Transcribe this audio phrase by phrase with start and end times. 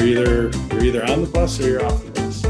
[0.00, 2.42] you're either you're either on the bus or you're off the bus.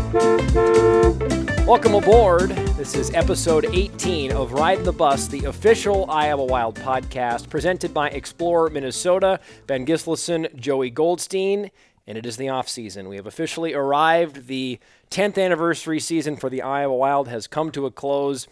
[1.66, 2.50] Welcome aboard.
[2.76, 8.08] This is episode 18 of Ride the Bus, the official Iowa Wild podcast, presented by
[8.10, 11.72] Explore Minnesota, Ben Gislason, Joey Goldstein,
[12.06, 13.08] and it is the off season.
[13.08, 14.46] We have officially arrived.
[14.46, 14.78] The
[15.10, 18.46] 10th anniversary season for the Iowa Wild has come to a close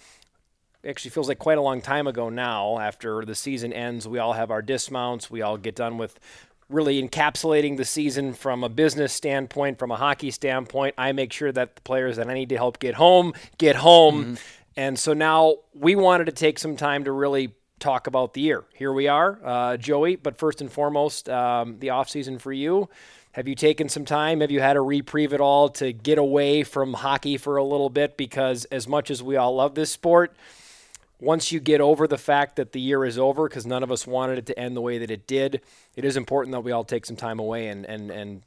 [0.86, 2.78] actually feels like quite a long time ago now.
[2.78, 5.30] After the season ends, we all have our dismounts.
[5.30, 6.18] We all get done with
[6.68, 10.94] really encapsulating the season from a business standpoint, from a hockey standpoint.
[10.98, 14.24] I make sure that the players that I need to help get home get home.
[14.24, 14.34] Mm-hmm.
[14.76, 18.64] And so now we wanted to take some time to really talk about the year.
[18.74, 20.16] Here we are, uh, Joey.
[20.16, 22.88] But first and foremost, um, the off season for you.
[23.32, 24.40] Have you taken some time?
[24.40, 27.90] Have you had a reprieve at all to get away from hockey for a little
[27.90, 28.16] bit?
[28.16, 30.34] Because as much as we all love this sport,
[31.20, 34.06] once you get over the fact that the year is over, because none of us
[34.06, 35.60] wanted it to end the way that it did,
[35.96, 38.42] it is important that we all take some time away and, and, and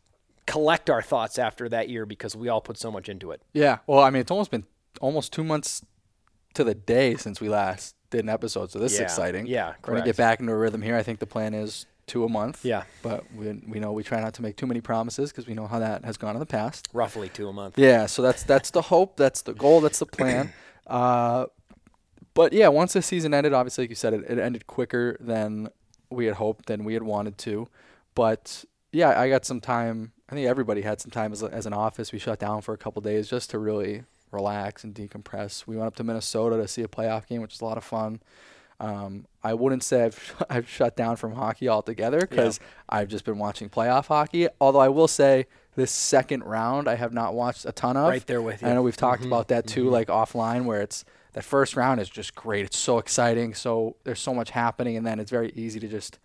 [0.45, 3.41] collect our thoughts after that year because we all put so much into it.
[3.53, 3.79] Yeah.
[3.87, 4.65] Well, I mean, it's almost been
[4.99, 5.85] almost two months
[6.53, 8.97] to the day since we last did an episode, so this yeah.
[8.97, 9.47] is exciting.
[9.47, 9.87] Yeah, correct.
[9.87, 10.97] We're gonna get back into a rhythm here.
[10.97, 12.65] I think the plan is two a month.
[12.65, 12.83] Yeah.
[13.01, 15.65] But we, we know we try not to make too many promises because we know
[15.67, 16.89] how that has gone in the past.
[16.93, 17.77] Roughly two a month.
[17.77, 18.05] Yeah.
[18.05, 19.15] So that's that's the hope.
[19.15, 19.81] That's the goal.
[19.81, 20.53] That's the plan.
[20.87, 21.45] Uh,
[22.33, 25.69] but yeah, once the season ended, obviously, like you said, it, it ended quicker than
[26.09, 27.67] we had hoped, than we had wanted to.
[28.15, 30.13] But yeah, I got some time.
[30.29, 32.11] I think everybody had some time as, as an office.
[32.11, 35.67] We shut down for a couple days just to really relax and decompress.
[35.67, 37.83] We went up to Minnesota to see a playoff game, which was a lot of
[37.83, 38.21] fun.
[38.79, 42.97] Um, I wouldn't say I've, I've shut down from hockey altogether because yeah.
[42.97, 44.47] I've just been watching playoff hockey.
[44.59, 48.09] Although I will say this second round I have not watched a ton of.
[48.09, 48.67] Right there with you.
[48.67, 49.31] I know we've talked mm-hmm.
[49.31, 49.93] about that too, mm-hmm.
[49.93, 52.65] like offline, where it's that first round is just great.
[52.65, 53.53] It's so exciting.
[53.53, 56.19] So there's so much happening, and then it's very easy to just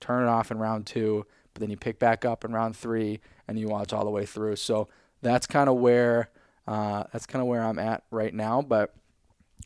[0.00, 1.26] turn it off in round two.
[1.52, 4.26] But then you pick back up in round three, and you watch all the way
[4.26, 4.56] through.
[4.56, 4.88] So
[5.22, 6.30] that's kind of where
[6.66, 8.62] uh, that's kind of where I'm at right now.
[8.62, 8.94] But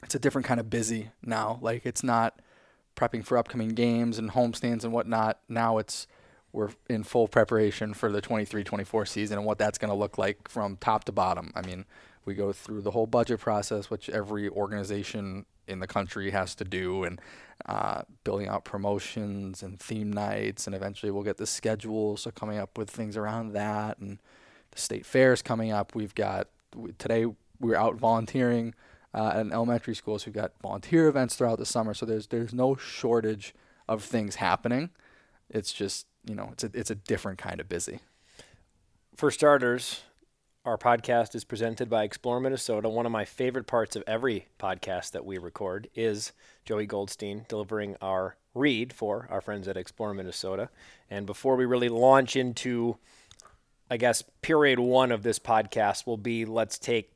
[0.03, 1.59] it's a different kind of busy now.
[1.61, 2.41] Like it's not
[2.97, 5.41] prepping for upcoming games and homestands and whatnot.
[5.49, 6.07] Now it's
[6.53, 10.49] we're in full preparation for the 23-24 season and what that's going to look like
[10.49, 11.53] from top to bottom.
[11.55, 11.85] I mean,
[12.29, 16.65] we go through the whole budget process, which every organization in the country has to
[16.65, 17.21] do, and
[17.67, 22.19] uh, building out promotions and theme nights, and eventually we'll get the schedule.
[22.19, 24.19] So coming up with things around that, and
[24.71, 25.95] the state fairs coming up.
[25.95, 26.49] We've got
[26.99, 27.25] today
[27.61, 28.75] we are out volunteering
[29.15, 31.95] uh, at an elementary school, so we've got volunteer events throughout the summer.
[31.95, 33.55] So there's there's no shortage
[33.89, 34.91] of things happening.
[35.49, 38.01] It's just you know it's a it's a different kind of busy.
[39.17, 40.03] For starters,
[40.69, 42.91] our podcast is presented by Explore Minnesota.
[42.91, 46.33] One of my favorite parts of every podcast that we record is
[46.67, 50.69] Joey Goldstein delivering our read for our friends at Explore Minnesota.
[51.09, 52.99] And before we really launch into,
[53.91, 57.13] I guess, period one of this podcast, will be let's take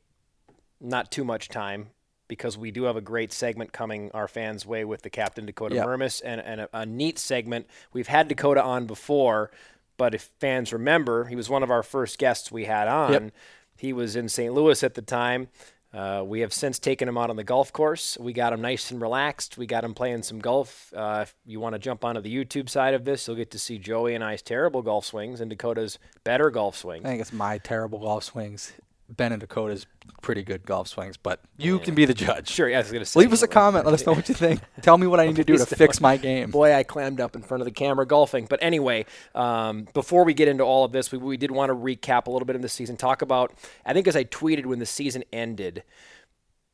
[0.81, 1.91] not too much time
[2.29, 5.75] because we do have a great segment coming our fans' way with the captain Dakota
[5.75, 5.87] yep.
[5.87, 7.67] Mermis and, and a, a neat segment.
[7.93, 9.51] We've had Dakota on before,
[9.97, 13.13] but if fans remember, he was one of our first guests we had on.
[13.13, 13.33] Yep.
[13.77, 14.53] He was in St.
[14.53, 15.49] Louis at the time.
[15.93, 18.17] Uh, we have since taken him out on the golf course.
[18.19, 19.59] We got him nice and relaxed.
[19.59, 20.93] We got him playing some golf.
[20.97, 23.59] Uh, if you want to jump onto the YouTube side of this, you'll get to
[23.59, 27.05] see Joey and I's terrible golf swings and Dakota's better golf swings.
[27.05, 28.73] I think it's my terrible golf swings.
[29.17, 29.87] Ben and Dakota's
[30.23, 31.85] pretty good golf swings, but you yeah.
[31.85, 32.49] can be the judge.
[32.49, 33.21] Sure, yeah, I was going to say.
[33.21, 33.85] Leave us a comment.
[33.85, 34.61] Let us know what you think.
[34.83, 36.51] Tell me what I need to do to fix my game.
[36.51, 38.47] Boy, I clammed up in front of the camera golfing.
[38.47, 41.75] But anyway, um, before we get into all of this, we, we did want to
[41.75, 42.97] recap a little bit of the season.
[42.97, 43.53] Talk about,
[43.85, 45.83] I think as I tweeted when the season ended,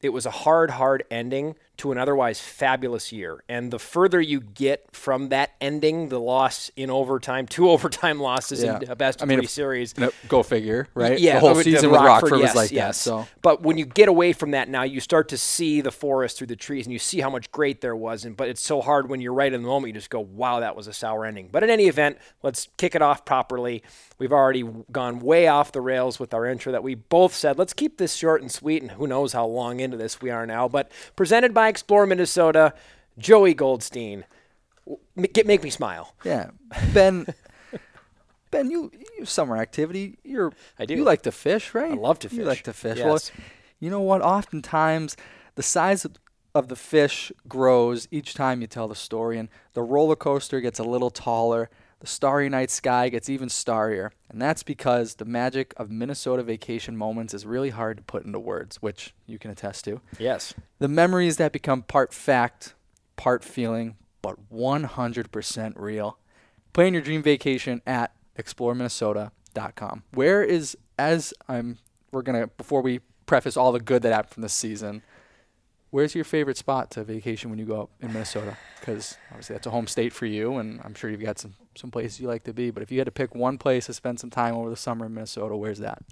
[0.00, 3.42] it was a hard, hard ending to an otherwise fabulous year.
[3.48, 8.62] And the further you get from that ending, the loss in overtime, two overtime losses
[8.62, 8.78] yeah.
[8.80, 9.94] in a best of I mean, three if, series.
[10.28, 11.18] go figure, right?
[11.18, 12.98] Yeah, the whole season with Rockford, Rockford yes, was like yes.
[12.98, 13.00] that.
[13.00, 16.38] So, but when you get away from that now, you start to see the forest
[16.38, 18.24] through the trees, and you see how much great there was.
[18.24, 19.88] And but it's so hard when you're right in the moment.
[19.88, 22.96] You just go, "Wow, that was a sour ending." But in any event, let's kick
[22.96, 23.84] it off properly.
[24.18, 27.56] We've already gone way off the rails with our intro that we both said.
[27.56, 30.44] Let's keep this short and sweet, and who knows how long into this we are
[30.44, 30.66] now.
[30.66, 32.74] But presented by Explore Minnesota.
[33.18, 34.24] Joey Goldstein.
[35.16, 36.14] Make, make me smile.
[36.24, 36.50] Yeah,
[36.94, 37.26] Ben.
[38.50, 40.18] ben, you, you summer activity.
[40.24, 40.94] You're I do.
[40.94, 41.92] You like to fish, right?
[41.92, 42.38] I love to fish.
[42.38, 42.98] You like to fish.
[42.98, 43.06] Yes.
[43.06, 43.44] Well,
[43.80, 44.22] you know what?
[44.22, 45.16] Oftentimes,
[45.56, 46.16] the size of,
[46.54, 50.78] of the fish grows each time you tell the story, and the roller coaster gets
[50.78, 51.68] a little taller
[52.00, 54.10] the starry night sky gets even starrier.
[54.30, 58.38] And that's because the magic of Minnesota vacation moments is really hard to put into
[58.38, 60.00] words, which you can attest to.
[60.18, 60.54] Yes.
[60.78, 62.74] The memories that become part fact,
[63.16, 66.18] part feeling, but 100% real.
[66.72, 71.78] Plan your dream vacation at exploreminnesota.com Where is as I'm
[72.12, 75.02] we're gonna before we preface all the good that happened from this season.
[75.90, 78.56] Where's your favorite spot to vacation when you go up in Minnesota?
[78.78, 81.90] Because obviously that's a home state for you, and I'm sure you've got some some
[81.90, 82.70] places you like to be.
[82.70, 85.06] But if you had to pick one place to spend some time over the summer
[85.06, 86.02] in Minnesota, where's that?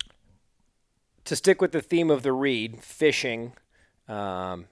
[1.24, 3.52] To stick with the theme of the read, fishing.
[4.08, 4.66] Um,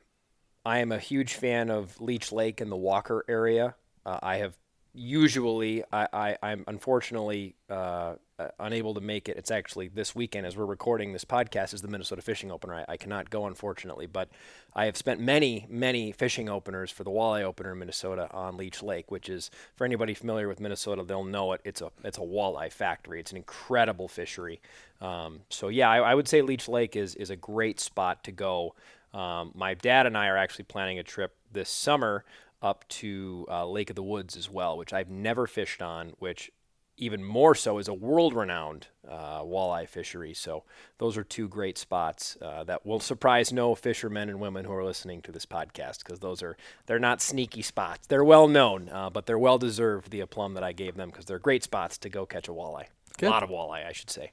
[0.64, 3.74] I am a huge fan of Leech Lake and the Walker area.
[4.06, 4.56] Uh, I have
[4.94, 9.36] usually, I, I, am unfortunately uh, uh, unable to make it.
[9.36, 12.74] It's actually this weekend as we're recording this podcast is the Minnesota Fishing Opener.
[12.74, 14.28] I, I, cannot go, unfortunately, but
[14.74, 18.82] I have spent many, many fishing openers for the Walleye Opener in Minnesota on Leech
[18.82, 21.60] Lake, which is, for anybody familiar with Minnesota, they'll know it.
[21.64, 23.20] It's a, it's a walleye factory.
[23.20, 24.60] It's an incredible fishery.
[25.00, 28.32] Um, so, yeah, I, I would say Leech Lake is, is a great spot to
[28.32, 28.74] go.
[29.12, 32.24] Um, my dad and I are actually planning a trip this summer
[32.60, 36.50] up to uh, Lake of the Woods as well, which I've never fished on, which
[36.96, 40.32] even more so is a world-renowned uh, walleye fishery.
[40.32, 40.64] So
[40.98, 44.84] those are two great spots uh, that will surprise no fishermen and women who are
[44.84, 46.56] listening to this podcast because those are
[46.86, 48.06] they're not sneaky spots.
[48.06, 51.24] They're well known, uh, but they're well deserved the aplomb that I gave them because
[51.24, 52.86] they're great spots to go catch a walleye.
[53.18, 53.28] Good.
[53.28, 54.32] A lot of walleye, I should say.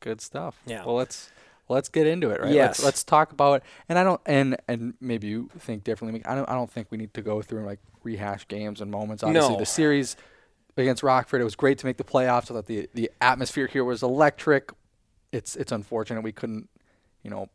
[0.00, 0.60] Good stuff.
[0.66, 0.84] Yeah.
[0.84, 1.30] Well, let's
[1.68, 2.52] let's get into it, right?
[2.52, 2.78] Yes.
[2.78, 3.62] Let's, let's talk about it.
[3.88, 6.22] and I don't and and maybe you think differently.
[6.26, 8.90] I don't I don't think we need to go through and like rehash games and
[8.90, 9.22] moments.
[9.22, 9.58] Obviously, no.
[9.58, 10.16] the series
[10.76, 12.46] against Rockford, it was great to make the playoffs.
[12.46, 14.72] So that the the atmosphere here was electric.
[15.30, 16.68] It's it's unfortunate we couldn't,
[17.22, 17.48] you know,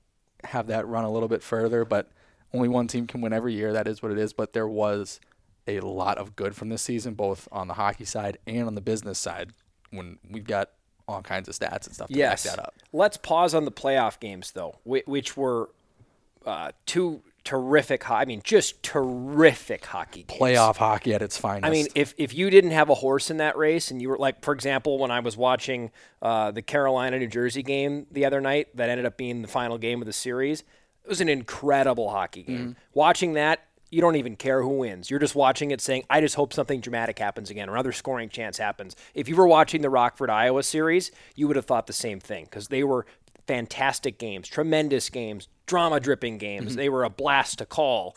[0.43, 2.11] have that run a little bit further, but
[2.53, 3.73] only one team can win every year.
[3.73, 4.33] That is what it is.
[4.33, 5.19] But there was
[5.67, 8.81] a lot of good from this season, both on the hockey side and on the
[8.81, 9.51] business side.
[9.91, 10.71] When we've got
[11.07, 12.45] all kinds of stats and stuff to yes.
[12.45, 12.73] back that up.
[12.91, 15.69] Let's pause on the playoff games though, which were
[16.45, 18.09] uh, two terrific.
[18.11, 20.41] I mean, just terrific hockey games.
[20.41, 21.65] Playoff hockey at its finest.
[21.65, 24.17] I mean, if if you didn't have a horse in that race, and you were
[24.17, 25.91] like, for example, when I was watching
[26.21, 29.77] uh, the Carolina New Jersey game the other night, that ended up being the final
[29.77, 30.61] game of the series.
[31.03, 32.59] It was an incredible hockey game.
[32.59, 32.71] Mm-hmm.
[32.93, 35.09] Watching that, you don't even care who wins.
[35.09, 38.27] You're just watching it saying, I just hope something dramatic happens again or another scoring
[38.27, 38.97] chance happens.
[39.13, 42.43] If you were watching the Rockford, Iowa series, you would have thought the same thing
[42.43, 43.05] because they were
[43.47, 46.71] fantastic games, tremendous games, drama dripping games.
[46.71, 46.77] Mm-hmm.
[46.77, 48.15] They were a blast to call.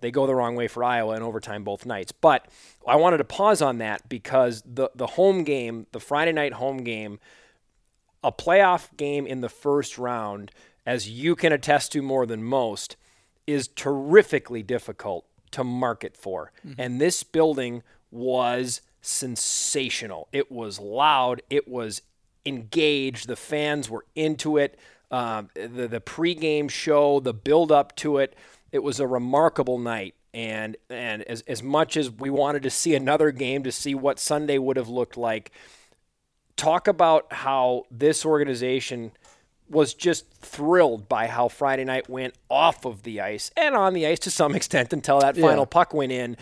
[0.00, 2.12] They go the wrong way for Iowa in overtime both nights.
[2.12, 2.46] But
[2.86, 6.78] I wanted to pause on that because the, the home game, the Friday night home
[6.78, 7.18] game,
[8.22, 10.52] a playoff game in the first round,
[10.86, 12.96] as you can attest to more than most–
[13.48, 16.52] is terrifically difficult to market for.
[16.58, 16.78] Mm-hmm.
[16.78, 20.28] And this building was sensational.
[20.32, 21.40] It was loud.
[21.48, 22.02] It was
[22.44, 23.28] engaged.
[23.28, 24.78] The fans were into it.
[25.10, 28.36] Um, the the pregame show, the build up to it,
[28.72, 30.14] it was a remarkable night.
[30.34, 34.18] And and as as much as we wanted to see another game to see what
[34.18, 35.52] Sunday would have looked like,
[36.56, 39.12] talk about how this organization
[39.70, 44.06] was just thrilled by how Friday night went off of the ice and on the
[44.06, 45.70] ice to some extent until that final yeah.
[45.70, 46.36] puck went in.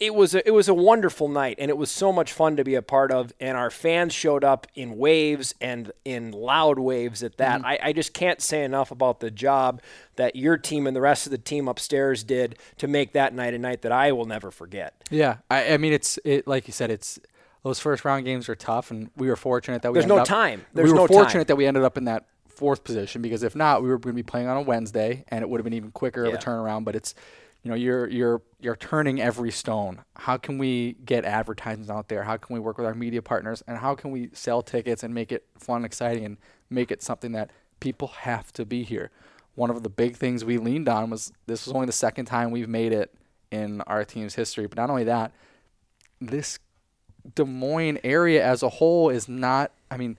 [0.00, 2.64] It was a, it was a wonderful night and it was so much fun to
[2.64, 7.22] be a part of and our fans showed up in waves and in loud waves
[7.22, 7.58] at that.
[7.58, 7.66] Mm-hmm.
[7.66, 9.82] I, I just can't say enough about the job
[10.16, 13.54] that your team and the rest of the team upstairs did to make that night
[13.54, 14.94] a night that I will never forget.
[15.10, 17.18] Yeah, I, I mean it's it like you said it's
[17.64, 20.26] those first round games are tough and we were fortunate that we there's no up,
[20.26, 20.64] time.
[20.74, 21.08] There's no time.
[21.08, 21.46] we were no fortunate time.
[21.48, 22.26] that we ended up in that
[22.58, 25.42] fourth position because if not, we were going to be playing on a Wednesday and
[25.42, 26.32] it would have been even quicker yeah.
[26.32, 26.84] of a turnaround.
[26.84, 27.14] But it's
[27.62, 30.02] you know you're you're you're turning every stone.
[30.16, 32.22] How can we get advertisements out there?
[32.24, 33.62] How can we work with our media partners?
[33.66, 36.36] And how can we sell tickets and make it fun, and exciting, and
[36.70, 37.50] make it something that
[37.80, 39.10] people have to be here?
[39.54, 42.50] One of the big things we leaned on was this was only the second time
[42.50, 43.12] we've made it
[43.50, 44.66] in our team's history.
[44.66, 45.32] But not only that,
[46.20, 46.58] this
[47.34, 49.72] Des Moines area as a whole is not.
[49.90, 50.18] I mean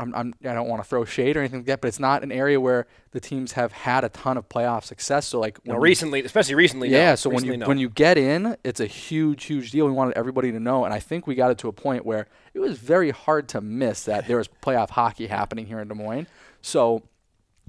[0.00, 2.22] I'm, I'm, I don't want to throw shade or anything like that, but it's not
[2.22, 5.26] an area where the teams have had a ton of playoff success.
[5.26, 7.10] So like no, recently, especially recently, yeah.
[7.10, 7.16] No.
[7.16, 7.68] So recently, when you no.
[7.68, 9.86] when you get in, it's a huge, huge deal.
[9.86, 12.26] We wanted everybody to know, and I think we got it to a point where
[12.54, 15.94] it was very hard to miss that there was playoff hockey happening here in Des
[15.94, 16.26] Moines.
[16.62, 17.02] So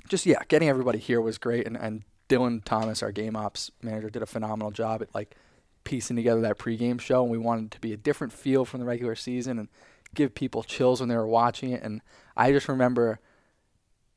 [0.07, 4.09] just yeah, getting everybody here was great, and, and Dylan Thomas, our game ops manager,
[4.09, 5.35] did a phenomenal job at like
[5.83, 8.85] piecing together that pregame show, and we wanted to be a different feel from the
[8.85, 9.67] regular season and
[10.13, 11.83] give people chills when they were watching it.
[11.83, 12.01] And
[12.35, 13.19] I just remember,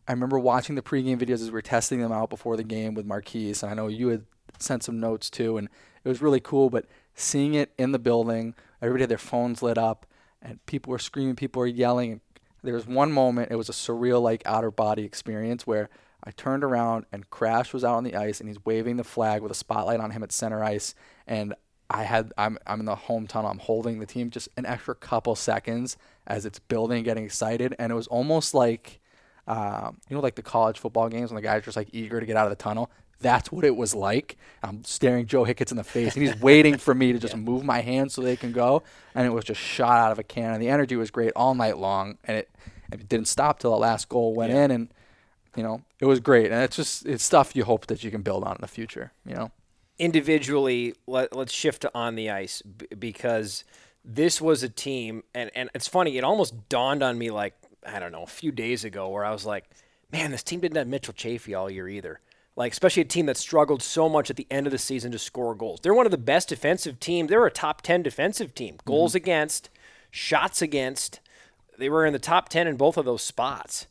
[0.09, 2.95] I remember watching the pregame videos as we were testing them out before the game
[2.95, 3.63] with Marquise.
[3.63, 4.25] And I know you had
[4.59, 5.69] sent some notes too, and
[6.05, 6.71] it was really cool.
[6.71, 10.07] But seeing it in the building, everybody had their phones lit up,
[10.43, 12.13] and people were screaming, people were yelling.
[12.13, 12.21] And
[12.63, 15.89] There was one moment, it was a surreal, like outer body experience where
[16.25, 19.43] I turned around and Crash was out on the ice and he's waving the flag
[19.43, 20.95] with a spotlight on him at center ice.
[21.27, 21.55] And
[21.91, 23.51] I had I'm I'm in the home tunnel.
[23.51, 27.93] I'm holding the team just an extra couple seconds as it's building, getting excited, and
[27.93, 29.01] it was almost like,
[29.47, 32.21] um, you know, like the college football games when the guys are just like eager
[32.21, 32.91] to get out of the tunnel.
[33.21, 34.37] That's what it was like.
[34.63, 37.65] I'm staring Joe Hicketts in the face, and he's waiting for me to just move
[37.65, 38.83] my hands so they can go.
[39.15, 40.61] And it was just shot out of a cannon.
[40.61, 42.51] The energy was great all night long, and it,
[42.93, 44.65] it didn't stop till the last goal went Yeah.
[44.65, 44.71] in.
[44.71, 44.89] And
[45.57, 46.51] you know, it was great.
[46.51, 49.13] And it's just it's stuff you hope that you can build on in the future.
[49.25, 49.51] You know.
[49.99, 53.65] individually, let, let's shift to on the ice b- because
[54.05, 57.55] this was a team, and, and it's funny, it almost dawned on me like,
[57.87, 59.65] I don't know, a few days ago where I was like,
[60.13, 62.21] man, this team didn't have Mitchell Chaffee all year either.
[62.57, 65.19] Like, especially a team that struggled so much at the end of the season to
[65.19, 65.81] score goals.
[65.81, 67.29] They're one of the best defensive teams.
[67.29, 68.79] They're a top 10 defensive team.
[68.85, 69.25] Goals mm-hmm.
[69.25, 69.71] against,
[70.11, 71.19] shots against.
[71.79, 73.89] They were in the top 10 in both of those spots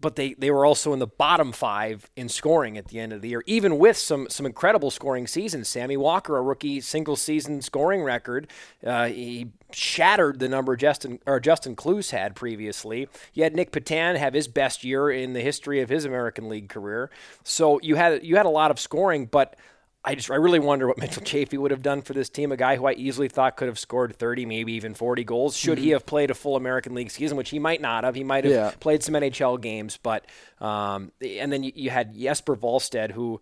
[0.00, 3.20] but they, they were also in the bottom five in scoring at the end of
[3.20, 5.68] the year, even with some some incredible scoring seasons.
[5.68, 8.48] Sammy Walker, a rookie single season scoring record,
[8.84, 13.08] uh, he shattered the number Justin or Justin Kloos had previously.
[13.34, 16.68] You had Nick Petan have his best year in the history of his American League
[16.68, 17.10] career.
[17.44, 19.56] So you had you had a lot of scoring, but
[20.04, 22.52] I just I really wonder what Mitchell Chaffee would have done for this team.
[22.52, 25.56] A guy who I easily thought could have scored 30, maybe even 40 goals.
[25.56, 28.14] Should he have played a full American League season, which he might not have.
[28.14, 28.72] He might have Yeah.
[28.80, 30.24] played some NHL games, but
[30.60, 33.40] um, and then you, you had Jesper Wallstedt, who,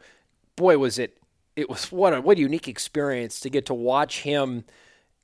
[0.56, 1.16] boy, was it
[1.54, 4.64] it was what a what a unique experience to get to watch him.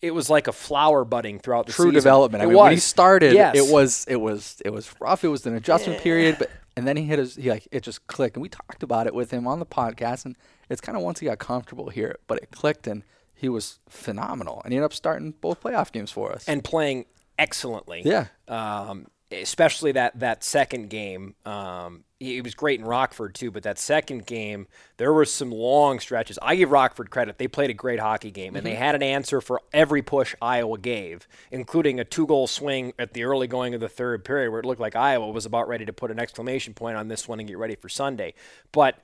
[0.03, 1.95] It was like a flower budding throughout the true season.
[1.95, 2.43] development.
[2.43, 3.57] I It mean, when he started, Yes.
[3.57, 5.25] it was it was it was rough.
[5.25, 8.07] It was an adjustment period, but and then he hit his he like it just
[8.07, 10.37] clicked, and we talked about it with him on the podcast, and
[10.69, 13.05] it's kind of once he got comfortable here, but it clicked, and
[13.35, 16.49] he was phenomenal, and he ended up starting both playoff games for us.
[16.49, 17.05] and playing
[17.39, 18.03] excellently.
[18.05, 18.27] Yeah.
[18.49, 19.07] Um,
[19.43, 21.35] especially that that second game.
[21.45, 25.51] Um, he, he was great in Rockford too, but that second game, there were some
[25.51, 26.39] long stretches.
[26.41, 29.41] I give Rockford credit; they played a great hockey game, and they had an answer
[29.41, 33.89] for every push Iowa gave, including a two-goal swing at the early going of the
[33.89, 36.97] third period, where it looked like Iowa was about ready to put an exclamation point
[36.97, 38.35] on this one and get ready for Sunday.
[38.73, 38.99] But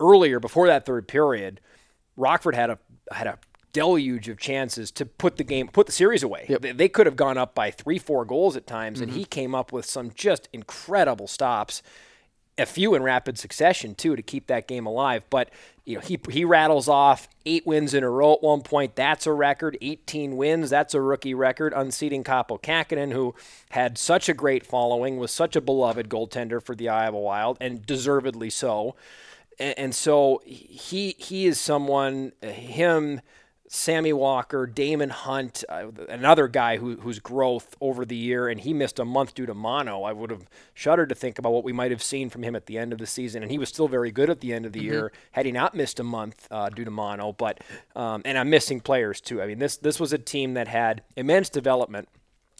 [0.00, 1.60] earlier, before that third period,
[2.16, 2.78] Rockford had a
[3.10, 3.38] had a
[3.72, 6.46] deluge of chances to put the game, put the series away.
[6.60, 9.28] They, they could have gone up by three, four goals at times, and he mm-hmm.
[9.28, 11.82] came up with some just incredible stops,
[12.58, 15.24] a few in rapid succession too, to keep that game alive.
[15.30, 15.50] But
[15.84, 18.94] you know, he he rattles off eight wins in a row at one point.
[18.94, 19.78] That's a record.
[19.80, 20.70] 18 wins.
[20.70, 21.72] That's a rookie record.
[21.74, 23.34] Unseating Kaapo Kähkönen, who
[23.70, 27.84] had such a great following, was such a beloved goaltender for the Iowa Wild, and
[27.84, 28.94] deservedly so
[29.58, 33.20] and, and so he he is someone him
[33.74, 38.74] Sammy Walker, Daemon Hunt, uh, another guy who, whose growth over the year, and he
[38.74, 40.02] missed a month due to mono.
[40.02, 42.66] I would have shuddered to think about what we might have seen from him at
[42.66, 44.74] the end of the season, and he was still very good at the end of
[44.74, 47.32] the year had he not missed a month uh, due to mono.
[47.32, 47.60] But
[47.96, 49.40] um, and I'm missing players too.
[49.40, 52.10] I mean, this this was a team that had immense development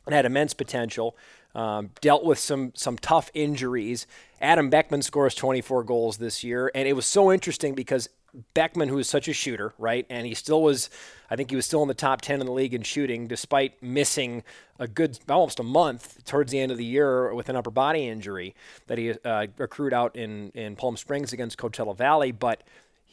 [0.07, 1.14] and had immense potential.
[1.54, 4.07] Um, dealt with some some tough injuries.
[4.40, 8.09] Adam Beckman scores 24 goals this year, and it was so interesting because
[8.55, 10.89] Beckman, who is such a shooter, right, and he still was,
[11.31, 13.83] I think he was still in the top 10 in the league in shooting, despite
[13.83, 14.43] missing
[14.79, 18.09] a good almost a month towards the end of the year with an upper body
[18.09, 18.55] injury
[18.87, 22.62] that he uh, accrued out in in Palm Springs against Coachella Valley, but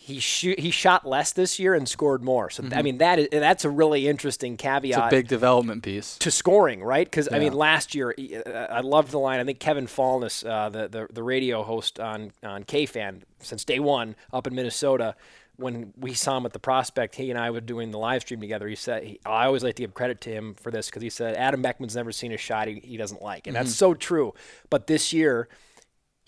[0.02, 2.50] he shoot, he shot less this year and scored more.
[2.50, 6.18] So I mean that is that's a really interesting caveat it's a big development piece.
[6.20, 7.06] to scoring, right?
[7.06, 9.42] Because I mean, last year uh, I loved the line.
[9.42, 13.80] I think Kevin Falness, uh, the, the the radio host on on KFan since day
[13.80, 15.16] one up in Minnesota,
[15.58, 18.40] when we saw him at the prospect, he and I were doing the live stream
[18.40, 18.70] together.
[18.70, 21.10] He said, he, I always like to give credit to him for this because he
[21.10, 24.34] said Adam Beckman's never seen a shot he, he doesn't like, and that's so true.
[24.70, 25.50] But this year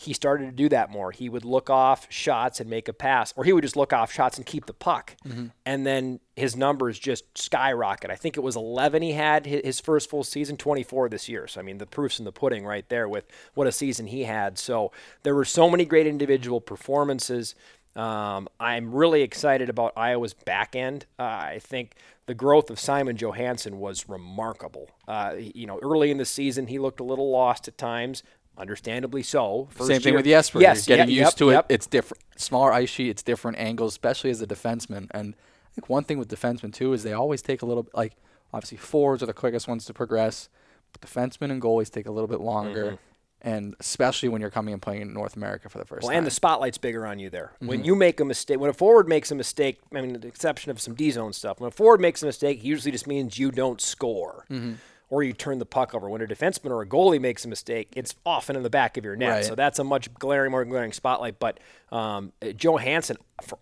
[0.02, 1.12] he started to do that more.
[1.12, 4.12] He would look off shots and make a pass, or he would just look off
[4.12, 5.16] shots and keep the puck.
[5.64, 8.10] And then his numbers just skyrocket.
[8.10, 11.48] I think it was 11 he had his first full season, 24 this year.
[11.48, 14.24] So, I mean, the proof's in the pudding right there with what a season he
[14.24, 14.58] had.
[14.58, 14.92] So,
[15.22, 17.54] there were so many great individual performances.
[17.96, 21.06] Um, I'm really excited about Iowa's back end.
[21.20, 24.90] Uh, I think the growth of Simon Johansson was remarkable.
[25.08, 28.24] Uh, you know, early in the season, he looked a little lost at times.
[28.58, 29.68] Understandably so.
[29.72, 30.60] First Same thing year- with Jesper.
[30.62, 31.54] Yes, You're getting yeah, used yep, to it.
[31.54, 31.66] yep.
[31.70, 33.10] It's different, smaller ice sheet.
[33.10, 35.08] It's different angles, especially as a defenseman.
[35.12, 37.96] And I think one thing with defensemen too is they always take a little bit.
[37.96, 38.14] Like
[38.54, 40.50] obviously forwards are the quickest ones to progress,
[40.92, 43.00] but defensemen and goalies take a little bit longer.
[43.44, 46.06] And especially when you're coming and playing in North America for the first Mm-hmm.
[46.08, 46.18] Well, time.
[46.20, 47.54] and the spotlight's bigger on you there.
[47.56, 47.68] Mm-hmm.
[47.68, 50.70] When you make a mistake, when a forward makes a mistake, I mean, the exception
[50.70, 53.40] of some D zone stuff, when a forward makes a mistake, it usually just means
[53.40, 54.74] you don't score Mm-hmm.
[55.12, 56.10] Or you turn the puck over.
[56.10, 59.04] When a defenseman or a goalie makes a mistake, it's often in the back of
[59.04, 59.30] your net.
[59.30, 59.46] Right.
[59.46, 61.38] So that's a much glaring, more glaring spotlight.
[61.38, 61.60] But
[61.92, 63.18] um, Johansson,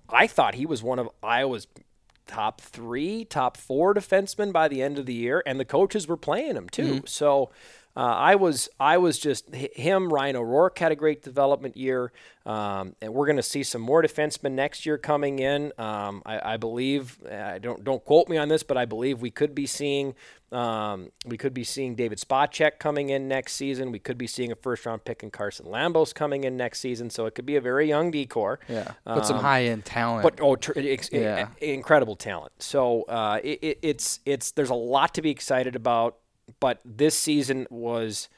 [0.09, 1.67] I thought he was one of Iowa's
[2.27, 6.15] top three, top four defenseman by the end of the year, and the coaches were
[6.15, 7.01] playing him too.
[7.07, 7.49] So
[7.95, 10.13] uh, I was I was just him.
[10.13, 12.11] Ryan O'Rourke had a great development year,
[12.45, 15.73] um, and we're going to see some more defensemen next year coming in.
[15.77, 19.31] Um, I, I, believe I don't don't quote me on this, but I believe we
[19.31, 20.13] could be seeing
[20.51, 23.91] um, we could be seeing David Spacek coming in next season.
[23.91, 27.09] We could be seeing a first round pick in Carson Lambos coming in next season.
[27.09, 28.59] So it could be a very young D corps.
[28.69, 30.23] Yeah, but some um, high end talent.
[30.23, 31.49] But oh, tr- ex- yeah.
[31.59, 32.53] incredible talent.
[32.59, 36.17] So uh, it, it, it's it's there's a lot to be excited about
[36.59, 38.29] but this season was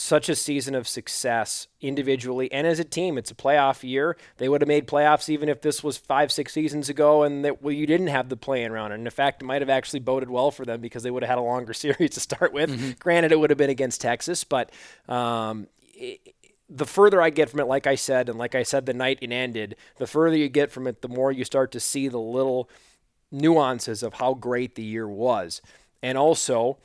[0.00, 3.18] such a season of success individually and as a team.
[3.18, 4.16] It's a playoff year.
[4.36, 7.62] They would have made playoffs even if this was five, six seasons ago and that
[7.62, 8.92] well, you didn't have the play-in round.
[8.92, 11.30] And in fact, it might have actually boded well for them because they would have
[11.30, 12.70] had a longer series to start with.
[12.70, 12.90] Mm-hmm.
[13.00, 14.70] Granted, it would have been against Texas, but
[15.08, 16.34] um, it,
[16.68, 19.18] the further I get from it, like I said, and like I said the night
[19.22, 22.20] it ended, the further you get from it, the more you start to see the
[22.20, 22.68] little
[23.30, 25.62] nuances of how great the year was.
[26.02, 26.78] And also,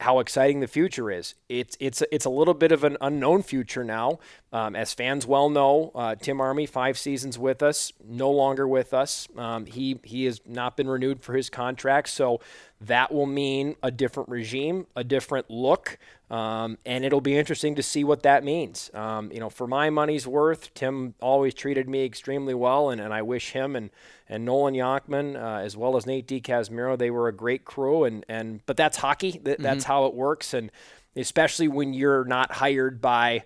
[0.00, 1.34] how exciting the future is.
[1.60, 4.18] It's it's it's a little bit of an unknown future now,
[4.52, 5.92] um, as fans well know.
[5.94, 9.28] Uh, Tim Army, five seasons with us, no longer with us.
[9.36, 12.40] Um, he he has not been renewed for his contract, so
[12.80, 15.98] that will mean a different regime, a different look,
[16.30, 18.90] um, and it'll be interesting to see what that means.
[18.94, 23.12] Um, you know, for my money's worth, Tim always treated me extremely well, and, and
[23.12, 23.90] I wish him and
[24.28, 28.04] and Nolan Yonkman, uh, as well as Nate DiCasmirro, they were a great crew.
[28.04, 29.32] And and but that's hockey.
[29.44, 29.62] That, mm-hmm.
[29.62, 30.70] That's how it works, and
[31.16, 33.44] especially when you're not hired by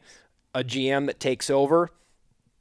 [0.54, 1.90] a GM that takes over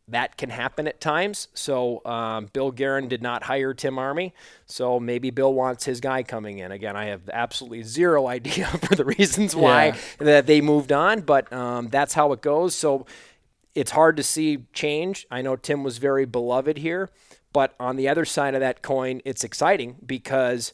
[0.09, 1.49] that can happen at times.
[1.53, 4.33] So um, Bill Guerin did not hire Tim Army,
[4.65, 6.71] so maybe Bill wants his guy coming in.
[6.71, 9.95] Again, I have absolutely zero idea for the reasons why yeah.
[10.19, 12.73] that they moved on, but um, that's how it goes.
[12.73, 13.05] So
[13.75, 15.27] it's hard to see change.
[15.29, 17.09] I know Tim was very beloved here,
[17.51, 20.73] but on the other side of that coin, it's exciting because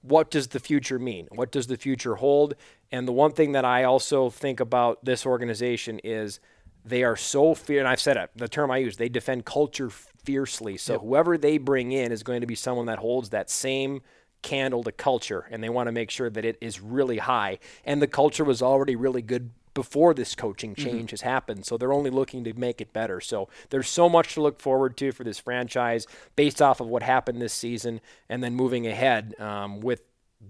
[0.00, 1.28] what does the future mean?
[1.30, 2.54] What does the future hold?
[2.94, 6.40] And the one thing that I also think about this organization is–
[6.84, 8.30] they are so fear, and I've said it.
[8.36, 10.76] The term I use, they defend culture fiercely.
[10.76, 11.02] So yep.
[11.02, 14.02] whoever they bring in is going to be someone that holds that same
[14.42, 17.58] candle to culture, and they want to make sure that it is really high.
[17.86, 20.84] And the culture was already really good before this coaching mm-hmm.
[20.84, 21.12] change mm-hmm.
[21.12, 21.64] has happened.
[21.64, 23.20] So they're only looking to make it better.
[23.20, 27.02] So there's so much to look forward to for this franchise based off of what
[27.02, 30.02] happened this season, and then moving ahead um, with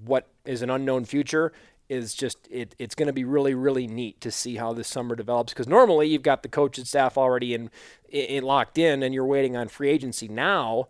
[0.04, 1.52] what is an unknown future
[1.88, 5.14] is just it, it's going to be really really neat to see how this summer
[5.14, 7.70] develops because normally you've got the coaching staff already in,
[8.08, 10.88] in locked in and you're waiting on free agency now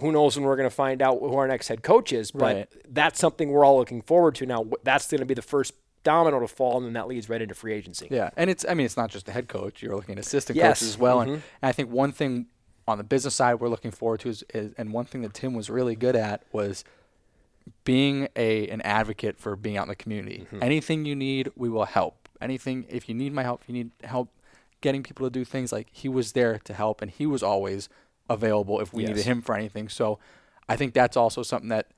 [0.00, 2.42] who knows when we're going to find out who our next head coach is but
[2.42, 2.68] right.
[2.88, 6.40] that's something we're all looking forward to now that's going to be the first domino
[6.40, 8.84] to fall and then that leads right into free agency yeah and it's i mean
[8.84, 10.80] it's not just the head coach you're looking at assistant yes.
[10.80, 11.34] coaches as well mm-hmm.
[11.34, 12.46] and, and i think one thing
[12.86, 15.54] on the business side we're looking forward to is, is and one thing that tim
[15.54, 16.84] was really good at was
[17.84, 20.46] being a an advocate for being out in the community.
[20.46, 20.62] Mm-hmm.
[20.62, 22.28] Anything you need, we will help.
[22.40, 24.30] Anything if you need my help, if you need help
[24.80, 27.88] getting people to do things like he was there to help and he was always
[28.28, 29.10] available if we yes.
[29.10, 29.88] needed him for anything.
[29.88, 30.18] So
[30.68, 31.88] I think that's also something that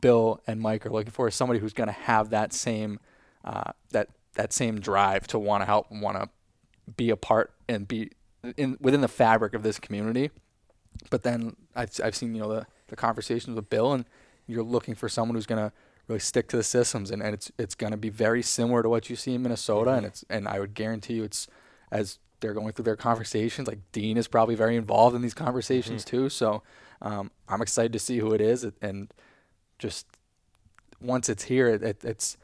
[0.00, 3.00] Bill and Mike are looking for is somebody who's going to have that same
[3.44, 6.28] uh, that that same drive to want to help and want to
[6.96, 8.10] be a part and be
[8.56, 10.30] in within the fabric of this community.
[11.10, 14.04] But then I've, I've seen you know the, the conversations with Bill and
[14.46, 15.72] you're looking for someone who's going to
[16.06, 18.88] really stick to the systems, and, and it's it's going to be very similar to
[18.88, 19.98] what you see in Minnesota, mm-hmm.
[19.98, 21.46] and it's and I would guarantee you it's
[21.90, 23.68] as they're going through their conversations.
[23.68, 26.16] Like Dean is probably very involved in these conversations mm-hmm.
[26.16, 26.28] too.
[26.28, 26.62] So
[27.00, 29.12] um, I'm excited to see who it is, and
[29.78, 30.06] just
[31.00, 32.36] once it's here, it, it, it's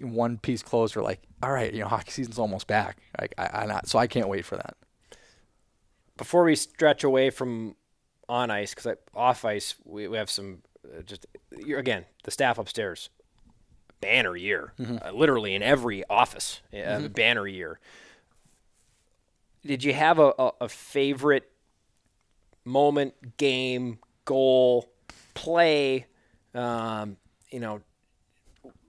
[0.00, 1.02] one piece closer.
[1.02, 2.98] Like, all right, you know, hockey season's almost back.
[3.20, 4.76] Like, I, I not, so I can't wait for that.
[6.16, 7.76] Before we stretch away from
[8.28, 10.62] on ice, because off ice we, we have some
[11.06, 11.26] just
[11.76, 13.10] again the staff upstairs
[14.04, 14.98] banner year, mm-hmm.
[15.02, 17.06] uh, literally in every office, uh, mm-hmm.
[17.08, 17.80] banner year.
[19.64, 21.50] Did you have a, a, a, favorite
[22.66, 24.90] moment, game, goal,
[25.32, 26.04] play?
[26.54, 27.16] Um,
[27.50, 27.80] you know,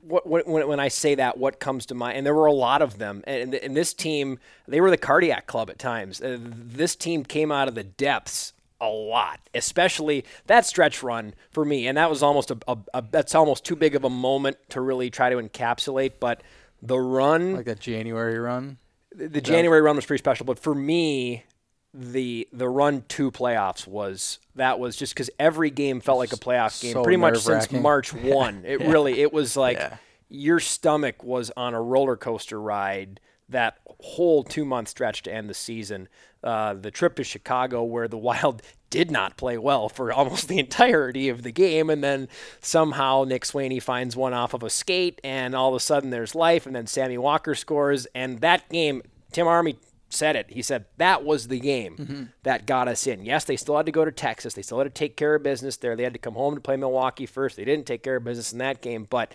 [0.02, 2.18] what, what, when, when I say that, what comes to mind?
[2.18, 3.24] And there were a lot of them.
[3.26, 6.22] And, and this team, they were the cardiac club at times.
[6.22, 11.66] Uh, this team came out of the depths a lot, especially that stretch run for
[11.66, 11.88] me.
[11.88, 14.82] And that was almost a, a, a, that's almost too big of a moment to
[14.82, 16.14] really try to encapsulate.
[16.20, 16.44] But
[16.82, 18.78] the run, like that January run,
[19.14, 20.46] the, the January run was pretty special.
[20.46, 21.46] But for me,
[21.94, 26.38] the the run to playoffs was that was just because every game felt like a
[26.38, 28.64] playoff game, so pretty much since March one.
[28.66, 28.92] It yeah.
[28.92, 29.98] really it was like yeah.
[30.30, 35.50] your stomach was on a roller coaster ride that whole two month stretch to end
[35.50, 36.08] the season.
[36.44, 40.60] Uh, the trip to Chicago, where the Wild did not play well for almost the
[40.60, 42.28] entirety of the game, and then
[42.62, 46.36] somehow Nick Swaney finds one off of a skate, and all of a sudden there's
[46.36, 49.78] life, and then Sammy Walker scores, and that game, Tim Army
[50.10, 50.46] said it.
[50.50, 52.24] He said that was the game Mm-hmm.
[52.44, 53.26] that got us in.
[53.26, 54.54] Yes, they still had to go to Texas.
[54.54, 55.96] They still had to take care of business there.
[55.96, 57.56] They had to come home to play Milwaukee first.
[57.58, 59.34] They didn't take care of business in that game, but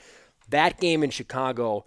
[0.49, 1.85] that game in Chicago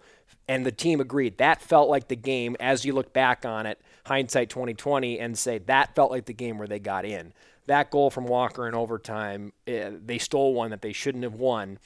[0.48, 3.80] and the team agreed that felt like the game as you look back on it,
[4.06, 7.32] hindsight 2020 and say that felt like the game where they got in.
[7.66, 11.78] That goal from Walker in overtime, eh, they stole one that they shouldn't have won,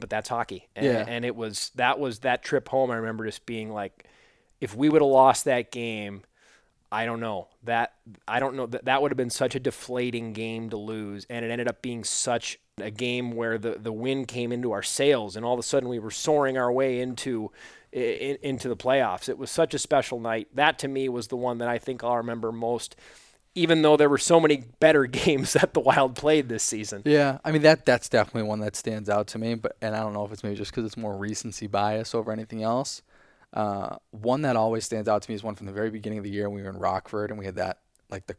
[0.00, 0.68] but that's hockey.
[0.74, 1.04] And, Yeah.
[1.06, 4.04] and it was that was that trip home I remember just being like
[4.60, 6.22] if we would have lost that game,
[6.90, 7.94] I don't know that
[8.28, 11.44] I don't know that that would have been such a deflating game to lose, and
[11.44, 15.36] it ended up being such a game where the the wind came into our sails,
[15.36, 17.50] and all of a sudden we were soaring our way into
[17.92, 19.28] in, into the playoffs.
[19.28, 20.48] It was such a special night.
[20.54, 22.96] That to me was the one that I think I'll remember most.
[23.54, 27.02] Even though there were so many better games that the Wild played this season.
[27.04, 29.54] Yeah, I mean that that's definitely one that stands out to me.
[29.54, 32.32] But and I don't know if it's maybe just because it's more recency bias over
[32.32, 33.02] anything else.
[33.52, 36.24] Uh, one that always stands out to me is one from the very beginning of
[36.24, 38.36] the year when we were in Rockford and we had that like the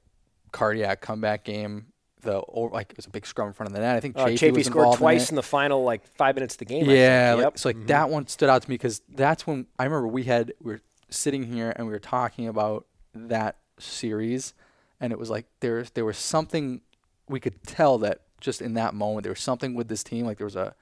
[0.52, 1.93] cardiac comeback game.
[2.24, 3.96] The or like it was a big scrum in front of the net.
[3.96, 6.36] I think Uh, Chaffee, Chaffee was scored involved twice in, in, the final like five
[6.36, 6.90] minutes of the game.
[6.90, 7.38] I Yeah, think.
[7.38, 7.60] like, Yep.
[7.60, 10.54] so like that one stood out to me because that's when I remember we had
[10.62, 14.54] we were sitting here and we were talking about that series,
[15.00, 16.82] and it was like there there was something
[17.28, 20.38] we could tell that just in that moment there was something with this team like
[20.38, 20.76] there was a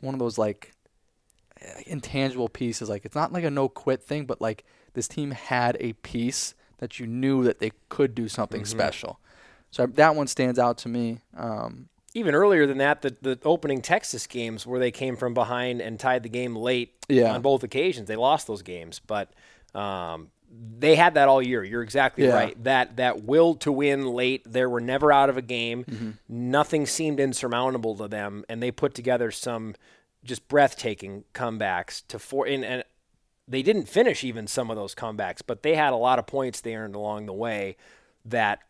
[0.00, 0.72] one of those like
[1.86, 5.76] intangible pieces like it's not like a no quit thing but like this team had
[5.80, 9.20] a piece that you knew that they could do something special
[9.72, 13.80] so that one stands out to me um, even earlier than that, the, the opening
[13.82, 17.32] Texas games where they came from behind and tied the game late Yeah.
[17.34, 18.06] on both occasions.
[18.06, 19.32] They lost those games, but
[19.74, 20.28] um,
[20.78, 21.64] they had that all year.
[21.64, 22.34] You're exactly Yeah.
[22.34, 22.64] right.
[22.64, 24.42] That that will to win late.
[24.46, 25.84] They were never out of a game.
[25.84, 26.10] Mm-hmm.
[26.28, 29.74] Nothing seemed insurmountable to them, and they put together some
[30.22, 32.46] just breathtaking comebacks to four.
[32.46, 32.84] And, and
[33.48, 36.60] they didn't finish even some of those comebacks, but they had a lot of points
[36.60, 37.76] they earned along the way
[38.26, 38.60] that at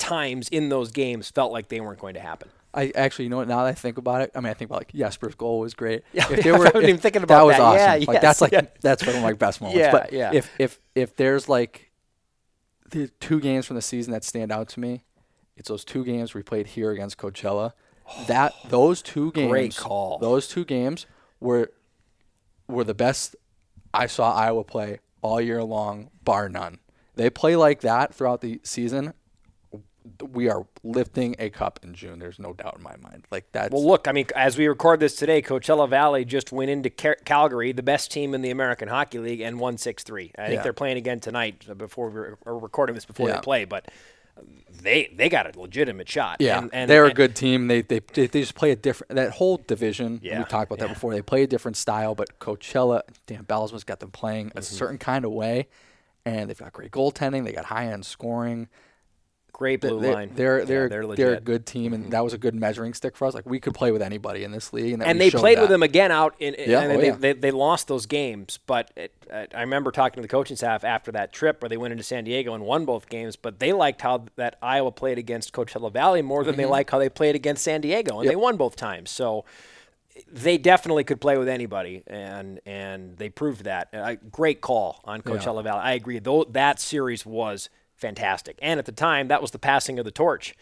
[0.00, 2.48] times in those games felt like they weren't going to happen.
[2.72, 3.48] I actually, you know what?
[3.48, 5.74] Now that I think about it, I mean, I think about like Jesper's goal was
[5.74, 6.02] great.
[6.12, 7.62] Yeah, if yeah, I wasn't even thinking about that was that.
[7.62, 8.02] awesome.
[8.02, 8.60] Yeah, like yes, that's like yeah.
[8.80, 9.78] that's one of my best moments.
[9.78, 10.30] Yeah, but yeah.
[10.32, 11.90] if if if there's like
[12.90, 15.04] the two games from the season that stand out to me,
[15.56, 17.72] it's those two games we played here against Coachella.
[18.26, 20.18] That those two games, Great call.
[20.18, 21.06] Those two games
[21.38, 21.70] were
[22.66, 23.36] were the best
[23.92, 26.78] I saw Iowa play all year long, bar none.
[27.14, 29.14] They play like that throughout the season.
[30.32, 32.18] We are lifting a cup in June.
[32.18, 33.26] There's no doubt in my mind.
[33.30, 33.70] Like that.
[33.70, 37.16] Well, look, I mean, as we record this today, Coachella Valley just went into Cal-
[37.24, 40.32] Calgary, the best team in the American Hockey League, and won 6 3.
[40.38, 40.62] I think Yeah.
[40.62, 43.36] they're playing again tonight uh, before we're recording this before Yeah.
[43.36, 43.88] they play, but
[44.82, 46.38] they they got a legitimate shot.
[46.40, 47.66] Yeah, And, and, they're a good team.
[47.68, 50.20] They, they they they just play a different that whole division.
[50.22, 50.86] Yeah, we talked about yeah.
[50.88, 51.12] that before.
[51.12, 54.58] They play a different style, but Coachella, Dan Bylsma's got them playing Mm-hmm.
[54.58, 55.68] a certain kind of way,
[56.24, 57.44] and they've got great goaltending.
[57.44, 58.68] They got high end scoring.
[59.52, 60.30] Great blue they're, line.
[60.34, 61.26] They're they're they're they're.
[61.30, 61.36] Mm-hmm.
[61.36, 63.34] a good team, and that was a good measuring stick for us.
[63.34, 65.82] Like we could play with anybody in this league, and, and they played with them
[65.82, 66.54] again out in.
[66.54, 67.16] in- Yeah, and oh, they, yeah.
[67.18, 71.12] they, they lost those games, but it, I remember talking to the coaching staff after
[71.12, 73.36] that trip where they went into San Diego and won both games.
[73.36, 76.98] But they liked how that Iowa played against Coachella Valley more than they like how
[76.98, 78.24] they played against San Diego, and Mm-hmm.
[78.24, 78.32] Yep.
[78.32, 79.10] they won both times.
[79.10, 79.44] So
[80.30, 83.88] they definitely could play with anybody, and and they proved that.
[83.92, 85.80] Uh, great call on Coachella Valley.
[85.82, 86.18] I agree.
[86.18, 90.10] Though that series was fantastic, and at the time that was the passing of the
[90.10, 90.54] torch.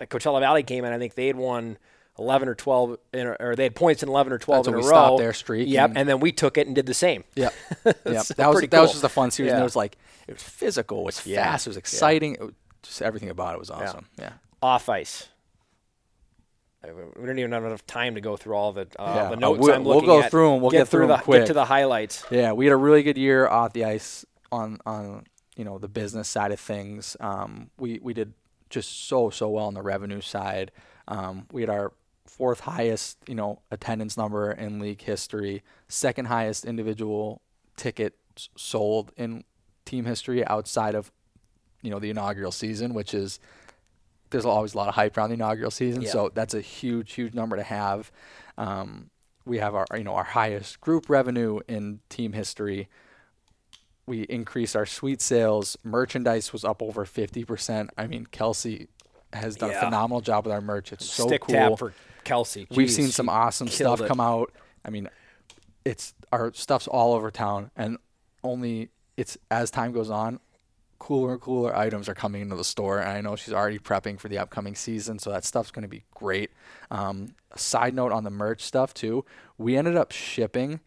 [0.00, 0.92] Uh, Coachella Valley came in.
[0.92, 1.78] I think they had won.
[2.18, 4.76] 11 or 12 in, or they had points in 11 or 12 That's in a
[4.78, 4.88] we row.
[4.88, 7.24] stopped their streak Yep, and- and then we took it and did the same.
[7.34, 7.52] Yep.
[7.84, 7.94] yep.
[8.06, 9.52] That was that was just a fun series.
[9.52, 11.44] And it was like it was physical, it was Yeah.
[11.44, 12.32] fast, it was exciting.
[12.36, 14.06] It was, just everything about it was awesome.
[14.18, 14.32] Yeah.
[14.62, 15.28] Off ice.
[16.82, 16.88] Uh,
[17.20, 19.38] We don't even have enough time to go through all the uh, Yeah, the uh,
[19.38, 20.30] notes we'll- I'm we'll go at.
[20.30, 20.60] them.
[20.62, 21.40] We'll get through 'em the, quick.
[21.42, 22.24] Get to the highlights.
[22.30, 25.88] Yeah, we had a really good year off the ice on on you know the
[25.88, 27.16] business side of things.
[27.20, 28.32] Um, we we did
[28.70, 30.70] just so so well on the revenue side.
[31.08, 31.92] Um, we had our
[32.26, 37.40] fourth highest you know attendance number in league history, second highest individual
[37.76, 39.44] tickets sold in
[39.84, 41.10] team history outside of
[41.82, 43.38] you know the inaugural season, which is
[44.30, 46.10] there's always a lot of hype around the inaugural season, Yeah.
[46.10, 48.10] so that's a huge huge number to have.
[48.58, 49.10] Um,
[49.44, 52.88] we have our you know our highest group revenue in team history.
[54.06, 55.76] We increased our suite sales.
[55.82, 57.90] Merchandise was up over fifty percent.
[57.98, 58.88] I mean, Kelsey
[59.32, 59.78] has done Yeah.
[59.78, 60.92] a phenomenal job with our merch.
[60.92, 61.54] It's so Stick cool.
[61.54, 61.92] tap for
[62.24, 62.66] Kelsey.
[62.70, 64.08] We've seen some awesome stuff it.
[64.08, 64.52] come out.
[64.84, 65.08] I mean,
[65.84, 67.98] it's our stuff's all over town, and
[68.44, 70.38] only it's as time goes on,
[70.98, 74.20] cooler and cooler items are coming into the store, and I know she's already prepping
[74.20, 76.50] for the upcoming season, so that stuff's going to be great.
[76.92, 79.24] Um, side note on the merch stuff too,
[79.58, 80.80] we ended up shipping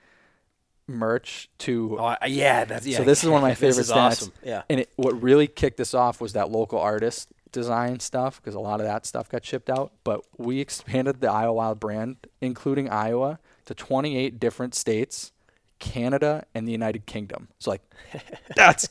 [0.89, 1.97] merch to.
[1.99, 2.97] Oh, yeah, that's yeah.
[2.97, 3.95] so this is one of my favorite stats.
[3.95, 4.33] awesome.
[4.43, 4.63] Yeah.
[4.69, 8.59] And it, what really kicked this off was that local artist design stuff because a
[8.59, 9.91] lot of that stuff got shipped out.
[10.03, 15.31] But we expanded the Iowa Wild brand, including Iowa, to 28 different states,
[15.79, 17.47] Canada, and the United Kingdom.
[17.59, 17.81] So like,
[18.55, 18.89] that's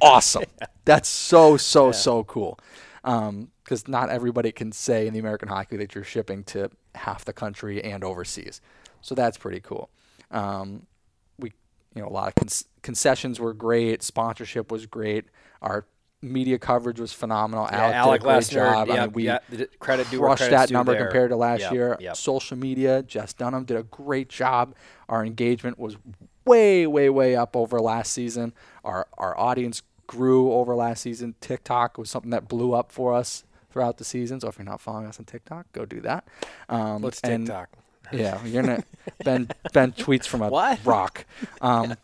[0.00, 0.44] awesome.
[0.84, 2.58] That's so so so cool.
[3.02, 7.24] Because not everybody can say in the American Hockey League that you're shipping to half
[7.24, 8.60] the country and overseas.
[9.00, 9.90] So that's pretty cool.
[10.30, 10.86] Um,
[11.98, 12.48] you know a lot of con-
[12.82, 15.24] concessions were great sponsorship was great
[15.60, 15.84] our
[16.22, 18.90] media coverage was phenomenal Yeah, Alec, Alec did a great job.
[18.90, 21.04] I mean, we the- credit crushed that number there.
[21.06, 21.96] compared to last Yep, year.
[22.00, 22.16] yep.
[22.16, 24.74] social media Jess Dunham did a great job.
[25.08, 25.96] Our engagement was
[26.44, 28.52] way way way up over last season.
[28.84, 31.34] Our our audience grew over last season.
[31.40, 34.40] TikTok was something that blew up for us throughout the season.
[34.40, 36.26] So if you're not following us on TikTok go do that.
[36.68, 37.68] Um, and- TikTok?
[38.12, 38.84] Yeah, you're gonna
[39.24, 40.78] Ben Ben tweets from a What?
[40.84, 41.24] rock,
[41.60, 41.94] um,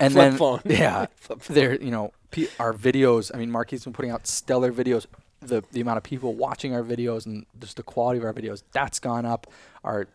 [0.00, 0.60] and Flip then phone.
[0.64, 1.06] yeah,
[1.48, 2.12] there you know
[2.58, 3.30] our videos.
[3.34, 5.06] I mean, Marquis been putting out stellar videos.
[5.40, 8.62] The the amount of people watching our videos and just the quality of our videos
[8.72, 9.46] that's gone up.
[9.84, 10.06] Our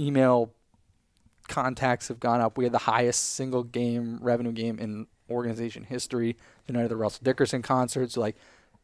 [0.00, 0.50] email
[1.48, 2.56] contacts have gone up.
[2.58, 6.36] We had the highest single game revenue game in organization history.
[6.66, 8.10] The night of the Russell Dickerson concert.
[8.12, 8.36] So like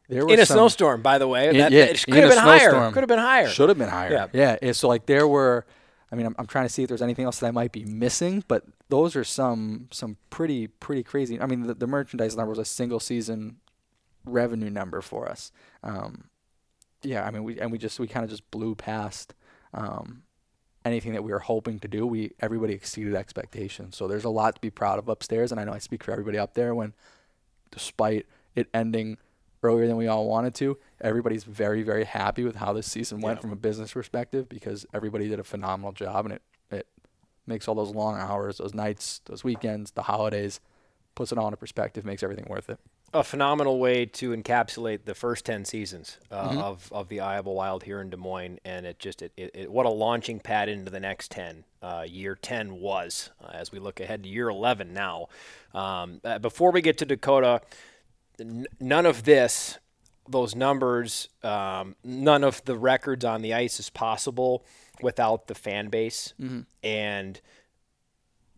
[0.09, 1.49] there was In a some, snowstorm, by the way.
[1.49, 2.59] in- that, yeah, it could have been higher.
[2.69, 2.93] snowstorm.
[2.93, 3.47] Could have been higher.
[3.47, 4.11] Should have been higher.
[4.11, 4.27] Yeah.
[4.33, 4.57] Yeah.
[4.61, 4.71] yeah.
[4.71, 5.65] So like there were,
[6.11, 7.85] I mean, I'm, I'm trying to see if there's anything else that I might be
[7.85, 11.39] missing, but those are some some pretty pretty crazy.
[11.39, 13.57] I mean, the, the merchandise number was a single season
[14.25, 15.51] revenue number for us.
[15.83, 16.25] Um,
[17.01, 19.33] yeah, I mean, we and we just we kind of just blew past
[19.73, 20.23] um,
[20.83, 22.05] anything that we were hoping to do.
[22.05, 23.95] We everybody exceeded expectations.
[23.95, 26.11] So there's a lot to be proud of upstairs, and I know I speak for
[26.11, 26.93] everybody up there when,
[27.71, 29.17] despite it ending
[29.65, 33.37] earlier than we all wanted to, everybody's very very happy with how this season went
[33.37, 33.41] Yeah.
[33.41, 36.87] from a business perspective because everybody did a phenomenal job, and it it
[37.47, 40.59] makes all those long hours, those nights, those weekends, the holidays,
[41.13, 42.79] puts it all into perspective, makes everything worth it.
[43.13, 46.57] a phenomenal way to encapsulate the first 10 seasons uh, Mm-hmm.
[46.57, 48.59] of, of the Iowa Wild here in Des Moines.
[48.65, 51.63] And it just, it, it, it what a launching pad into the next 10.
[51.81, 55.27] Uh, year 10 was uh, as we look ahead to year 11 now.
[55.73, 57.61] Um, uh, before we get to Dakota,
[58.79, 59.77] none of this,
[60.27, 64.65] those numbers, um, none of the records on the ice is possible
[65.01, 66.33] without the fan base.
[66.83, 67.39] And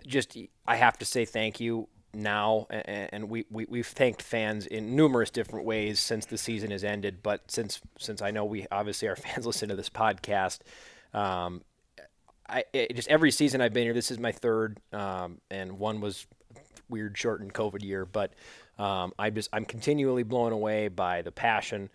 [0.05, 4.65] just I have to say thank you now, and, and we, we we've thanked fans
[4.65, 7.21] in numerous different ways since the season has ended.
[7.21, 10.59] But since since I know we obviously our fans listen to this podcast,
[11.13, 11.61] um,
[12.49, 13.93] I it, just every season I've been here.
[13.93, 16.25] This is my third, um, and one was
[16.89, 18.33] weird shortened COVID year, but
[18.79, 21.89] um, I just I'm continually blown away by the passion,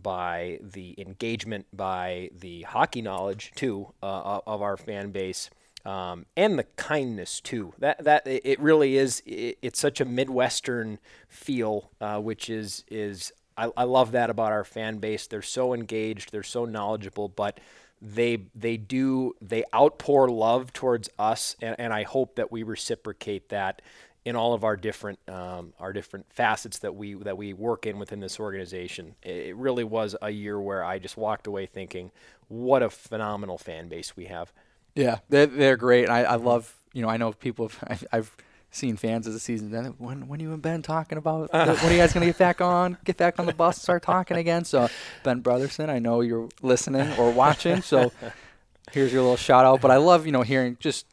[0.00, 5.50] by the engagement, by the hockey knowledge too uh, of our fan base.
[5.84, 7.72] Um, and the kindness too.
[7.78, 9.22] That that it really is.
[9.24, 10.98] It, it's such a midwestern
[11.28, 15.26] feel, uh, which is is I, I love that about our fan base.
[15.26, 16.30] They're so engaged.
[16.30, 17.58] They're so knowledgeable, but
[18.00, 23.48] they they do they outpour love towards us, and, and I hope that we reciprocate
[23.48, 23.82] that
[24.28, 27.98] in all of our different um, our different facets that we that we work in
[27.98, 29.14] within this organization.
[29.22, 32.12] It, really was a year where I just walked away thinking,
[32.48, 34.52] what a phenomenal fan base we have.
[34.94, 36.10] Yeah, they're, they're great.
[36.10, 38.36] I, I love, you know, I know people, have, I've, I've
[38.70, 39.70] seen fans of the season.
[39.70, 42.38] Then when, when you and Ben talking about, when are you guys going to get
[42.38, 44.64] back on, get back on the bus, start talking again?
[44.64, 44.88] So,
[45.24, 47.80] Ben Brotherson, I know you're listening or watching.
[47.80, 48.12] So,
[48.92, 49.80] here's your little shout out.
[49.80, 51.06] But I love, you know, hearing just,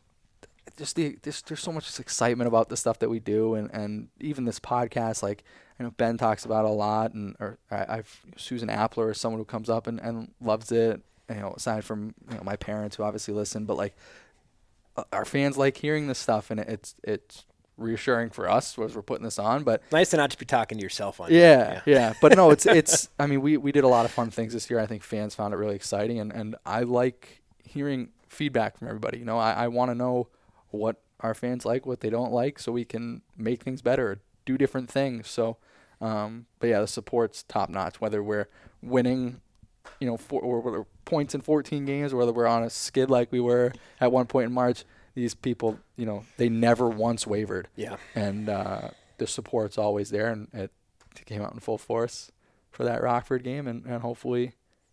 [0.77, 3.55] just the, this, there's so much excitement about the stuff that we do.
[3.55, 5.43] And, and even this podcast, like,
[5.79, 7.13] I know Ben talks about it a lot.
[7.13, 11.01] And, or I, I've, Susan Appler is someone who comes up and, and loves it
[11.29, 13.95] you know, aside from you know my parents who obviously listen, but like
[14.97, 17.45] uh, our fans like hearing this stuff, and it's it's
[17.77, 19.63] reassuring for us as we're putting this on.
[19.63, 21.31] But Nice to not just be talking to yourself on.
[21.31, 23.09] yeah, yeah, but no, it's it's.
[23.19, 24.79] I mean, we we did a lot of fun things this year.
[24.79, 29.17] I think fans found it really exciting, and and I like hearing feedback from everybody.
[29.17, 30.27] You know, I I want to know
[30.75, 34.57] what our fans like, what they don't like, so we can make things better, do
[34.57, 35.27] different things.
[35.29, 35.57] So,
[36.01, 37.99] um, but yeah, the support's top notch.
[38.01, 38.47] Whether we're
[38.81, 39.41] winning,
[39.99, 43.09] you know, for, or whether points in 14 games, or whether we're on a skid
[43.09, 44.83] like we were at one point in March,
[45.15, 47.95] these people, you know, they never once wavered Yeah.
[48.13, 50.71] and uh, the support's always there, and it
[51.25, 52.31] came out in full force
[52.69, 54.51] for that Rockford game, and, and hopefully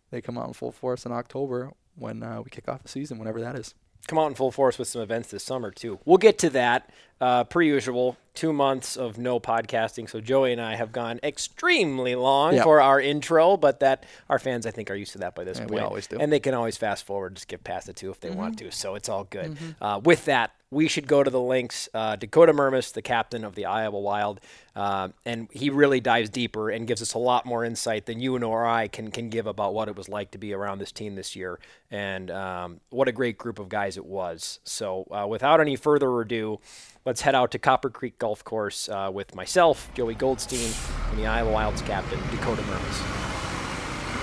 [0.09, 3.19] they come out in full force in October when uh, we kick off the season,
[3.19, 3.75] whenever that is.
[4.07, 5.99] Come out in full force with some events this summer too.
[6.05, 6.89] We'll get to that
[7.23, 8.17] uh, per usual.
[8.35, 12.63] two months of no podcasting, so Joey and I have gone extremely long Yeah.
[12.63, 15.59] for our intro, but that our fans I think are used to that by this
[15.59, 15.73] Yeah, point.
[15.75, 16.17] we always do.
[16.19, 18.71] and they can always fast forward, just skip past the two if they want to.
[18.71, 19.55] So it's all good.
[19.79, 21.87] Uh, with that, we should go to the links.
[21.93, 24.39] Uh, Dakota Mermis, the captain of the Iowa Wild,
[24.75, 28.39] uh, and he really dives deeper and gives us a lot more insight than you
[28.39, 31.13] nor I can can give about what it was like to be around this team
[31.13, 31.59] this year,
[31.91, 34.59] and um, what a great group of guys it was.
[34.63, 36.59] So, uh, without any further ado,
[37.05, 40.71] let's head out to Copper Creek Golf Course uh, with myself, Joey Goldstein,
[41.09, 43.19] and the Iowa Wild's captain, Dakota Mermis.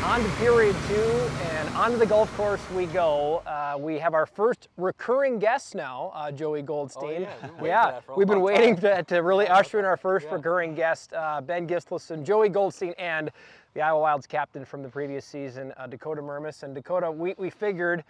[0.02, 3.42] On to period two, and onto the golf course we go.
[3.44, 7.26] Uh, we have our first recurring guest now, uh, Joey Goldstein.
[7.26, 9.46] Oh, yeah, we've been waiting Yeah, that for a we've been waiting to, to really
[9.46, 13.30] usher in our first recurring guest, uh, Ben Gislason, Joey Goldstein, and
[13.74, 16.62] the Iowa Wild's captain from the previous season, uh, Dakota Mermis.
[16.62, 18.02] And Dakota, we, we figured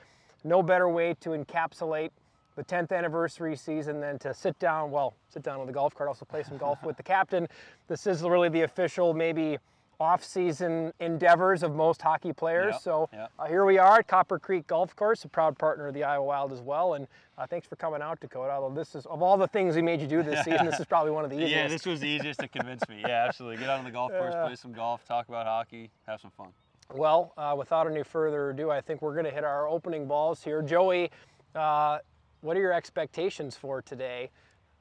[0.45, 2.11] no better way to encapsulate
[2.57, 6.09] the 10th anniversary season then to sit down, well, sit down on the golf cart,
[6.09, 7.49] also play some golf with the captain.
[7.89, 9.59] This is really the official, maybe
[10.01, 12.73] off-season endeavors of most hockey players.
[12.73, 13.31] Yep, so yep.
[13.39, 16.25] uh, here we are at Copper Creek Golf Course, a proud partner of the Iowa
[16.25, 16.95] Wild as well.
[16.95, 18.53] And uh, thanks for coming out, Dakota.
[18.53, 20.87] Although this is, of all the things we made you do this season, this is
[20.87, 21.55] probably one of the easiest.
[21.55, 23.03] Yeah, this was the easiest to convince me.
[23.03, 23.59] Yeah, absolutely.
[23.59, 26.49] Get out on the golf course, play some golf, talk about hockey, have some fun.
[26.95, 30.43] Well, uh, without any further ado, I think we're going to hit our opening balls
[30.43, 30.61] here.
[30.63, 31.11] Joey,
[31.55, 31.99] uh,
[32.41, 34.31] what are your expectations for today?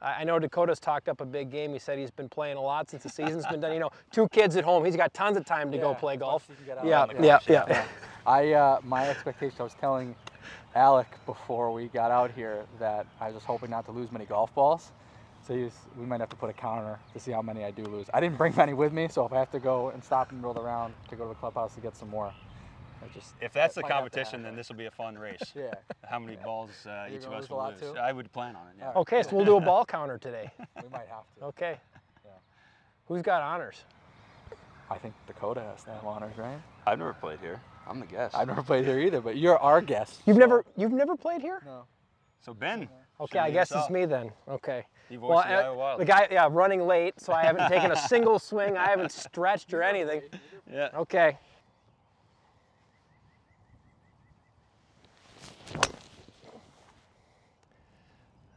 [0.02, 1.74] I know Dakota's talked up a big game.
[1.74, 3.74] He said he's been playing a lot since the season's been done.
[3.74, 4.86] You know, two kids at home.
[4.86, 6.48] He's got tons of time to go play golf.
[6.50, 7.86] you get out Yeah, yeah, yeah, yeah.
[8.26, 9.58] I uh, my expectation.
[9.60, 10.16] I was telling
[10.74, 14.26] Alec before we got out here that I was just hoping not to lose many
[14.26, 14.94] golf balls.
[15.46, 17.84] So he's, we might have to put a counter to see how many I do
[17.84, 18.08] lose.
[18.14, 20.44] I didn't bring many with me, so if I have to go and stop and
[20.44, 22.34] roll around to go to the clubhouse to get some more,
[23.14, 25.42] just If that's the might have to competition, then this will be a fun race.
[25.56, 25.72] yeah.
[26.10, 27.80] How many balls uh, each of us will lose?
[27.80, 27.96] too?
[27.98, 28.74] I would plan on it.
[28.78, 28.88] Yeah.
[28.88, 28.98] Alright.
[28.98, 30.52] Okay, so we'll do a ball counter today.
[30.76, 31.46] We might have to.
[31.46, 31.78] Okay.
[32.26, 32.32] Yeah.
[33.08, 33.84] Who's got honors?
[34.90, 36.60] I think Dakota has to have honors, right?
[36.88, 37.62] I've never played here.
[37.88, 38.36] I'm the guest.
[38.36, 40.22] I've never played here either, but you're our guest.
[40.26, 41.62] You've so- never you've never played here?
[41.66, 41.84] No.
[42.42, 42.88] So Ben.
[43.22, 44.32] Okay, I guess it's me then.
[44.48, 44.86] Okay.
[45.10, 46.00] You voiced the Iowa Wild.
[46.00, 48.78] the guy, yeah, running late, so I haven't taken a single swing.
[48.78, 50.22] I haven't stretched or anything.
[50.72, 50.90] Yeah.
[50.96, 51.38] Okay.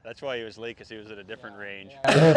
[0.05, 1.93] That's why he was late because he was at a different range.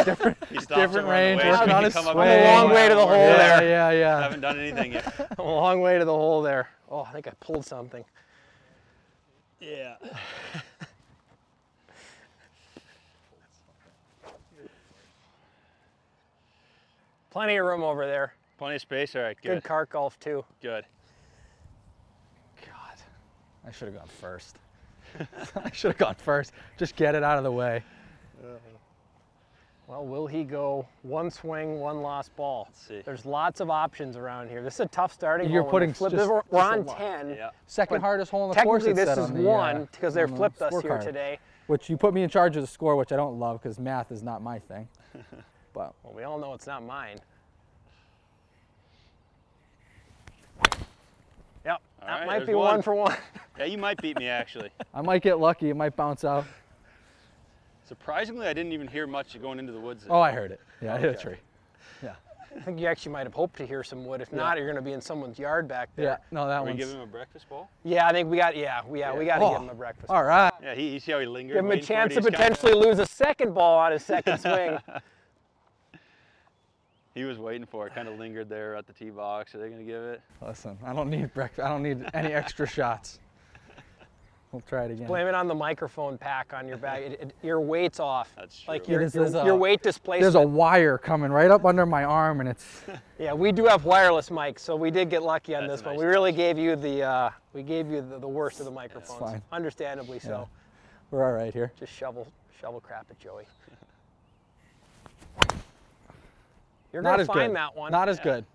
[0.06, 1.41] different, He stopped different somewhere on range.
[1.41, 2.28] the way so working on could his come up swing.
[2.28, 3.69] a long way to the hole yeah, there.
[3.69, 4.21] Yeah, yeah.
[4.21, 5.32] Haven't done anything yet.
[5.39, 6.69] A long way to the hole there.
[6.89, 8.06] Oh, I think I pulled something.
[9.60, 9.95] yeah.
[17.32, 18.34] Plenty of room over there.
[18.58, 19.15] Plenty of space.
[19.15, 19.36] All right.
[19.41, 19.63] Good Good.
[19.63, 20.45] cart golf too.
[20.62, 20.86] Good.
[22.62, 22.95] God,
[23.67, 24.58] I should have gone first.
[25.55, 26.51] I should have gone first.
[26.77, 27.83] Just get it out of the way.
[29.87, 32.65] Well, will he go one swing, one lost ball?
[32.69, 33.01] Let's see.
[33.05, 34.63] There's lots of options around here.
[34.63, 35.71] This is a tough starting You're hole.
[35.73, 36.11] when they putting flip.
[36.13, 36.97] just- we're, just on lot.
[36.97, 37.29] 10.
[37.29, 37.49] Yeah.
[37.67, 38.83] Second hardest hole in the course.
[38.83, 41.03] Technically, this is on the, uh, one because they're on the flipped us here scorecard,
[41.03, 41.39] today.
[41.67, 44.11] Which you put me in charge of the score, which I don't love because math
[44.11, 44.87] is not my thing.
[45.73, 47.17] But Well, we all know it's not mine.
[51.65, 52.65] Yep, that right, might be one.
[52.75, 53.15] one for one.
[53.58, 54.69] Yeah, you might beat me actually.
[54.93, 55.69] I might get lucky.
[55.69, 56.43] It might bounce out.
[57.88, 60.06] Surprisingly, I didn't even hear much going into the woods.
[60.10, 60.60] Oh, I heard it.
[60.82, 61.21] Yeah, I hit a Okay.
[61.21, 61.36] tree.
[62.04, 62.15] Yeah.
[62.54, 64.19] I think you actually might have hoped to hear some wood.
[64.19, 66.19] If not, you're going to be in someone's yard back Yeah, there.
[66.32, 66.80] no, that Are we one's.
[66.80, 67.69] giving him a breakfast ball?
[67.86, 68.58] Yeah, I think we got.
[68.58, 70.10] Yeah, we, yeah, we got to Oh, give him a breakfast.
[70.10, 70.51] All right.
[70.62, 71.54] Yeah, he, you see how he lingered.
[71.54, 71.95] Give him a waiting for it?
[71.95, 74.80] chance to He's kinda- potentially lose a second ball on his second swing.
[77.15, 79.56] He was waiting for it, kind of lingered there at the tee box.
[79.56, 80.21] Are they going to give it?
[80.45, 81.65] Listen, I don't need breakfast.
[81.65, 83.19] I don't need any extra shots.
[84.51, 85.08] We'll try it again.
[85.08, 86.99] Blame it on the microphone pack on your back.
[87.01, 88.32] It, it, your weight's off.
[88.38, 88.93] That's Like true.
[88.93, 90.21] your, Yeah, this your, is a- your weight displacement.
[90.23, 92.82] There's a wire coming right up under my arm, and it's.
[93.17, 95.86] Yeah, we do have wireless mics, so we did get lucky on That's this a
[95.86, 95.95] one.
[95.95, 98.71] nice We really gave you the uh, we gave you the, the worst of the
[98.71, 99.19] microphones.
[99.19, 99.41] fine.
[99.54, 100.49] Understandably so.
[101.12, 101.71] We're all right here.
[101.80, 102.28] Just shovel
[102.60, 103.45] shovel crap at Joey.
[106.95, 107.55] You're Not gonna as find good.
[107.58, 107.91] that one.
[107.91, 108.46] Not as good.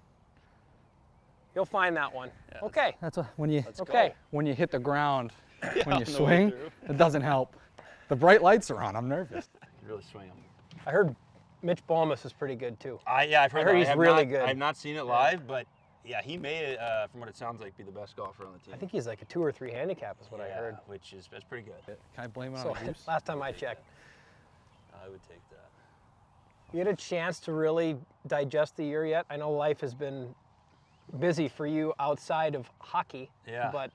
[1.55, 2.31] You'll find that one.
[2.53, 2.97] Yeah, okay.
[3.03, 3.83] That's what, when you Let's go.
[3.83, 4.15] Okay.
[4.31, 6.53] when you hit the ground, when you on the way swing,
[6.89, 7.55] it doesn't help.
[8.09, 8.97] The bright lights are on.
[8.97, 9.51] I'm nervous.
[9.83, 10.37] You really swing him.
[10.87, 11.15] I heard
[11.63, 12.99] Mitch Balmus is pretty good too.
[13.07, 14.41] I, yeah, I've heard, heard he's I really not, good.
[14.41, 15.67] I've not seen it live, but
[16.05, 18.59] yeah, he may, uh, from what it sounds like, be the best golfer on the
[18.59, 18.73] team.
[18.75, 20.77] I think he's like a two or three handicap is what I heard.
[20.87, 21.97] which is that's pretty good.
[22.15, 23.05] Can I blame it So on Goose?
[23.09, 23.83] last time I checked.
[24.95, 25.60] I would take that.
[26.73, 27.97] You had a chance to really
[28.27, 29.27] digest the year yet?
[29.29, 30.35] I know life has been
[31.19, 33.31] busy for you outside of hockey.
[33.47, 33.71] Yeah.
[33.73, 33.91] But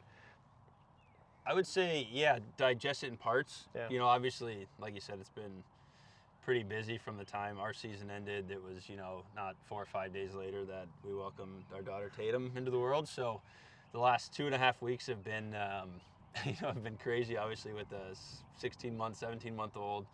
[1.46, 3.66] I would say, yeah, digest it in parts.
[3.76, 3.88] Yeah.
[3.90, 5.64] You know, obviously, like you said, it's been
[6.44, 8.52] pretty busy from the time our season ended.
[8.52, 12.12] It was, you know, not four or five days later that we welcomed our daughter
[12.16, 13.08] Tatum into the world.
[13.08, 13.42] So
[13.94, 15.90] the last two and a half weeks have been, um,
[16.46, 17.38] you know, have been crazy.
[17.38, 18.16] Obviously, with a
[18.60, 20.06] 16 month, 17 month old,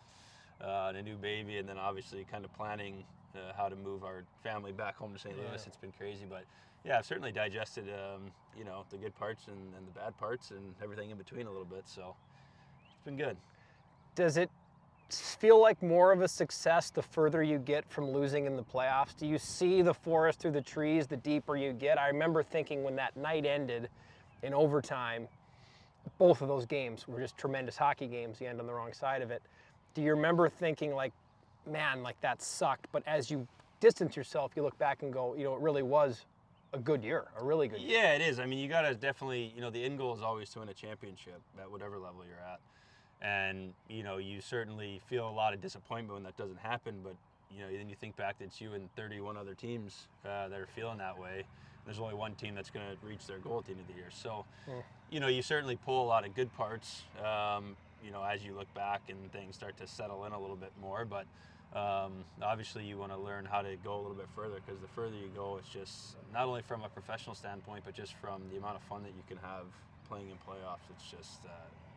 [0.62, 3.04] uh, and a new baby, and then obviously kind of planning
[3.34, 5.36] uh, how to move our family back home to St.
[5.36, 5.66] Louis.
[5.66, 6.44] It's been crazy, but
[6.84, 10.50] yeah, I've certainly digested, um, you know, the good parts and, and the bad parts
[10.50, 11.84] and everything in between a little bit.
[11.86, 12.14] So
[12.84, 13.36] it's been good.
[14.14, 14.50] Does it
[15.10, 19.16] feel like more of a success the further you get from losing in the playoffs?
[19.16, 21.98] Do you see the forest through the trees the deeper you get?
[21.98, 23.88] I remember thinking when that night ended
[24.42, 25.28] in overtime,
[26.18, 29.22] both of those games were just tremendous hockey games, you end on the wrong side
[29.22, 29.42] of it.
[29.94, 31.12] Do you remember thinking like,
[31.70, 33.46] man, like that sucked, but as you
[33.80, 36.24] distance yourself, you look back and go, you know, it really was
[36.72, 38.00] a good year, a really good year.
[38.00, 38.38] Yeah, it is.
[38.38, 40.68] I mean, you got to definitely, you know, the end goal is always to win
[40.68, 42.60] a championship at whatever level you're at.
[43.20, 47.14] And, you know, you certainly feel a lot of disappointment when that doesn't happen, but,
[47.54, 50.58] you know, then you think back that it's you and 31 other teams uh, that
[50.58, 51.44] are feeling that way.
[51.84, 53.94] There's only one team that's going to reach their goal at the end of the
[53.94, 54.08] year.
[54.10, 54.44] So,
[55.10, 58.54] you know, you certainly pull a lot of good parts, um, you know, as you
[58.54, 61.04] look back and things start to settle in a little bit more.
[61.04, 61.26] But
[61.78, 64.88] um, obviously, you want to learn how to go a little bit further because the
[64.88, 68.58] further you go, it's just not only from a professional standpoint, but just from the
[68.58, 69.66] amount of fun that you can have
[70.08, 70.84] playing in playoffs.
[70.90, 71.50] It's just uh,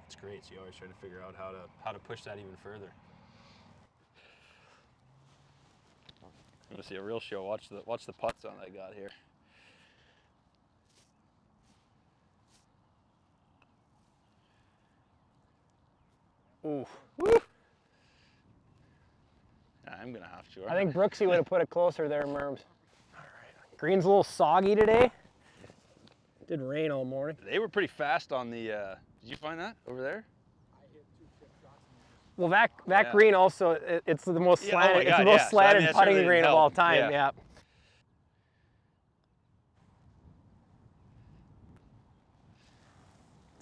[0.05, 0.45] it's great.
[0.45, 2.91] So you always try to figure out how to how to push that even further.
[6.71, 7.43] Want to see a real show?
[7.43, 9.11] Watch the watch the putts on I got here.
[16.65, 16.85] Ooh.
[19.87, 20.67] I'm gonna have to.
[20.69, 22.61] I think Brooksy would have put it closer there, Merms.
[23.15, 23.77] All right.
[23.77, 25.11] Green's a little soggy today.
[26.47, 27.37] Did rain all morning.
[27.43, 28.71] they were pretty fast on the.
[28.71, 30.25] Uh, did you find that over there?
[32.37, 33.11] Well, that that Yeah.
[33.11, 35.49] green also it, it's the most Yeah, oh my it's the most yeah.
[35.49, 36.95] So, I mean, putting certainly green didn't of all time.
[36.95, 37.09] Yeah.
[37.09, 37.31] Yeah.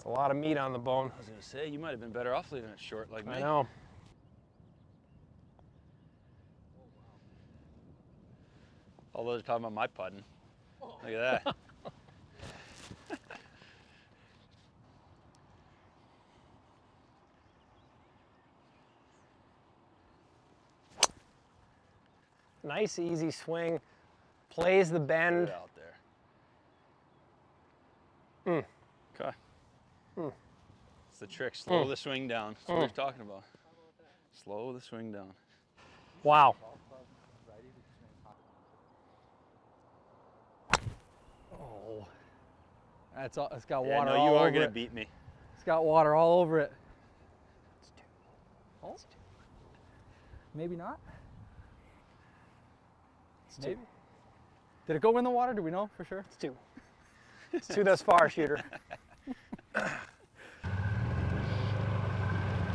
[0.04, 1.10] It's a lot of meat on the bone.
[1.14, 3.36] I was gonna say you might have been better off leaving it short like me.
[3.36, 3.66] I know.
[9.14, 10.22] All those talking about my putting.
[10.82, 11.56] Look at that.
[22.62, 23.78] Nice easy swing.
[24.48, 25.50] Plays the bend.
[25.50, 25.68] Out
[28.46, 28.62] there.
[28.62, 28.73] Hmm.
[30.16, 30.34] Okay.
[31.10, 31.54] It's the trick.
[31.54, 31.90] Slow hmm.
[31.90, 32.54] the swing down.
[32.54, 32.80] That's what hmm.
[32.82, 33.44] we're talking about.
[34.44, 35.28] Slow the swing down.
[36.22, 36.56] Wow.
[41.52, 42.06] Oh,
[43.14, 44.38] that's all, it's got Yeah, water no, all over it.
[44.38, 45.06] you are gonna beat me.
[45.54, 46.72] It's got water all over it.
[48.82, 48.96] Oh.
[50.54, 50.98] Maybe not.
[53.48, 53.78] It's two.
[54.86, 55.54] Did it go in the water?
[55.54, 56.24] Do we know for sure?
[56.28, 56.54] It's two.
[57.52, 58.60] It's two thus far, shooter.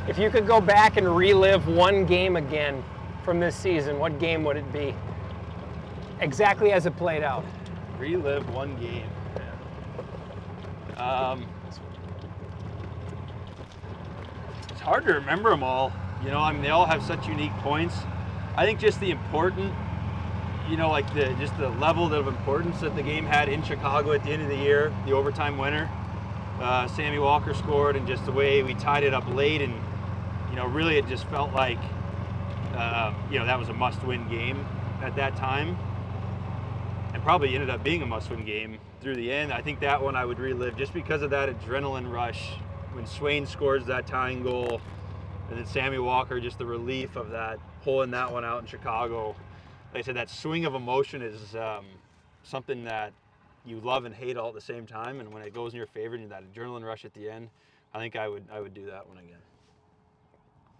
[0.08, 2.84] if you could go back and relive one game again
[3.24, 4.96] from this season, what game would it be?
[6.20, 7.46] Exactly as it played out.
[7.98, 9.10] Relive one game.
[10.98, 11.46] Um,
[14.70, 15.94] it's hard to remember them all.
[16.24, 17.96] You know, I mean, they all have such unique points.
[18.58, 19.74] I think just the important,
[20.70, 24.12] you know, like the just the level of importance that the game had in Chicago
[24.12, 25.90] at the end of the year, the overtime winner.
[26.60, 29.74] Uh, Sammy Walker scored, and just the way we tied it up late, and
[30.50, 31.80] you know, really, it just felt like,
[32.74, 34.66] uh, you know, that was a must-win game
[35.02, 35.78] at that time
[37.14, 39.52] and probably ended up being a must-win game through the end.
[39.52, 42.54] I think that one I would relive just because of that adrenaline rush
[42.94, 44.82] when Swain scores that tying goal,
[45.50, 49.36] and then Sammy Walker, just the relief of that pulling that one out in Chicago.
[49.94, 51.86] Like I said, that swing of emotion is um,
[52.44, 53.14] something that
[53.70, 55.20] you love and hate all at the same time.
[55.20, 57.50] And when it goes in your favor and that adrenaline rush at the end,
[57.94, 59.38] I think I would I would do that one again.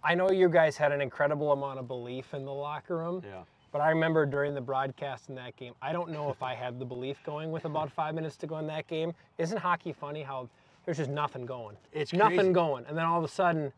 [0.02, 3.22] I know you guys had an incredible amount of belief in the locker room.
[3.24, 3.42] Yeah.
[3.72, 6.80] But I remember during the broadcast in that game, I don't know if I had
[6.80, 9.12] the belief going with about five minutes to go in that game.
[9.38, 10.48] Isn't hockey funny how
[10.84, 11.76] there's just nothing going?
[11.92, 12.52] It's nothing crazy.
[12.52, 12.84] going.
[12.86, 13.72] And then all of a sudden,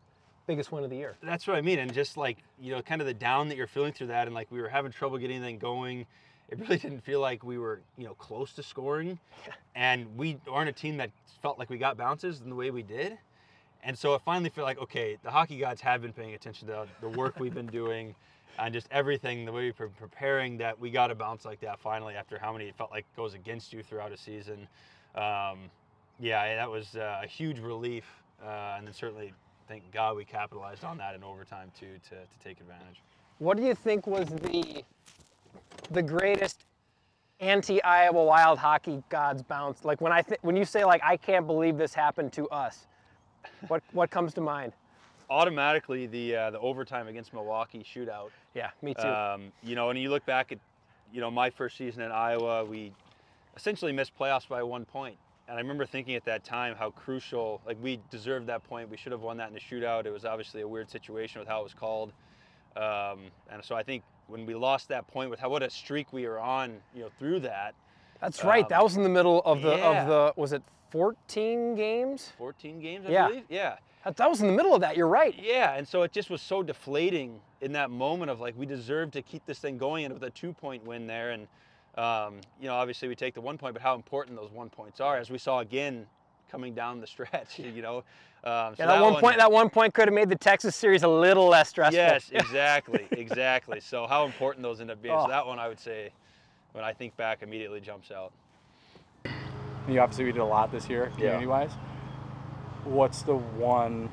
[0.47, 1.15] biggest win of the year.
[1.21, 3.67] That's what I mean, and just like you know, kind of the down that you're
[3.67, 6.05] feeling through that, and like we were having trouble getting anything going.
[6.53, 9.19] It really didn't feel like we were you know close to scoring,
[9.75, 11.09] and we aren't a team that
[11.41, 13.17] felt like we got bounces in the way we did.
[13.85, 16.87] And so I finally feel like okay, the hockey gods have been paying attention to
[17.01, 18.15] the work we've been doing,
[18.59, 21.79] and just everything the way we've been preparing that we got a bounce like that
[21.79, 24.67] finally after how many it felt like goes against you throughout a season.
[25.15, 25.69] Um,
[26.19, 28.05] yeah, that was uh, a huge relief,
[28.43, 29.33] uh, and then certainly
[29.67, 33.01] thank God we capitalized on that in overtime too to, to take advantage.
[33.39, 34.83] What do you think was the
[35.91, 36.65] the greatest
[37.39, 39.83] anti-Iowa Wild hockey gods bounce?
[39.83, 42.87] Like when I th- when you say like I can't believe this happened to us,
[43.67, 44.73] what what comes to mind?
[45.29, 48.29] Automatically, the uh, the overtime against Milwaukee shootout.
[48.53, 49.07] Yeah, me too.
[49.07, 50.59] Um, you know, and you look back at,
[51.11, 52.91] you know, my first season in Iowa, we
[53.55, 55.17] essentially missed playoffs by one point.
[55.47, 58.89] And I remember thinking at that time how crucial, like we deserved that point.
[58.89, 60.05] We should have won that in the shootout.
[60.05, 62.13] It was obviously a weird situation with how it was called.
[62.77, 66.11] Um, and so I think when we lost that point with how what a streak
[66.13, 67.75] we were on, you know, through that,
[68.21, 68.67] That's right.
[68.69, 70.01] That um, was in the middle of the yeah.
[70.01, 72.33] of the was it 14 games?
[72.37, 73.27] 14 games, I Yeah.
[73.27, 73.43] believe.
[73.49, 73.77] Yeah.
[74.05, 74.97] That, that was in the middle of that.
[74.97, 75.33] You're right.
[75.37, 79.11] Yeah, and so it just was so deflating in that moment of like we deserve
[79.11, 81.47] to keep this thing going, and with a two-point win there, and
[81.97, 84.99] um, you know obviously we take the one point, but how important those one points
[84.99, 86.05] are, as we saw again
[86.53, 87.59] coming down the stretch.
[87.63, 87.97] You know,
[88.43, 91.01] um, so Yeah, that, one point that one point could have made the Texas series
[91.03, 91.97] a little less stressful.
[91.97, 93.79] Yes, exactly, exactly.
[93.79, 95.15] So how important those end up being.
[95.15, 95.23] Oh.
[95.23, 96.11] So that one I would say,
[96.73, 98.31] when I think back, immediately jumps out.
[99.87, 101.71] You obviously we did a lot this year, community-wise.
[102.83, 104.09] What's the one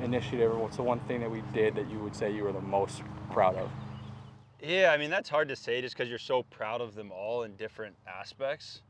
[0.00, 2.52] initiative, or what's the one thing that we did that you would say you were
[2.52, 3.02] the most
[3.32, 3.68] proud of?
[4.62, 7.42] Yeah, I mean that's hard to say just because you're so proud of them all
[7.42, 8.82] in different aspects.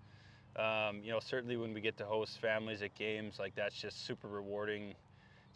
[0.58, 4.04] Um, you know, certainly when we get to host families at games, like that's just
[4.04, 4.94] super rewarding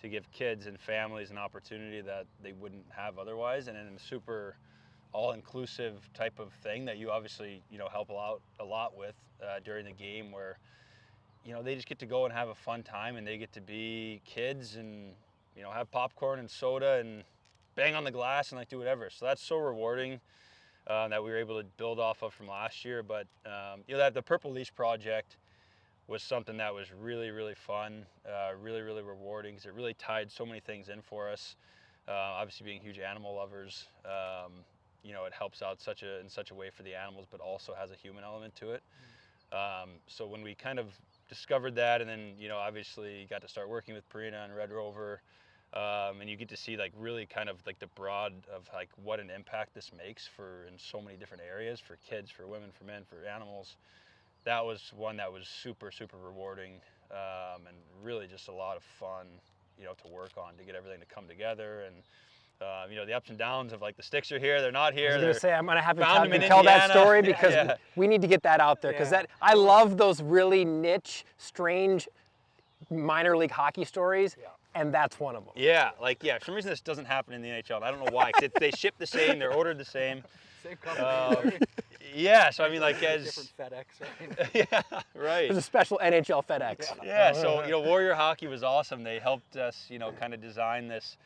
[0.00, 3.98] to give kids and families an opportunity that they wouldn't have otherwise, and in a
[3.98, 4.57] super
[5.12, 9.59] all-inclusive type of thing that you obviously you know help lot a lot with uh,
[9.64, 10.59] during the game where
[11.44, 13.53] you know they just get to go and have a fun time and they get
[13.53, 15.12] to be kids and
[15.57, 17.24] you know have popcorn and soda and
[17.74, 19.11] bang on the glass and like do whatever.
[19.11, 20.20] So that's so rewarding
[20.86, 23.02] uh, that we were able to build off of from last year.
[23.02, 25.36] But um, you know that the Purple Leash project
[26.08, 30.30] was something that was really really fun, uh, really really rewarding because it really tied
[30.30, 31.56] so many things in for us.
[32.08, 34.52] Uh, obviously, being huge animal lovers, um,
[35.04, 37.40] you know, it helps out such a in such a way for the animals, but
[37.40, 38.82] also has a human element to it.
[39.52, 40.86] Um, so when we kind of
[41.28, 44.70] discovered that, and then you know, obviously got to start working with Purina and Red
[44.70, 45.22] Rover,
[45.74, 48.88] um, and you get to see like really kind of like the broad of like
[49.02, 52.70] what an impact this makes for in so many different areas for kids, for women,
[52.76, 53.76] for men, for animals.
[54.44, 56.72] That was one that was super super rewarding
[57.10, 59.26] um, and really just a lot of fun,
[59.78, 61.96] you know, to work on to get everything to come together and.
[62.60, 64.92] Uh, you know the ups and downs of like the sticks are here, they're not
[64.92, 65.14] I here.
[65.14, 67.74] was gonna say I'm gonna have to tell, that story Yeah, because yeah.
[67.96, 69.22] we need to get that out there because Yeah.
[69.22, 72.08] that I love those really niche, strange
[72.88, 74.36] minor league hockey stories,
[74.74, 75.52] and that's one of them.
[75.56, 76.38] Yeah, like yeah.
[76.38, 77.76] For some reason this doesn't happen in the NHL.
[77.76, 78.32] and I don't know why.
[78.32, 80.22] 'cause it- they ship the same, they're ordered the same.
[80.62, 81.52] Same Um,
[82.14, 84.50] yeah, so I mean like as different FedEx, right?
[84.54, 84.82] yeah,
[85.14, 85.48] right.
[85.48, 86.96] There's a special NHL FedEx.
[87.04, 89.02] Yeah, so you know, Warrior Hockey was awesome.
[89.02, 91.16] They helped us, you know, kind of design this,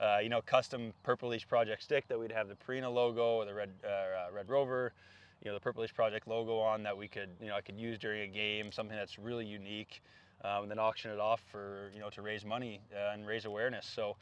[0.00, 3.44] uh, you know, custom Purple Leash Project stick that we'd have the Purina logo or
[3.44, 4.92] the Red uh, uh, Red Rover,
[5.44, 7.78] you know, the Purple Leash Project logo on that we could, you know, I could
[7.78, 10.00] use during a game, something that's really unique,
[10.44, 13.44] um, and then auction it off for, you know, to raise money uh, and raise
[13.44, 13.86] awareness.
[13.86, 14.16] So.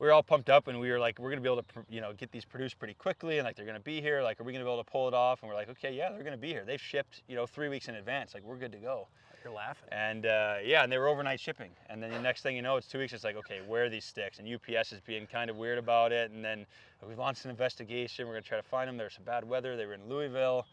[0.00, 1.80] We were all pumped up, and we were like, "We're gonna be able to, pr-
[1.88, 4.24] you know, get these produced pretty quickly, and like they're gonna be here.
[4.24, 6.10] Like, are we gonna be able to pull it off?" And we're like, "Okay, yeah,
[6.10, 6.64] they're gonna be here.
[6.64, 8.34] They've shipped, you know, three weeks in advance.
[8.34, 9.06] Like, we're good to go."
[9.44, 9.88] You're laughing.
[9.92, 11.70] And uh, yeah, and they were overnight shipping.
[11.90, 13.12] And then the next thing you know, it's two weeks.
[13.12, 14.38] It's like, okay, where are these sticks?
[14.38, 16.30] And UPS is being kind of weird about it.
[16.30, 16.64] And then
[17.06, 18.26] we launched an investigation.
[18.26, 18.96] We're gonna try to find them.
[18.96, 19.76] There's some bad weather.
[19.76, 20.66] They were in Louisville.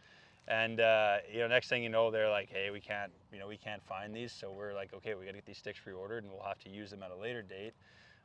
[0.47, 3.47] And uh, you know, next thing you know, they're like, hey, we can't, you know,
[3.47, 4.31] we can't find these.
[4.31, 6.89] So we're like, okay, we gotta get these sticks pre-ordered, and we'll have to use
[6.89, 7.73] them at a later date.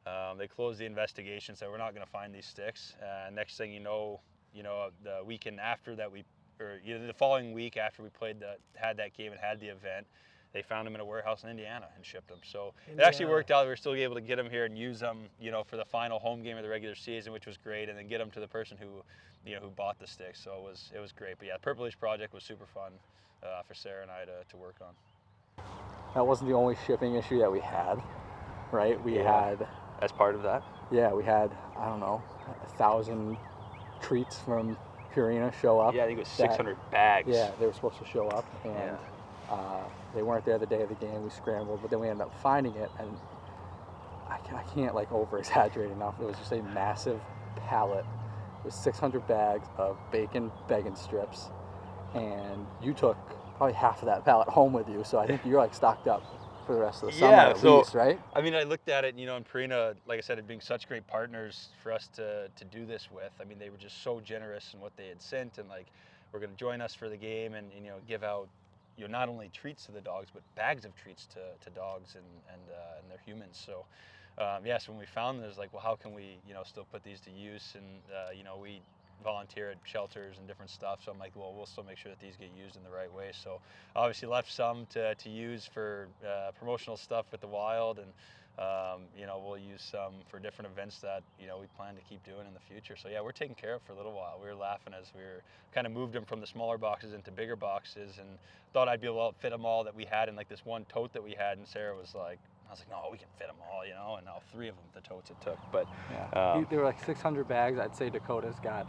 [0.07, 2.95] Um, they closed the investigation, so we're not gonna find these sticks.
[3.03, 4.21] Uh, next thing you know,
[4.55, 6.25] you know, the weekend after that we,
[6.59, 9.61] or you know, the following week after we played the, had that game and had
[9.61, 10.07] the event,
[10.53, 12.39] they found them in a warehouse in Indiana and shipped them.
[12.43, 13.64] So it actually worked out.
[13.64, 15.85] We were still able to get them here and use them, you know, for the
[15.85, 18.41] final home game of the regular season, which was great, and then get them to
[18.41, 19.03] the person who,
[19.47, 20.41] you know, who bought the sticks.
[20.43, 21.37] So it was it was great.
[21.39, 22.93] But yeah, the Purple Leash project was super fun
[23.43, 25.65] uh, for Sarah and I to, to work on.
[26.15, 28.03] That wasn't the only shipping issue that we had,
[28.73, 29.03] right?
[29.05, 29.49] We Yeah.
[29.51, 29.69] had,
[30.01, 30.63] As part of that.
[30.91, 32.23] yeah, we had, I don't know,
[32.65, 33.37] a thousand
[34.01, 34.79] treats from
[35.15, 35.95] Purina show up.
[35.95, 37.29] Yeah, I think it was that- 600 bags.
[37.31, 38.97] Yeah, they were supposed to show up, and
[39.51, 39.83] uh,
[40.15, 41.23] they weren't there the day of the game.
[41.23, 43.15] We scrambled, but then we ended up finding it, and
[44.27, 46.15] I, I can't like over exaggerate enough.
[46.19, 47.21] It was just a massive
[47.57, 48.07] pallet
[48.67, 51.49] with 600 bags of bacon bacon strips,
[52.14, 53.17] and you took
[53.57, 55.03] probably half of that pallet home with you.
[55.05, 56.23] So I think you're like stocked up
[56.67, 58.21] for the rest of the summer Yeah, at so- least, right?
[58.35, 60.61] I mean, I looked at it, you know, and Purina, like I said, had being
[60.61, 63.31] such great partners for us to, to do this with.
[63.41, 65.87] I mean, they were just so generous in what they had sent, and like,
[66.33, 68.49] we're going to join us for the game and, you know, give out,
[68.99, 72.17] you know, not only treats to the dogs, but bags of treats to, to dogs
[72.17, 73.62] and, and, uh, and their humans.
[73.64, 73.85] So,
[74.39, 77.03] um, yes, when we found this, like, well, how can we, you know, still put
[77.03, 77.74] these to use?
[77.74, 78.80] And uh, you know, we
[79.24, 81.01] volunteer at shelters and different stuff.
[81.05, 83.12] So I'm like, well, we'll still make sure that these get used in the right
[83.12, 83.30] way.
[83.32, 83.61] So
[83.95, 88.09] obviously left some to, to use for uh, promotional stuff with the wild and.
[88.59, 92.01] Um, you know, we'll use some for different events that you know we plan to
[92.09, 92.97] keep doing in the future.
[92.97, 94.39] So yeah, we're taking care of for a little while.
[94.41, 95.43] We were laughing as we were
[95.74, 98.26] kind of moved them from the smaller boxes into bigger boxes, and
[98.72, 100.87] thought I'd be able to fit them all that we had in like this one
[100.87, 101.59] tote that we had.
[101.59, 102.39] And Sarah was like,
[102.69, 104.17] I was like, no, we can fit them all, you know.
[104.17, 105.59] And now three of them, the totes it took.
[105.71, 106.53] But Yeah.
[106.55, 107.79] Um, there were like 600 bags.
[107.79, 108.87] I'd say Dakota's got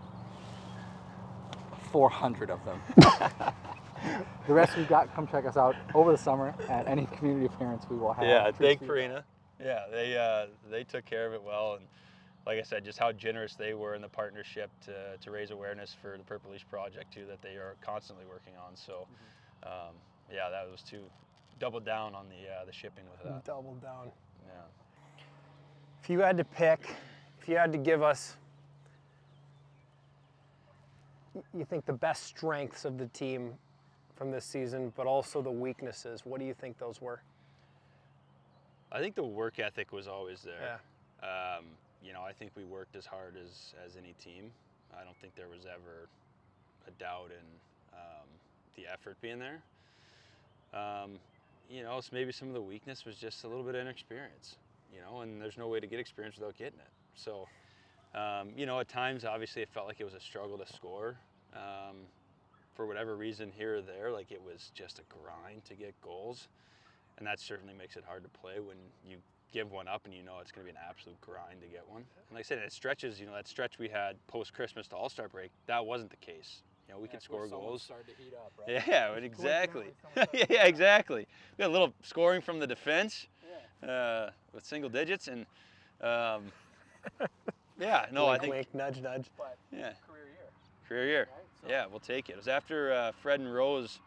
[1.91, 2.81] 400 of them.
[4.47, 7.85] the rest we've got, come check us out over the summer at any community appearance
[7.89, 8.25] we will have.
[8.25, 8.81] yeah, thank.
[8.81, 9.23] Purina.
[9.59, 11.85] Yeah, they uh, they took care of it well, and
[12.45, 15.95] like I said, just how generous they were in the partnership to, to raise awareness
[15.99, 18.75] for the Purple Leash Project too, that they are constantly working on.
[18.75, 19.07] So,
[19.63, 19.95] um,
[20.31, 20.99] yeah, that was to
[21.59, 23.45] double down on the uh, the shipping with that.
[23.45, 24.11] Double down.
[24.45, 24.53] Yeah.
[26.01, 26.95] If you had to pick,
[27.41, 28.37] if you had to give us,
[31.53, 33.53] you think the best strengths of the team
[34.15, 37.21] from this season, but also the weaknesses, what do you think those were?
[38.91, 40.79] I think the work ethic was always there.
[41.21, 41.57] Yeah.
[41.57, 41.65] Um,
[42.03, 44.51] you know, I think we worked as hard as, as any team.
[44.99, 46.07] I don't think there was ever
[46.87, 48.27] a doubt in um,
[48.75, 49.61] the effort being there.
[50.73, 51.19] Um,
[51.69, 54.55] you know, so maybe some of the weakness was just a little bit of inexperience,
[54.93, 56.91] you know, and there's no way to get experience without getting it.
[57.15, 57.47] So,
[58.15, 61.17] um, you know, at times, obviously, it felt like it was a struggle to score.
[61.53, 61.97] Um,
[62.75, 66.47] for whatever reason, here or there, like it was just a grind to get goals
[67.17, 69.17] and that certainly makes it hard to play when you
[69.51, 71.87] give one up and you know it's going to be an absolute grind to get
[71.87, 72.03] one.
[72.29, 73.19] And like I said, it stretches.
[73.19, 76.17] You know that stretch we had post Christmas to All Star break, that wasn't the
[76.17, 76.61] case.
[76.87, 77.91] You know, we could score goals.
[78.67, 79.85] Yeah, but exactly.
[80.49, 81.25] yeah, exactly.
[81.57, 83.27] We got a little scoring from the defense
[83.87, 85.45] uh, with single digits, and
[86.01, 86.51] um,
[87.79, 89.27] yeah, no, I think wink, nudge, nudge.
[89.71, 89.91] yeah,
[90.87, 91.27] career year.
[91.67, 92.33] Yeah, we'll take it.
[92.33, 93.99] It was after uh, Fred and Rose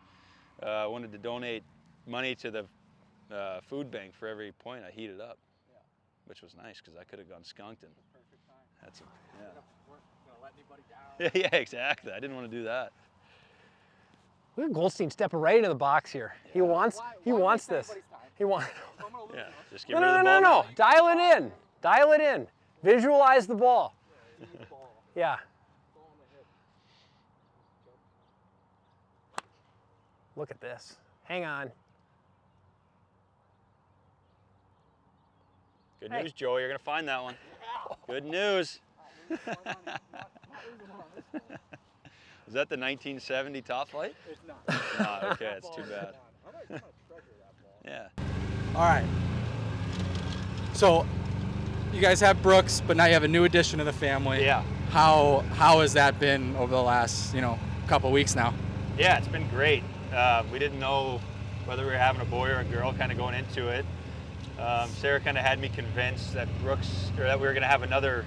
[0.63, 1.63] uh, wanted to donate
[2.07, 2.67] money to the
[3.35, 4.83] uh, food bank for every point.
[4.87, 5.39] I heated up,
[6.27, 7.93] which was nice because I could have gone skunked and
[8.83, 9.09] That's some.
[9.39, 9.61] Yeah.
[11.35, 12.13] yeah, exactly.
[12.13, 12.93] I didn't want to do that.
[14.57, 16.35] Look at Goldstein stepping right into the box here.
[16.53, 17.95] He wants, he wants this.
[18.37, 18.69] He wants.
[19.35, 20.63] Yeah, just get No, rid no, of no, the no, ball.
[20.65, 20.69] no.
[20.75, 21.53] Dial it in.
[21.83, 22.49] Dial it in.
[22.83, 23.95] Visualize the ball.
[25.15, 25.37] Yeah.
[30.35, 30.97] Look at this.
[31.25, 31.71] Hang on.
[36.01, 36.23] Good Hey.
[36.23, 36.63] news, Joey.
[36.63, 37.37] You're gonna find that one.
[38.09, 38.81] Good news.
[41.33, 44.15] Was that the 1970 top flight?
[44.29, 44.83] It's not.
[45.23, 46.83] No, okay, it's too bad.
[47.85, 48.09] Yeah.
[48.75, 49.07] All right.
[50.75, 51.07] So,
[51.93, 54.43] you guys have Brooks, but now you have a new addition to the family.
[54.45, 54.63] Yeah.
[54.91, 58.53] How how has that been over the last you know couple weeks now?
[58.99, 59.83] Yeah, it's been great.
[60.13, 61.21] Uh, we didn't know
[61.65, 63.85] whether we were having a boy or a girl kind of going into it.
[64.59, 67.69] Um, Sarah kind of had me convinced that Brooks, or that we were going to
[67.69, 68.27] have another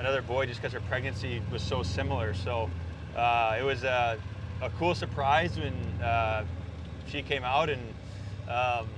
[0.00, 2.34] another boy just because her pregnancy was so similar.
[2.34, 2.68] So
[3.14, 4.18] uh, it was a,
[4.62, 6.44] a cool surprise when uh,
[7.06, 7.82] she came out and
[8.48, 8.88] um,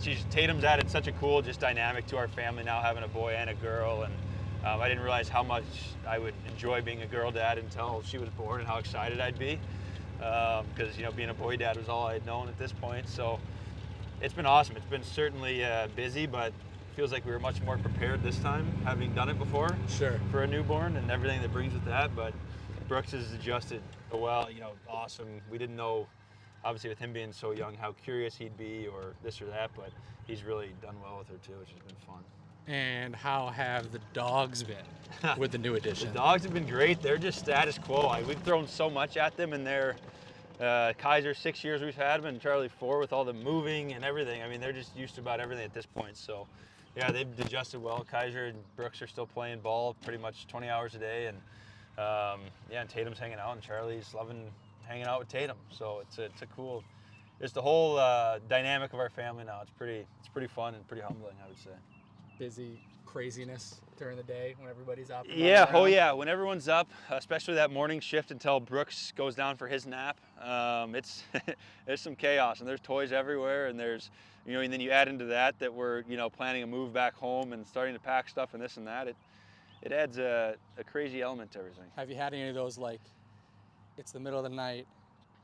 [0.00, 3.32] she's Tatum's added such a cool just dynamic to our family now having a boy
[3.32, 4.02] and a girl.
[4.02, 4.12] And
[4.64, 5.64] um, I didn't realize how much
[6.06, 9.38] I would enjoy being a girl dad until she was born and how excited I'd
[9.38, 9.58] be.
[10.18, 13.08] Because you know being a boy dad was all I had known at this point.
[13.08, 13.40] So
[14.20, 14.76] it's been awesome.
[14.76, 16.52] It's been certainly uh, busy but
[16.94, 20.20] feels like we were much more prepared this time having done it before Sure.
[20.30, 22.14] for a newborn and everything that brings with that.
[22.14, 22.32] But
[22.88, 23.82] Brooks has adjusted
[24.12, 25.40] well, you know, awesome.
[25.50, 26.06] We didn't know,
[26.64, 29.90] obviously, with him being so young, how curious he'd be or this or that, but
[30.26, 32.22] he's really done well with her too, which has been fun.
[32.68, 36.08] And how have the dogs been with the new addition?
[36.08, 37.02] The dogs have been great.
[37.02, 38.02] They're just status quo.
[38.02, 39.96] I, we've thrown so much at them, and they're
[40.60, 44.04] uh, Kaiser six years we've had them, and Charlie four with all the moving and
[44.04, 44.42] everything.
[44.42, 46.16] I mean, they're just used to about everything at this point.
[46.16, 46.46] So,
[46.96, 48.06] yeah, they've adjusted well.
[48.08, 51.36] Kaiser and Brooks are still playing ball pretty much 20 hours a day, and
[51.98, 52.40] um,
[52.70, 54.50] yeah, and Tatum's hanging out, and Charlie's loving
[54.86, 55.56] hanging out with Tatum.
[55.70, 56.84] So it's a, it's a cool.
[57.40, 59.60] It's the whole uh, dynamic of our family now.
[59.62, 61.70] It's pretty it's pretty fun and pretty humbling, I would say.
[62.38, 65.24] Busy craziness during the day when everybody's up.
[65.28, 66.12] Yeah, oh yeah.
[66.12, 70.94] When everyone's up, especially that morning shift until Brooks goes down for his nap, um,
[70.94, 71.22] it's
[71.86, 74.10] there's some chaos and there's toys everywhere and there's
[74.46, 76.92] you know and then you add into that that we're you know planning a move
[76.92, 79.08] back home and starting to pack stuff and this and that.
[79.08, 79.16] It
[79.84, 81.84] it adds a, a crazy element to everything.
[81.94, 83.02] Have you had any of those like,
[83.98, 84.86] it's the middle of the night,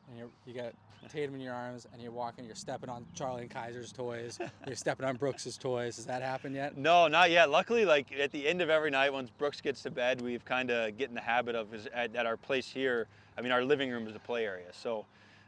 [0.09, 0.73] and you're, you got
[1.11, 4.77] Tatum in your arms, and you're walking, you're stepping on Charlie and Kaiser's toys, you're
[4.77, 5.97] stepping on Brooks's toys.
[5.97, 6.77] Has that happened yet?
[6.77, 7.51] No, not yet.
[7.51, 10.71] Luckily, like at the end of every night, once Brooks gets to bed, we've kind
[10.71, 13.09] of get in the habit of his, at, at our place here.
[13.37, 15.05] I mean, our living room is a play area, so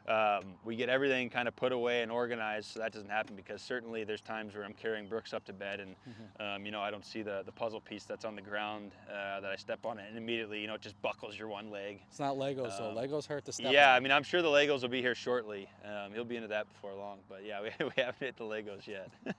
[0.09, 3.63] um, we get everything kind of put away and organized so that doesn't happen because
[3.63, 5.95] certainly there's times where I'm carrying Brooks up to bed and
[6.41, 9.41] um, you know I don't see the, the puzzle piece that's on the ground uh,
[9.41, 12.01] that I step on it and immediately you know it just buckles your one leg.
[12.11, 14.49] It's not Legos, so Legos hurt the step Um, Yeah, I mean I'm sure the
[14.49, 15.69] Legos will be here shortly.
[15.85, 18.87] Um, he'll be into that before long, but yeah, we, we haven't hit the Legos
[18.87, 19.09] yet.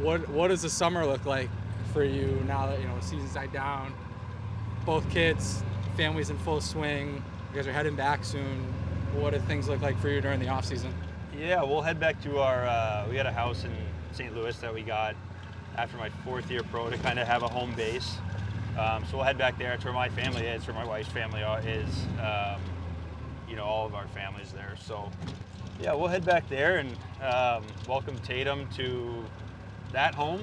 [0.00, 1.50] What What does the summer look like
[1.92, 3.92] for you now that you know the season's died down?
[4.86, 5.62] Both kids,
[5.96, 7.22] families in full swing.
[7.50, 8.64] You guys are heading back soon.
[9.14, 10.92] What do things look like for you during the off season?
[11.36, 12.66] Yeah, we'll head back to our.
[12.66, 13.72] Uh, we got a house in
[14.12, 14.34] St.
[14.34, 15.16] Louis that we got
[15.76, 18.16] after my fourth year pro to kind of have a home base.
[18.78, 19.72] Um, so we'll head back there.
[19.72, 22.06] It's where my family is, where my wife's family is.
[22.20, 22.60] Um,
[23.48, 24.74] you know, all of our families there.
[24.84, 25.10] So
[25.80, 26.90] yeah, we'll head back there and
[27.22, 29.24] um, welcome Tatum to
[29.92, 30.42] that home.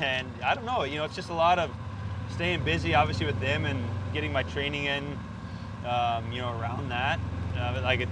[0.00, 1.70] And I don't know, you know, it's just a lot of
[2.32, 3.82] staying busy, obviously with them and
[4.12, 5.18] getting my training in.
[5.86, 7.20] Um, you know, around that.
[7.56, 8.08] Uh, like it,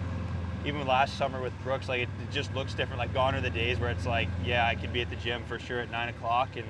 [0.65, 2.99] even last summer with Brooks, like it, it just looks different.
[2.99, 5.43] Like gone are the days where it's like, yeah, I could be at the gym
[5.49, 6.67] for sure at nine o'clock, and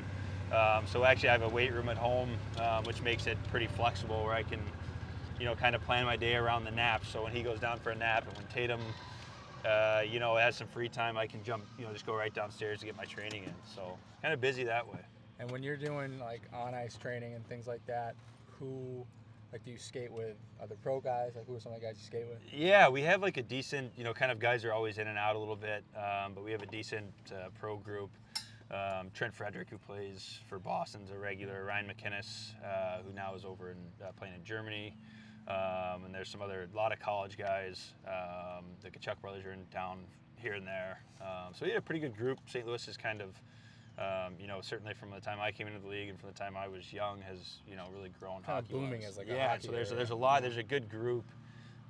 [0.53, 3.67] um, so actually I have a weight room at home, um, which makes it pretty
[3.67, 4.61] flexible, where I can,
[5.39, 7.05] you know, kind of plan my day around the nap.
[7.05, 8.81] So when he goes down for a nap, and when Tatum,
[9.65, 12.33] uh, you know, has some free time, I can jump, you know, just go right
[12.33, 13.55] downstairs to get my training in.
[13.75, 15.01] So kind of busy that way.
[15.39, 18.15] And when you're doing like on ice training and things like that,
[18.59, 19.05] who
[19.53, 21.33] like do you skate with other pro guys?
[21.37, 22.39] Like who are some of the guys you skate with?
[22.53, 25.19] Yeah, we have like a decent, you know, kind of guys are always in and
[25.19, 28.11] out a little bit, um, but we have a decent uh, pro group.
[28.71, 31.67] Um, Trent Frederic, who plays for Boston's a regular.
[31.67, 34.97] Ryan MacInnis, uh, who now is over in uh, playing in Germany.
[35.47, 37.93] Um, and there's some other, a lot of college guys.
[38.07, 39.99] Um, the Tkachuk brothers are in town
[40.37, 41.03] here and there.
[41.21, 42.39] Um, so yeah, a pretty good group.
[42.47, 42.67] St.
[42.67, 43.35] Louis is kind of,
[44.03, 46.35] um, you know, certainly from the time I came into the league and from the
[46.35, 48.43] time I was young, has you know really grown.
[48.43, 49.59] Kinda hockey booming as, like, a yeah.
[49.59, 49.99] so there's area.
[49.99, 50.43] there's a lot.
[50.43, 51.25] There's a good group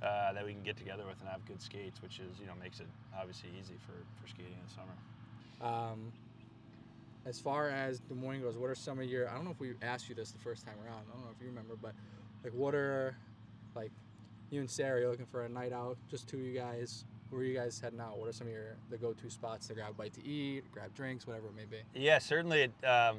[0.02, 2.52] uh, that we can get together with and have good skates, which is you know
[2.60, 2.86] makes it
[3.18, 5.92] obviously easy for, for skating in the summer.
[5.92, 6.12] Um,
[7.24, 9.30] as far as Des Moines goes, what are some of your?
[9.30, 11.04] I don't know if we asked you this the first time around.
[11.08, 11.94] I don't know if you remember, but
[12.44, 13.16] like, what are
[13.74, 13.92] like
[14.50, 15.96] you and Sarah looking for a night out?
[16.10, 17.04] Just two of you guys.
[17.32, 18.18] Where are you guys heading out?
[18.18, 20.94] What are some of your the go-to spots to grab a bite to eat, grab
[20.94, 21.78] drinks, whatever it may be?
[21.98, 22.64] Yeah, certainly.
[22.64, 23.16] It, um,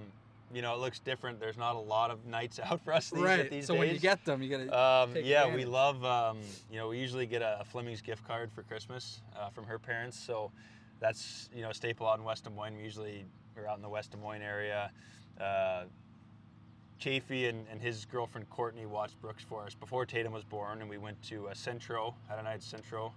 [0.54, 1.40] you know, it looks different.
[1.40, 3.80] There's not a lot of nights out for us these, these so days.
[3.80, 4.80] when you get them, you gotta.
[4.80, 6.06] Um, yeah, we love.
[6.06, 6.38] Um,
[6.72, 9.80] you know, we usually get a, a Fleming's gift card for Christmas uh, from her
[9.80, 10.52] parents, so
[11.00, 12.78] that's you know a staple out in West Des Moines.
[12.78, 13.26] We usually
[13.58, 14.92] are out in the West Des Moines area.
[15.42, 15.86] Uh,
[17.00, 20.90] Chaffee and, and his girlfriend Courtney watched Brooks for us before Tatum was born, and
[20.90, 23.12] we went to uh, Centro, had a night at Centro,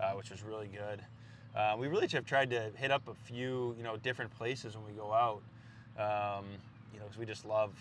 [0.00, 1.02] uh, which was really good.
[1.54, 4.86] Uh, we really have tried to hit up a few, you know, different places when
[4.86, 5.42] we go out.
[5.98, 6.46] Um,
[6.92, 7.74] you know, because we just love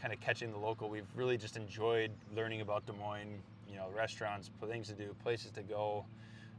[0.00, 0.88] kind of catching the local.
[0.88, 3.42] We've really just enjoyed learning about Des Moines.
[3.68, 6.04] You know, restaurants, things to do, places to go.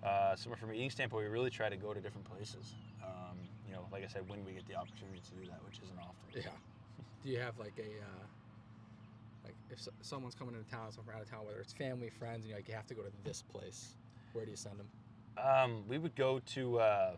[0.01, 2.73] Uh, so from an eating standpoint, we really try to go to different places.
[3.03, 3.37] Um,
[3.67, 5.99] you know, like I said, when we get the opportunity to do that, which isn't
[5.99, 6.15] often.
[6.33, 6.41] Yeah.
[7.23, 8.25] Do you have like a uh,
[9.43, 12.09] like if so- someone's coming into town, someone from out of town, whether it's family,
[12.09, 13.95] friends, and you're like you have to go to this place,
[14.33, 14.87] where do you send them?
[15.37, 17.15] Um, we would go to uh,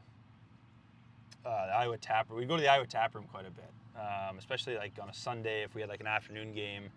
[1.45, 2.39] uh, the Iowa Tap Room.
[2.39, 5.13] We'd go to the Iowa Tap Room quite a bit, um, especially like on a
[5.13, 6.89] Sunday if we had like an afternoon game,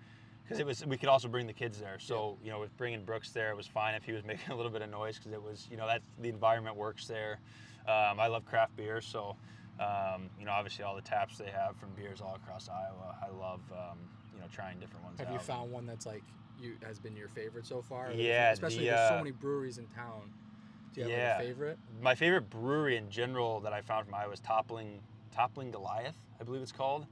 [0.42, 1.98] because it was we could also bring the kids there.
[1.98, 4.56] So you know, with bringing Brooks there, it was fine if he was making a
[4.56, 7.40] little bit of noise because it was you know that the environment works there.
[7.88, 9.36] Um, I love craft beer, so
[9.80, 13.16] um, you know obviously all the taps they have from beers all across Iowa.
[13.22, 13.98] I love um,
[14.34, 15.18] you know trying different ones.
[15.18, 15.34] Have out.
[15.34, 16.22] you found one that's like
[16.60, 18.12] you has been your favorite so far?
[18.12, 20.32] Yeah, especially the, there's so uh, many breweries in town.
[20.94, 21.34] Do you have yeah.
[21.36, 21.78] like, a favorite?
[22.00, 25.00] My favorite brewery in general that I found from Iowa is Toppling,
[25.34, 27.06] Toppling Goliath, I believe it's called,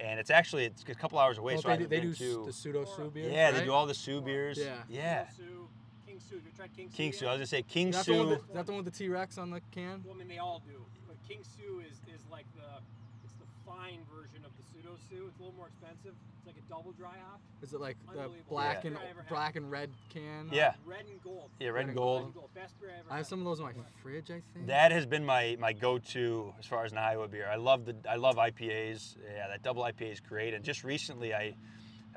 [0.00, 1.54] and it's actually it's a couple hours away.
[1.54, 2.44] Well, so they, I do- they do to.
[2.46, 3.32] the pseudo Sue beers.
[3.32, 4.58] yeah, they do all the Sue beers.
[4.58, 4.74] Yeah.
[4.88, 5.24] yeah.
[5.24, 5.68] King Sue,
[6.06, 6.36] King Sue.
[6.36, 6.96] You tried King Sue?
[6.96, 7.14] King yet?
[7.14, 7.26] Sue.
[7.26, 8.28] I was gonna say King Is that, the Sue.
[8.28, 10.02] with, is that the one with the T Rex on the can?
[10.04, 10.84] Well, I mean, they all do.
[11.06, 12.82] But King Sue is, is like the
[13.24, 15.26] it's the fine version of the pseudo Sue.
[15.28, 16.14] It's a little more expensive.
[16.38, 17.40] It's like a double dry hop.
[17.62, 18.44] Is it like the Unbelievable.
[18.48, 19.28] black Best and beer I ever had.
[19.28, 20.48] black and red can?
[20.52, 20.74] Yeah.
[20.86, 21.50] Red and gold.
[21.58, 22.24] Yeah, red and Red gold.
[22.26, 22.50] and gold.
[22.54, 23.26] Best beer I ever I have had.
[23.26, 23.72] some of those in my
[24.02, 24.66] fridge, I think.
[24.66, 27.48] That has been my, my go-to as far as an Iowa beer.
[27.50, 29.16] I love the I love IPAs.
[29.34, 30.54] Yeah, that double IPA is great.
[30.54, 31.54] And just recently, I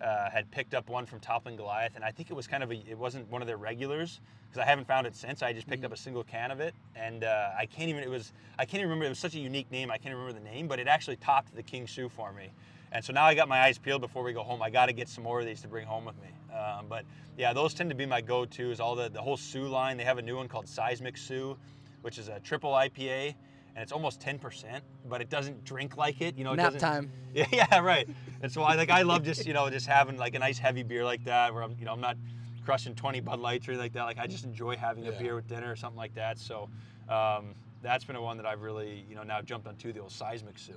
[0.02, 2.72] uh, had picked up one from Toppling Goliath, and I think it was kind of
[2.72, 4.20] a it wasn't one of their regulars
[4.52, 5.42] because I haven't found it since.
[5.42, 8.10] I just picked up a single can of it, and uh, I can't even it
[8.10, 9.06] was I can't even remember.
[9.06, 9.90] It was such a unique name.
[9.90, 12.50] I can't remember the name, but it actually topped the King Sue for me.
[12.92, 14.62] And so now I got my eyes peeled before we go home.
[14.62, 16.28] I got to get some more of these to bring home with me.
[16.54, 17.06] Um, but
[17.38, 18.82] yeah, those tend to be my go-tos.
[18.82, 19.96] All the the whole Sue line.
[19.96, 21.58] They have a new one called Seismic Sue,
[22.02, 23.34] which is a triple IPA,
[23.76, 26.38] and it's almost 10%, but it doesn't drink like it.
[26.38, 27.12] You know, it Nap doesn't- time.
[27.34, 28.10] Yeah, yeah, right.
[28.42, 30.84] And so I like I love just you know just having like a nice heavy
[30.84, 32.18] beer like that where I'm you know I'm not
[32.66, 34.04] crushing 20 Bud Lights or anything like that.
[34.04, 36.38] Like I just enjoy having a beer with dinner or something like that.
[36.38, 36.70] So
[37.10, 40.12] um, that's been a one that I've really you know now jumped onto the old
[40.12, 40.74] seismic Sue.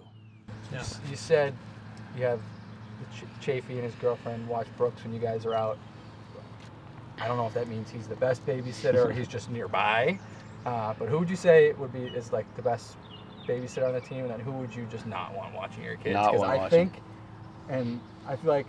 [1.11, 1.55] You said
[2.17, 2.41] you have
[3.15, 5.79] Ch- Chaffee and his girlfriend watch Brooks when you guys are out.
[7.21, 10.19] I don't know if that means he's the best babysitter or he's just nearby.
[10.67, 12.97] Uh, but who would you say would be is like the best
[13.47, 16.15] babysitter on the team, and then who would you just not want watching your kids?
[16.15, 16.91] Not 'Cause want I watching.
[16.91, 17.03] think,
[17.69, 18.67] and I feel like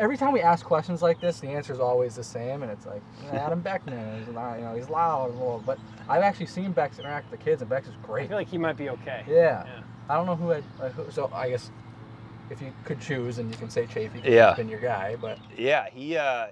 [0.00, 2.86] every time we ask questions like this, the answer is always the same, and it's
[2.86, 5.78] like Adam Beckman, he's not, you know, he's loud, and little, but
[6.08, 8.24] I've actually seen Bex interact with the kids, and Bex is great.
[8.24, 9.22] I feel like he might be okay.
[9.28, 9.64] Yeah.
[9.66, 9.80] Yeah.
[10.08, 10.64] I don't know who had.
[10.80, 11.70] Uh, who, so I guess
[12.48, 14.54] if you could choose, and you can say Chaffee, Yeah.
[14.54, 16.48] been your guy, but Yeah, he uh,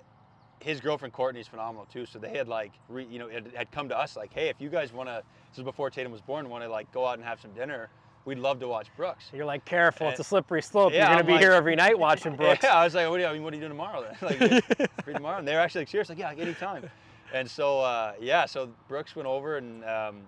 [0.61, 2.07] his girlfriend Courtney's phenomenal too.
[2.07, 4.61] So they had like re, you know had, had come to us like, hey, if
[4.61, 7.15] you guys want to, this is before Tatum was born, want to like go out
[7.19, 7.89] and have some dinner,
[8.25, 9.31] we'd love to watch Brooks.
[9.33, 10.93] You're like, careful, it's a slippery slope.
[10.93, 12.63] Yeah, You're gonna I'm be like- here every night watching Brooks.
[12.63, 14.39] Yeah, I was like, what do you, I mean, what are you doing tomorrow then?
[14.41, 15.39] like, free tomorrow?
[15.39, 16.89] And they were actually like, serious, like, yeah, like anytime.
[17.33, 20.21] And so, uh, yeah, so Brooks went over and um,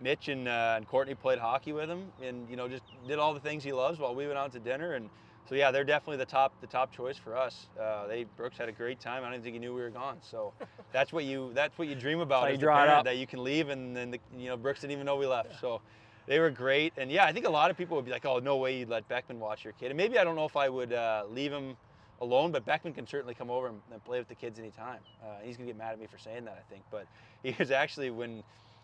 [0.00, 3.34] Mitch and, uh, and Courtney played hockey with him and, you know, just did all
[3.34, 4.94] the things he loves while we went out to dinner.
[4.94, 5.10] And
[5.48, 7.66] so, yeah, they're definitely the top, the top choice for us.
[7.78, 9.22] Uh, they, Brooks had a great time.
[9.24, 10.16] I don't think he knew we were gone.
[10.22, 10.54] So
[10.92, 13.44] that's what you, that's what you dream about as you draw parent, that you can
[13.44, 15.60] leave and then, the, you know, Brooks didn't even know we left.
[15.60, 15.82] So
[16.26, 16.92] they were great.
[16.96, 18.88] And yeah, I think a lot of people would be like, oh, no way you'd
[18.88, 19.90] let Beckman watch your kid.
[19.90, 21.76] And maybe I don't know if I would uh, leave him
[22.20, 25.00] alone, but Beckman can certainly come over and, and play with the kids anytime.
[25.22, 26.82] Uh, he's going to get mad at me for saying that, I think.
[26.90, 27.06] But
[27.42, 28.42] he was actually, when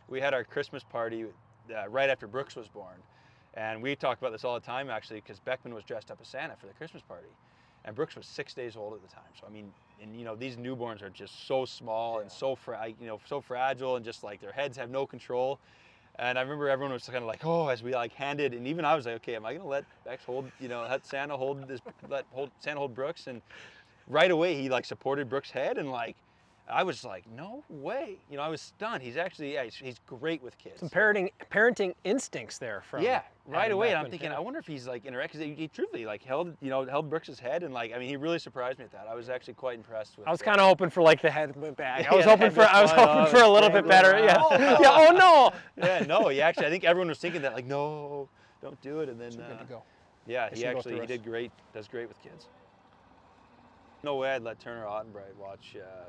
[0.09, 2.97] we had our Christmas party uh, right after Brooks was born,
[3.55, 6.29] and we talked about this all the time actually, because Beckman was dressed up as
[6.29, 7.29] Santa for the Christmas party.
[7.85, 9.25] And Brooks was six days old at the time.
[9.41, 9.73] So, I mean,
[10.03, 13.41] and you know, these newborns are just so small and so, fra- you know, so
[13.41, 15.59] fragile and just like their heads have no control.
[16.19, 18.85] And I remember everyone was kind of like, oh, as we like handed, and even
[18.85, 21.67] I was like, okay, am I gonna let Bex hold, you know, let Santa hold
[21.67, 23.27] this, let hold Santa hold Brooks?
[23.27, 23.41] And
[24.07, 26.17] right away he like supported Brooks' head, and like,
[26.73, 29.03] I was like, no way, you know, I was stunned.
[29.03, 30.81] He's actually, yeah, he's, he's great with kids.
[30.81, 33.91] Some parenting parenting instincts there from Yeah, right away.
[33.91, 34.37] And I'm thinking, yeah.
[34.37, 37.11] I wonder if he's like interact because he, he truly like held, you know, held
[37.11, 39.07] Brooks's head, and like, I mean, he really surprised me at that.
[39.11, 40.29] I was actually quite impressed with.
[40.29, 42.11] I was kind of hoping for like the head went back.
[42.11, 44.13] I was hoping for, I was hoping for a little bit better.
[44.13, 44.25] around.
[44.25, 44.79] Yeah.
[44.81, 45.09] yeah.
[45.11, 45.53] Oh no.
[45.77, 48.29] yeah, no, he actually, I think everyone was thinking that, like, no,
[48.63, 49.33] don't do it, and then.
[49.33, 49.83] So good to uh, go.
[50.27, 51.51] Yeah, he actually he did great.
[51.75, 52.47] Does great with kids.
[54.03, 56.09] No way I'd let Turner Ottenbreit watch uh,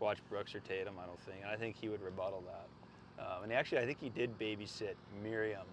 [0.00, 0.94] watch Brooks or Tatum.
[1.02, 1.38] I don't think.
[1.42, 3.22] And I think he would rebuttal that.
[3.22, 5.66] Um, and actually, I think he did babysit Miriam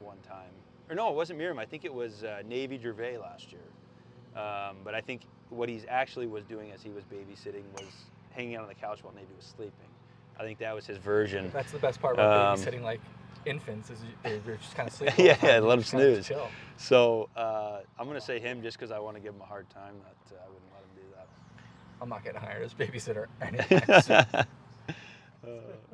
[0.00, 0.50] one time.
[0.90, 1.58] Or no, it wasn't Miriam.
[1.58, 3.62] I think it was uh, Navy Gervais last year.
[4.40, 7.84] Um, but I think what he actually was doing as he was babysitting was
[8.30, 9.86] hanging out on the couch while Navy was sleeping.
[10.38, 11.50] I think that was his version.
[11.52, 13.00] that's the best part about Um, babysitting like
[13.44, 15.26] infants is you, they're they're just kind of sleeping.
[15.26, 16.32] Yeah, the let You 'em just kinda snooze.
[16.78, 19.68] So uh, I'm gonna say him just because I want to give him a hard
[19.70, 19.94] time.
[20.00, 21.28] That uh, I wouldn't let him do that.
[22.02, 24.26] I'm not getting hired as babysitter anytime soon.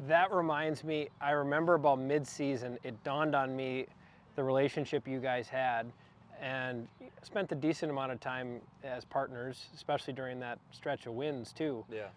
[0.07, 3.87] That reminds me, I remember about mid-season, it dawned on me
[4.37, 5.91] the relationship you guys had
[6.41, 6.87] and
[7.23, 11.85] spent a decent amount of time as partners, especially during that stretch of wins too.
[11.93, 12.09] Yeah.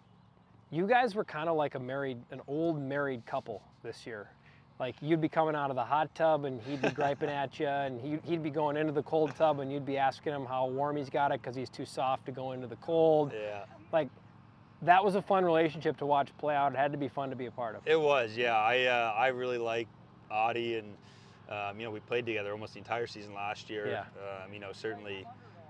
[0.70, 4.30] You guys were kind of like a married, an old married couple this year.
[4.78, 7.66] Like you'd be coming out of the hot tub and he'd be griping at you,
[7.66, 10.66] and he'd, he'd be going into the cold tub and you'd be asking him how
[10.66, 13.32] warm he's got it because he's too soft to go into the cold.
[13.32, 13.64] Yeah.
[13.92, 14.08] Like
[14.82, 16.72] that was a fun relationship to watch play out.
[16.72, 17.82] It had to be fun to be a part of.
[17.86, 18.36] It was.
[18.36, 18.56] Yeah.
[18.56, 19.88] I uh, I really like
[20.30, 20.94] Audie and
[21.48, 23.88] um, you know we played together almost the entire season last year.
[23.88, 24.44] Yeah.
[24.44, 25.24] Um, you know certainly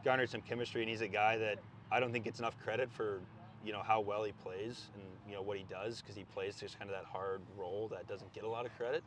[0.04, 1.58] garnered some chemistry and he's a guy that
[1.90, 3.20] I don't think gets enough credit for
[3.64, 6.56] you know how well he plays and you know what he does because he plays
[6.56, 9.02] just kind of that hard role that doesn't get a lot of credit.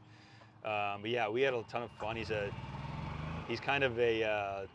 [0.63, 2.15] Um, but yeah, we had a ton of fun.
[2.15, 2.49] He's a
[3.47, 4.65] he's kind of a uh,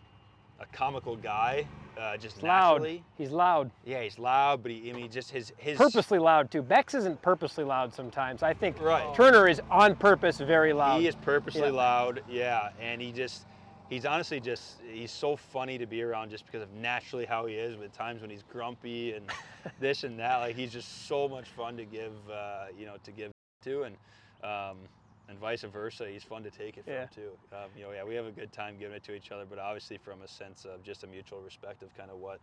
[0.60, 1.66] a comical guy,
[1.98, 2.74] uh, just He's loud.
[2.82, 3.02] naturally.
[3.16, 3.70] He's loud.
[3.84, 6.62] Yeah, he's loud, but he, I mean, just his his Purposely loud too.
[6.62, 8.42] Bex isn't purposely loud sometimes.
[8.42, 9.12] I think Right.
[9.14, 11.00] Turner is on purpose very loud.
[11.00, 11.68] He is purposely Yeah.
[11.70, 13.46] loud, yeah, and he just
[13.90, 17.54] he's honestly just he's so funny to be around just because of naturally how he
[17.54, 17.76] is.
[17.76, 19.26] With times when he's grumpy and
[19.80, 23.10] this and that, like he's just so much fun to give, uh, you know, to
[23.10, 23.30] give
[23.64, 23.96] to, and
[24.42, 24.78] um,
[25.28, 26.08] and vice versa.
[26.10, 27.06] He's fun to take it from Yeah.
[27.14, 27.30] too.
[27.52, 29.58] Um, you know, yeah, we have a good time giving it to each other, but
[29.58, 32.40] obviously from a sense of just a mutual respect of kind of what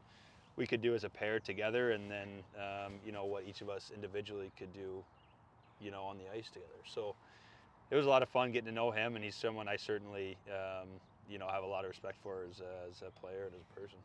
[0.58, 3.70] we could do as a pair together, and then um, you know what each of
[3.70, 5.04] us individually could do,
[5.80, 6.82] you know, on the ice together.
[6.86, 7.16] So
[7.90, 10.38] it was a lot of fun getting to know him, and he's someone I certainly,
[10.50, 10.88] um,
[11.30, 13.62] you know have a lot of respect for as a, as a player and as
[13.62, 13.98] a person.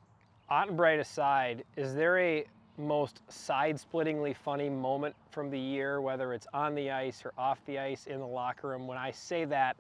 [0.51, 2.45] Ottenbreit aside, is there a
[2.79, 7.79] most side-splittingly funny moment from the year, whether it's on the ice or off the
[7.79, 8.87] ice in the locker room?
[8.87, 9.77] When I say that,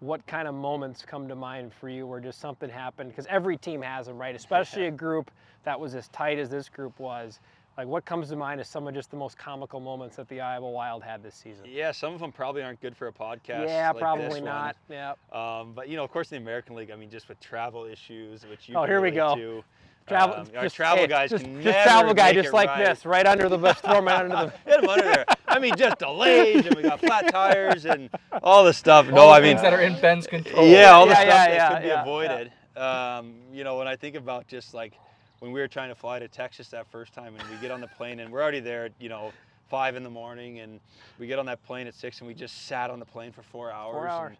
[0.00, 3.10] what kind of moments come to mind for you where just something happened?
[3.10, 4.34] Because every team has them, right?
[4.36, 5.30] Especially a group
[5.64, 7.40] that was as tight as this group was.
[7.76, 10.40] Like, what comes to mind as some of just the most comical moments that the
[10.40, 11.66] Iowa Wild had this season?
[11.68, 13.66] Yeah, some of them probably aren't good for a podcast.
[13.66, 14.44] yeah, like this probably one.
[14.44, 14.76] not.
[14.88, 15.12] Yeah.
[15.30, 18.46] Um, but you know, of course, the American League, I mean, just with travel issues,
[18.46, 19.34] which you Oh, here we go.
[19.36, 19.64] to,
[20.06, 22.54] Travel, um, our just, travel hey, guys just, can just never travel guy, make just
[22.54, 22.86] like right.
[22.86, 24.52] this, right under the bus, throw him right under the.
[24.70, 25.24] Hit him under there.
[25.48, 28.08] I mean, just delays, and we got flat tires, and
[28.40, 29.08] all the stuff.
[29.08, 30.64] No, I mean, things that are in Ben's control.
[30.64, 32.02] yeah, all the Yeah, stuff yeah, that yeah, could be yeah, yeah.
[32.02, 32.52] avoided.
[32.76, 34.94] Um, you know, when I think about just like
[35.40, 37.80] when we were trying to fly to Texas that first time, and we get on
[37.80, 39.32] the plane, and we're already there, at, you know,
[39.68, 40.80] five in the morning, and
[41.18, 43.42] we get on that plane at six, and we just sat on the plane for
[43.42, 43.92] four hours.
[43.92, 44.28] Four hours.
[44.30, 44.38] And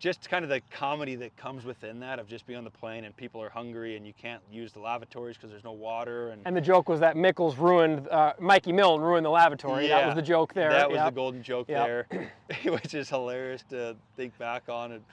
[0.00, 3.04] just kind of the comedy that comes within that of just being on the plane
[3.04, 6.42] and people are hungry and you can't use the lavatories because there's no water and
[6.44, 9.88] And the joke was that Mickles ruined, uh, Mikey Milne ruined the lavatory.
[9.88, 10.70] Yeah, That was the joke there.
[10.70, 11.06] That was Yep.
[11.06, 11.86] the golden joke Yep.
[11.86, 12.30] there,
[12.64, 14.92] which is hilarious to think back on.
[14.92, 15.04] And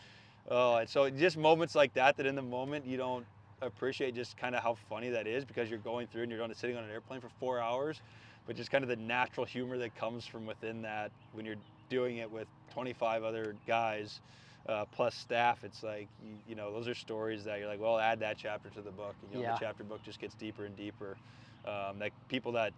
[0.50, 3.26] oh, and so just moments like that, that in the moment you don't
[3.62, 6.54] appreciate just kind of how funny that is because you're going through and you're on
[6.54, 8.02] sitting on an airplane for four hours,
[8.46, 11.56] but just kind of the natural humor that comes from within that when you're
[11.90, 14.22] doing it with 25 other guys.
[14.68, 17.98] Uh, plus staff, it's like you, you know those are stories that you're like, well,
[17.98, 19.54] add that chapter to the book, and you know Yeah.
[19.54, 21.18] the chapter book just gets deeper and deeper.
[21.66, 22.74] Um, like people that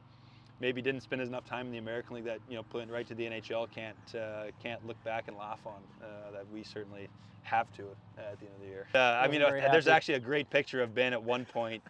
[0.64, 3.06] maybe didn't spend enough time in the American League that you know put it right
[3.06, 7.08] to the NHL can't uh, can't look back and laugh on uh, that we certainly
[7.44, 7.84] have to
[8.18, 8.88] at the end of the year.
[8.96, 9.96] Uh, I mean, uh, there's happy.
[9.96, 11.84] actually a great picture of Ben at one point,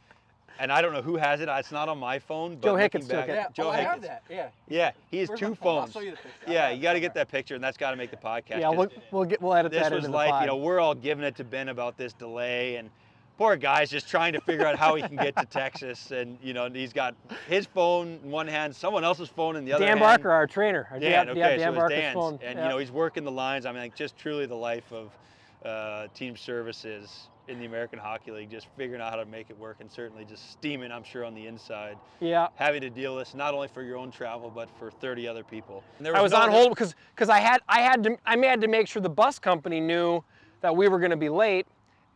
[0.60, 1.48] and I don't know who has it.
[1.48, 2.56] It's not on my phone.
[2.56, 3.36] But Joe looking Hicketts took it.
[3.36, 4.24] Yeah, Joe oh, I have that.
[4.28, 4.50] Yeah.
[4.68, 5.68] Yeah, he has Where's two my phone?
[5.76, 5.94] I'll phones.
[5.94, 6.52] show you the picture.
[6.52, 8.60] Yeah, you got to get that picture, and that's got to make the podcast.
[8.60, 10.42] Yeah, 'cause we'll, we'll get we'll edit this that was into the like pod.
[10.42, 12.90] you know we're all giving it to Ben about this delay and
[13.38, 16.54] poor guy's just trying to figure out how he can get to Texas and you
[16.54, 17.16] know he's got
[17.48, 20.00] his phone in one hand someone else's phone in the other Dan hand.
[20.00, 20.88] Barker, our trainer.
[20.92, 22.40] Our- Dan, yeah, okay, so Dan it's Barker's Dan's, phone.
[22.44, 22.64] and yeah.
[22.64, 23.66] you know he's working the lines.
[23.66, 25.12] I mean, like just truly the life of
[25.66, 29.60] uh, team services in the American Hockey League, just figuring out how to make it
[29.60, 30.92] work, and certainly just steaming.
[30.92, 32.48] I'm sure on the inside, yeah.
[32.56, 35.44] having to deal with this not only for your own travel but for 30 other
[35.44, 35.84] people.
[36.00, 38.62] There I was no on hold because because I had I had to I had
[38.62, 40.24] to make sure the bus company knew
[40.62, 41.68] that we were going to be late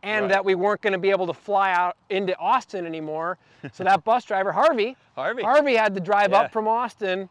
[0.02, 0.28] and Right.
[0.32, 3.38] that we weren't going to be able to fly out into Austin anymore.
[3.72, 5.42] So that bus driver Harvey Harvey.
[5.42, 6.42] Harvey had to drive Yeah.
[6.42, 7.28] up from Austin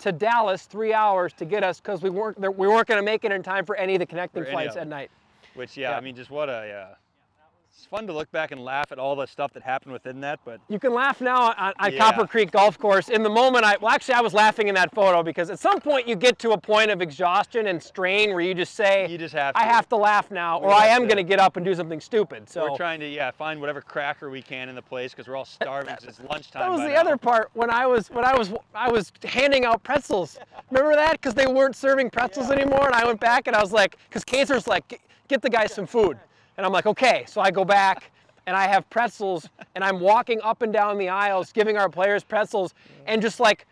[0.00, 3.24] to Dallas three hours to get us because we weren't we weren't going to make
[3.24, 5.10] it in time for any of the connecting For flights at night.
[5.54, 5.96] Which yeah, Yeah.
[5.96, 6.94] I mean, just what a yeah.
[7.78, 10.40] It's fun to look back and laugh at all the stuff that happened within that,
[10.44, 11.98] but You can laugh now on, on Yeah.
[11.98, 13.08] Copper Creek Golf Course.
[13.08, 15.80] In the moment, I well, actually, I was laughing in that photo because at some
[15.80, 19.16] point you get to a point of exhaustion and strain where you just say, you
[19.16, 19.54] just have.
[19.54, 19.60] to.
[19.60, 21.72] "I have to laugh now, We or I am going to get up and do
[21.72, 25.12] something stupid." So We're trying to yeah find whatever cracker we can in the place
[25.12, 26.62] because we're all starving 'cause it's lunchtime.
[26.62, 27.00] that was the now.
[27.00, 30.36] other part when I was when I was I was handing out pretzels.
[30.72, 31.12] Remember that?
[31.12, 34.24] Because they weren't serving pretzels anymore, and I went back and I was like, because
[34.24, 36.18] Kaiser's like, "Get- "Get the guys some food,"
[36.58, 38.10] and I'm like, "Okay." So I go back.
[38.46, 42.24] And I have pretzels, and I'm walking up and down the aisles, giving our players
[42.24, 42.72] pretzels,
[43.04, 43.66] and just like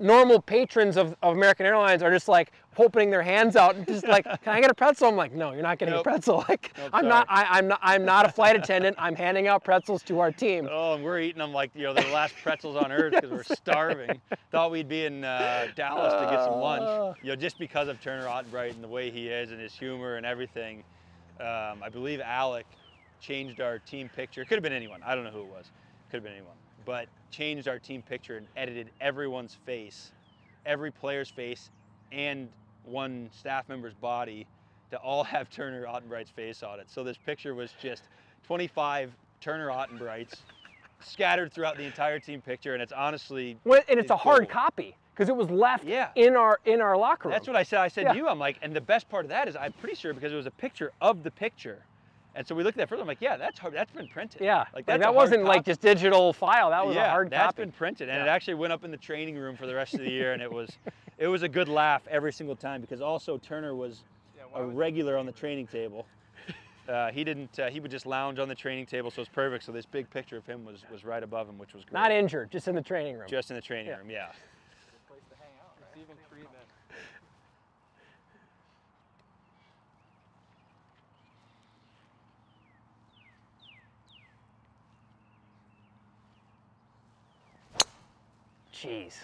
[0.00, 4.06] normal patrons of, of American Airlines are just like opening their hands out and just
[4.06, 5.08] like, can I get a pretzel?
[5.08, 6.06] I'm like, no, you're not getting Nope.
[6.06, 6.44] a pretzel.
[6.48, 8.94] Like, Nope, I'm not, I, I'm not, I'm not a flight attendant.
[8.96, 10.68] I'm handing out pretzels to our team.
[10.70, 13.42] Oh, and we're eating them like you know the last pretzels on earth because we're
[13.56, 14.20] starving.
[14.52, 17.16] Thought we'd be in uh, Dallas to get some lunch.
[17.24, 20.14] You know, just because of Turner Ottenbreit and the way he is and his humor
[20.14, 20.84] and everything.
[21.42, 22.66] Um, I believe Alec
[23.20, 24.42] changed our team picture.
[24.42, 25.00] It Could have been anyone.
[25.04, 25.70] I don't know who it was.
[26.10, 26.54] Could have been anyone.
[26.84, 30.12] But changed our team picture and edited everyone's face,
[30.64, 31.70] every player's face,
[32.12, 32.48] and
[32.84, 34.46] one staff member's body
[34.90, 36.88] to all have Turner Ottenbreit's face on it.
[36.88, 38.04] So this picture was just
[38.44, 40.36] 25 Turner Ottenbreits
[41.00, 44.94] scattered throughout the entire team picture, and it's honestly Well, and it's a hard copy
[45.14, 46.08] because it was left Yeah.
[46.14, 47.32] in our in our locker room.
[47.32, 47.80] That's what I said.
[47.80, 48.12] I said Yeah.
[48.12, 50.32] to you, I'm like, and the best part of that is I'm pretty sure because
[50.32, 51.84] it was a picture of the picture.
[52.34, 53.02] And so we looked at that further.
[53.02, 53.74] I'm like, yeah, that's hard.
[53.74, 54.40] That's been printed.
[54.40, 56.70] Yeah, like like, that's a that wasn't like just digital file.
[56.70, 57.46] That was yeah, a hard that's copy.
[57.46, 59.94] That's been printed, and it actually went up in the training room for the rest
[59.94, 60.70] of the year, and it was,
[61.18, 64.02] it was a good laugh every single time because also Turner was
[64.54, 66.06] a regular on the training table.
[66.88, 67.56] Uh, he didn't.
[67.60, 69.62] Uh, he would just lounge on the training table, so it's perfect.
[69.62, 71.92] So this big picture of him was was right above him, which was great.
[71.94, 73.28] Not injured, just in the training room.
[73.28, 73.98] Just in the training Yeah.
[73.98, 74.32] room, yeah.
[88.82, 89.14] Jeez.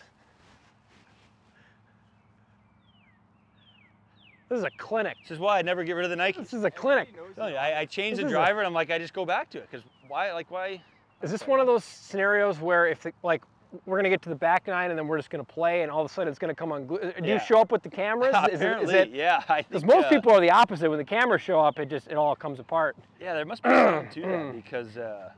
[4.49, 5.17] This is a clinic.
[5.23, 6.41] This is why I never get rid of the Nike.
[6.41, 7.15] This is a clinic.
[7.39, 9.51] I, I changed This the is a- driver and I'm like, I just go back
[9.51, 10.33] to it because why?
[10.33, 10.81] Like why?
[11.23, 13.43] Is this one of those scenarios where if the, like
[13.85, 16.03] we're gonna get to the back nine and then we're just gonna play and all
[16.03, 16.87] of a sudden it's gonna come on?
[16.87, 18.35] Do you show up with the cameras?
[18.35, 19.11] Is it- is Apparently, it?
[19.11, 19.63] yeah.
[19.69, 20.89] Because most uh, people are the opposite.
[20.89, 22.97] When the cameras show up, it just it all comes apart.
[23.21, 25.31] Yeah, there must be something to that because uh,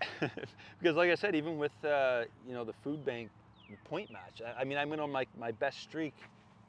[0.78, 3.30] because like I said, even with uh, you know the food bank
[3.84, 6.14] point match, I, I mean I went on my, my best streak.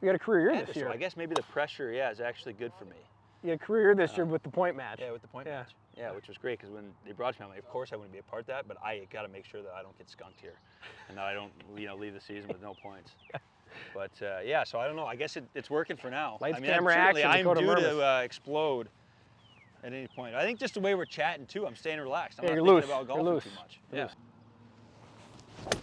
[0.02, 0.90] You got a career year this so year.
[0.90, 2.98] I guess maybe the pressure, yeah, is actually good for me.
[3.44, 5.00] You had a career year this year with the point match.
[5.02, 5.60] Yeah, with the point Yeah.
[5.60, 5.76] match.
[5.98, 8.12] Yeah, which was great because when they brought me, I'm like, of course I wouldn't
[8.12, 10.10] be a part of that, but I got to make sure that I don't get
[10.10, 10.60] skunked here,
[11.10, 13.12] and that I don't you know leave the season with no points.
[13.94, 15.06] But uh, yeah, so I don't know.
[15.06, 16.38] I guess it, it's working for now.
[16.40, 17.80] Lights, I mean, camera, action, I'm Dakota due Mermis.
[17.82, 18.90] to uh, explode
[19.86, 20.36] at any point.
[20.36, 22.40] I think just the way we're chatting too, I'm staying relaxed.
[22.40, 22.86] I'm Yeah, not you're thinking loose.
[22.86, 23.44] about golfing loose.
[23.44, 23.80] too much.
[23.92, 24.04] You're yeah.
[24.06, 25.76] loose.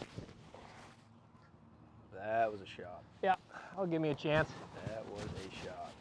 [2.15, 3.03] That was a shot.
[3.23, 3.37] Yeah,
[3.79, 4.49] I'll give me a chance.
[4.87, 5.93] That was a shot.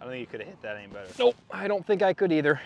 [0.00, 1.08] I don't think you could have hit that any better.
[1.18, 2.60] Nope, I don't think I could either.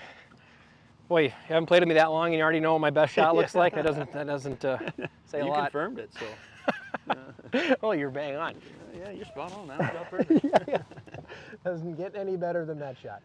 [1.09, 3.13] Boy, you haven't played with me that long, and you already know what my best
[3.13, 3.75] shot looks like.
[3.75, 4.79] That doesn't that doesn't uh,
[5.27, 5.57] say a lot.
[5.57, 8.55] you confirmed it, so oh, you're bang on.
[8.97, 9.69] yeah, you're spot on.
[9.69, 10.47] That was perfect.
[11.65, 13.23] Doesn't get any better than that shot.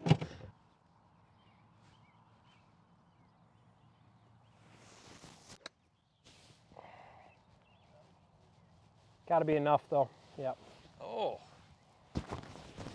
[9.30, 10.08] Got to be enough though.
[10.38, 10.56] Yep.
[11.00, 11.38] Oh,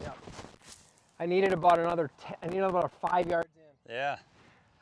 [0.01, 0.17] Yep.
[1.17, 2.11] I needed about another.
[2.21, 3.47] Ten, I needed about five yards
[3.87, 3.95] in.
[3.95, 4.17] yeah.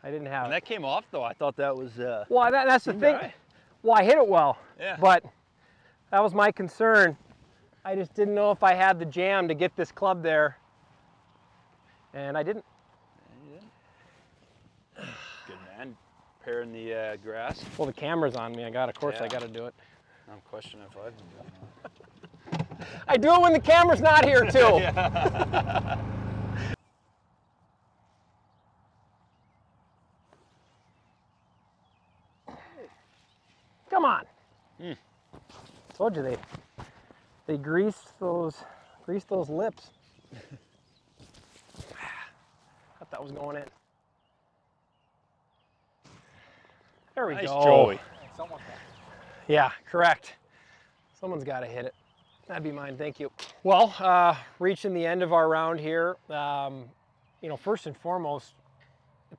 [0.04, 0.56] I didn't have When it.
[0.56, 3.14] that came off though, I thought that was uh, Well, that, that's the thing.
[3.16, 3.34] alright.
[3.84, 4.97] Well, I hit it well, yeah.
[4.99, 5.24] but
[6.10, 7.16] that was my concern.
[7.86, 10.58] I just didn't know if I had the jam to get this club there,
[12.16, 12.66] and I didn't.
[14.95, 15.95] Good man.
[16.43, 17.64] Pairing the uh, grass.
[17.78, 18.64] Well, the camera's on me.
[18.66, 18.89] I got.
[18.89, 19.76] Of course, I got to do it.
[20.34, 21.46] I'm questioning if I've been doing
[21.84, 21.92] that.
[23.08, 24.58] I do it when the camera's not here too.
[33.92, 34.24] Come on.
[34.82, 34.94] Hmm.
[35.94, 36.38] Told you they
[37.46, 38.56] they greased those
[39.06, 39.92] greased those lips.
[42.98, 43.66] Thought that was going in.
[47.14, 47.42] There we go.
[47.42, 47.64] Nice, go.
[47.64, 48.00] Joey.
[49.48, 50.34] Yeah, correct.
[51.20, 51.96] Someone's got to hit it.
[52.48, 52.98] That'd be mine.
[52.98, 53.32] Thank you.
[53.64, 56.18] Well, uh, reaching the end of our round here.
[56.30, 56.86] Um,
[57.41, 58.54] you know, first and foremost,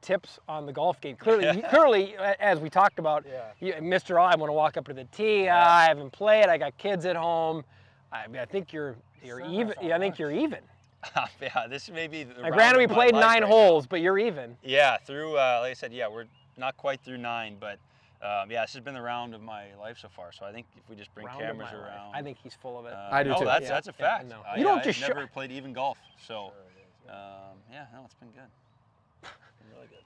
[0.01, 1.17] tips on the golf game.
[1.17, 3.25] Clearly, clearly, as we talked about,
[3.61, 4.21] you, Mr.
[4.21, 5.49] I want to walk up to the tee.
[5.49, 6.47] Uh, I haven't played.
[6.47, 7.65] I got kids at home.
[8.13, 9.75] I, I think you're you're even.
[9.93, 10.61] I think you're even.
[11.41, 12.25] yeah, this may be.
[12.25, 13.47] The Now, granted, we played nine right now.
[13.47, 14.57] holes, but you're even.
[14.63, 16.27] Yeah, through uh, like I said, yeah, we're
[16.57, 17.79] not quite through nine, but
[18.25, 20.33] um, yeah, this has been the round of my life so far.
[20.33, 21.89] So I think if we just bring Round cameras my life.
[21.89, 22.93] around, I think he's full of it.
[22.95, 23.45] uh, I do no, too.
[23.45, 24.29] That's Yeah, that's a yeah, I fact.
[24.31, 24.41] know.
[24.49, 26.53] I, You don't I've just show- never played even golf, so
[27.09, 27.15] um,
[27.71, 28.41] yeah, no, it's been good.
[29.23, 29.99] Been really good.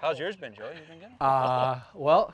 [0.00, 0.74] How's yours been, Joey?
[0.78, 1.16] You've been good?
[1.20, 2.32] Uh, well,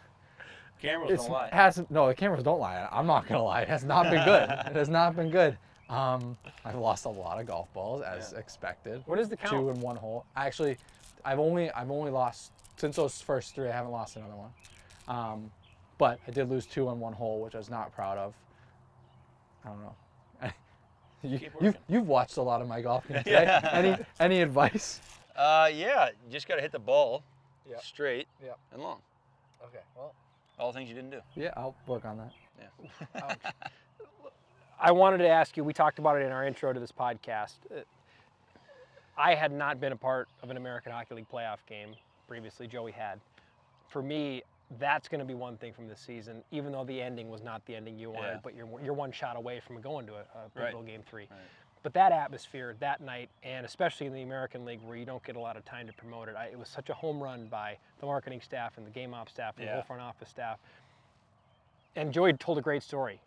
[0.81, 1.49] Cameras it's don't lie.
[1.53, 1.91] hasn't.
[1.91, 2.87] No, the cameras don't lie.
[2.91, 3.63] I'm not gonna lie.
[3.63, 4.51] It has not been good.
[4.51, 5.57] it has not been good.
[5.89, 9.03] Um, I've lost a lot of golf balls as expected.
[9.07, 9.53] What is the count?
[9.53, 10.25] Two in one hole.
[10.37, 10.77] Actually,
[11.25, 13.69] I've only I've only lost since those first three.
[13.69, 14.51] I haven't lost another one.
[15.09, 15.51] Um,
[15.99, 18.35] but I did lose two in one hole, which I was not proud of.
[19.65, 19.95] I don't know.
[21.23, 23.23] you, you've, you've watched a lot of my golf games.
[23.27, 23.69] Yeah.
[23.73, 25.01] Any any advice?
[25.37, 27.23] Uh, yeah, you just got to hit the ball
[27.71, 27.83] Yep.
[27.85, 28.59] straight Yep.
[28.73, 28.99] and long.
[29.65, 29.79] Okay.
[29.97, 30.15] Well.
[30.59, 31.21] All the things you didn't do.
[31.35, 32.33] Yeah, I'll work on that.
[33.15, 33.35] Yeah.
[34.81, 37.55] I wanted to ask you, we talked about it in our intro to this podcast.
[37.75, 37.81] Uh,
[39.17, 41.95] I had not been a part of an American Hockey League playoff game
[42.29, 42.67] previously.
[42.67, 43.21] Joey had.
[43.89, 44.43] For me,
[44.79, 47.65] that's going to be one thing from this season, even though the ending was not
[47.67, 48.41] the ending you wanted, Yeah.
[48.43, 50.87] but you're, you're one shot away from going to a, a Right.
[50.87, 51.27] game three.
[51.31, 51.39] Right.
[51.83, 55.35] But that atmosphere that night, and especially in the American League where you don't get
[55.37, 57.77] a lot of time to promote it, I, it was such a home run by
[58.01, 60.59] the marketing staff and the game ops staff and the whole front office staff.
[61.97, 63.21] And Joey told a great story.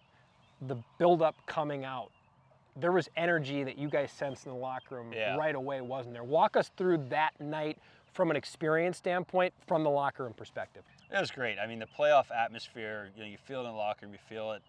[0.67, 2.11] The build-up coming out,
[2.77, 5.35] there was energy that you guys sensed in the locker room Yeah.
[5.35, 6.23] right away, wasn't there?
[6.23, 7.77] Walk us through that night
[8.15, 10.83] from an experience standpoint, from the locker room perspective.
[11.11, 11.59] It was great.
[11.59, 14.19] I mean, the playoff atmosphere, you know, you feel it in the locker room, you
[14.29, 14.63] feel it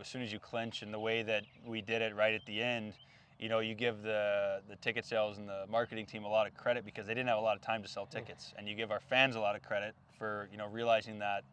[0.00, 2.62] as soon as you clinch, and the way that we did it right at the
[2.62, 2.94] end,
[3.38, 6.56] you know, you give the the ticket sales and the marketing team a lot of
[6.56, 8.90] credit because they didn't have a lot of time to sell tickets, and you give
[8.90, 11.44] our fans a lot of credit for you know realizing that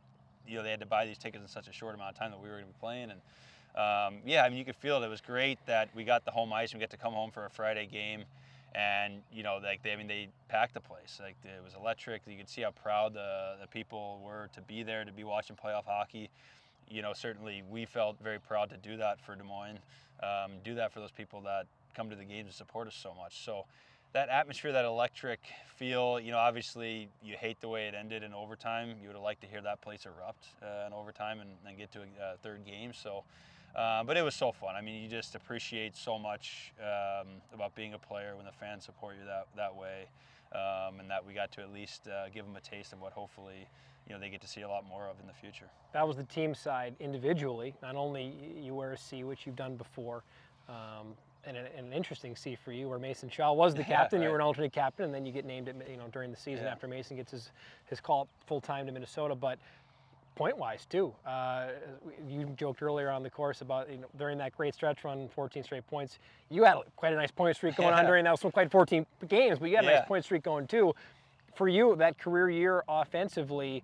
[0.47, 2.31] you know they had to buy these tickets in such a short amount of time
[2.31, 3.19] that we were going to be playing, and
[3.75, 5.05] um, yeah, I mean, you could feel it.
[5.05, 7.29] It was great that we got the home ice and we get to come home
[7.29, 8.23] for a Friday game.
[8.75, 11.19] And you know, like they, I mean, they packed the place.
[11.23, 12.23] Like it was electric.
[12.27, 15.55] You could see how proud the, the people were to be there, to be watching
[15.55, 16.29] playoff hockey.
[16.89, 19.79] You know, certainly we felt very proud to do that for Des Moines,
[20.21, 23.13] um, do that for those people that come to the games and support us so
[23.13, 23.43] much.
[23.45, 23.65] So
[24.13, 25.39] that atmosphere, that electric
[25.75, 28.95] feel, you know, obviously you hate the way it ended in overtime.
[29.01, 31.91] You would have liked to hear that place erupt uh, in overtime and then get
[31.93, 32.91] to a third game.
[32.93, 33.23] So,
[33.75, 34.75] uh, but it was so fun.
[34.75, 38.85] I mean, you just appreciate so much um, about being a player when the fans
[38.85, 40.05] support you that that way,
[40.53, 43.11] um, and that we got to at least uh, give them a taste of what
[43.11, 43.67] hopefully
[44.07, 45.65] you know they get to see a lot more of in the future.
[45.93, 47.75] That was the team side individually.
[47.81, 50.23] Not only you wear a C, which you've done before,
[50.69, 51.13] um,
[51.45, 54.19] and an, interesting C for you, where Mason Shaw was the captain.
[54.19, 54.25] right.
[54.25, 56.65] You were an alternate captain, and then you get named, you know, during the season
[56.65, 56.71] Yeah.
[56.71, 57.51] after Mason gets his
[57.85, 59.35] his call up full time to Minnesota.
[59.35, 59.59] But
[60.35, 61.67] point wise too, uh,
[62.27, 65.63] you joked earlier on the course about you know during that great stretch run, 14
[65.63, 66.19] straight points.
[66.49, 68.31] You had quite a nice point streak going on during that.
[68.31, 70.93] wasn't quite 14 games, but you had a nice point streak going too.
[71.55, 73.81] For you, that career year offensively,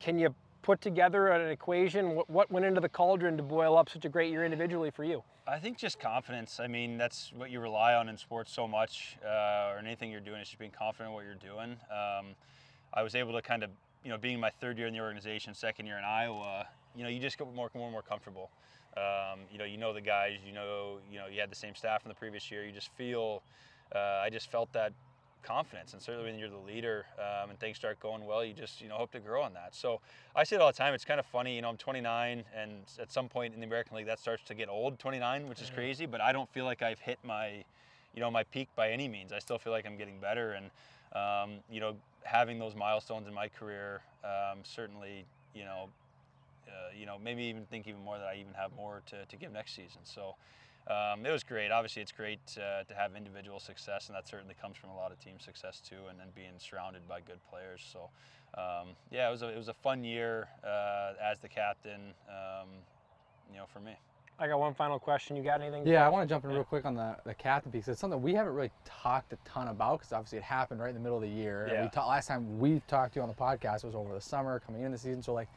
[0.00, 2.14] can you put together an equation?
[2.14, 5.04] What, what went into the cauldron to boil up such a great year individually for
[5.04, 5.22] you?
[5.46, 6.58] I think just confidence.
[6.58, 10.20] I mean, that's what you rely on in sports so much, uh, or anything you're
[10.20, 11.76] doing is just being confident in what you're doing.
[11.90, 12.34] Um,
[12.94, 13.70] I was able to kind of,
[14.04, 17.08] you know, being my third year in the organization, second year in Iowa, you know,
[17.08, 18.50] you just get more, more and more comfortable.
[18.96, 21.74] Um, you know, you know the guys, you know, you know, you had the same
[21.74, 22.64] staff from the previous year.
[22.64, 23.42] You just feel,
[23.94, 24.92] uh, I just felt that
[25.42, 28.80] confidence, and certainly when you're the leader um, and things start going well, you just,
[28.80, 29.74] you know, hope to grow on that.
[29.74, 30.00] So
[30.36, 30.94] I say it all the time.
[30.94, 33.96] It's kind of funny, you know, I'm 29, and at some point in the American
[33.96, 36.06] League, that starts to get old, 29, which is crazy.
[36.06, 37.64] But I don't feel like I've hit my,
[38.14, 39.32] you know, my peak by any means.
[39.32, 40.70] I still feel like I'm getting better, and
[41.14, 41.94] um, you know,
[42.24, 45.88] having those milestones in my career um, certainly, you know,
[46.66, 49.36] uh, you know, maybe even think even more that I even have more to, to
[49.36, 50.00] give next season.
[50.04, 50.34] So
[50.88, 51.70] um, it was great.
[51.70, 55.12] Obviously, it's great uh, to have individual success, and that certainly comes from a lot
[55.12, 57.86] of team success too, and then being surrounded by good players.
[57.92, 58.10] So
[58.58, 62.14] um, yeah, it was a, it was a fun year uh, as the captain.
[62.28, 62.68] Um,
[63.50, 63.92] you know, for me.
[64.38, 65.36] I got one final question.
[65.36, 65.86] You got anything?
[65.86, 67.86] Yeah, I want to jump in real quick on the, the captain piece.
[67.86, 70.94] It's something we haven't really talked a ton about because obviously it happened right in
[70.94, 71.68] the middle of the year.
[71.70, 71.82] Yeah.
[71.84, 74.60] we ta- last time we talked to you on the podcast was over the summer
[74.60, 75.22] coming into the season.
[75.22, 75.48] So like,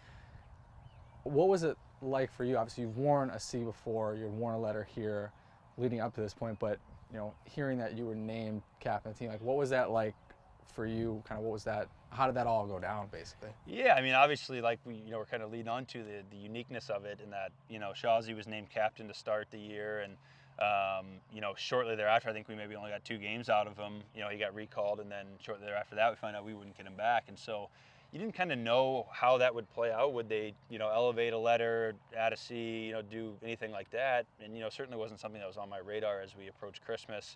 [1.24, 2.58] what was it like for you?
[2.58, 4.16] Obviously you've worn a C before.
[4.16, 5.32] You've worn a letter here,
[5.78, 6.60] leading up to this point.
[6.60, 6.80] But
[7.12, 9.90] you know, hearing that you were named captain of the team, like, what was that
[9.90, 10.14] like
[10.74, 11.24] for you?
[11.28, 11.88] Kind of what was that?
[12.10, 13.50] How did that all go down, basically?
[13.66, 16.24] Yeah, I mean, obviously, like we, you know, we're kind of leading on to the,
[16.32, 19.60] the uniqueness of it, in that you know, Shazi was named captain to start the
[19.60, 20.14] year, and
[20.60, 23.78] um, you know, shortly thereafter, I think we maybe only got two games out of
[23.78, 24.02] him.
[24.16, 26.78] You know, he got recalled, and then shortly thereafter that, we found out we wouldn't
[26.78, 27.70] get him back, and so
[28.12, 30.14] you didn't kind of know how that would play out.
[30.14, 33.92] Would they, you know, elevate a letter, add a C, you know, do anything like
[33.92, 34.26] that?
[34.44, 37.36] And you know, certainly wasn't something that was on my radar as we approached Christmas.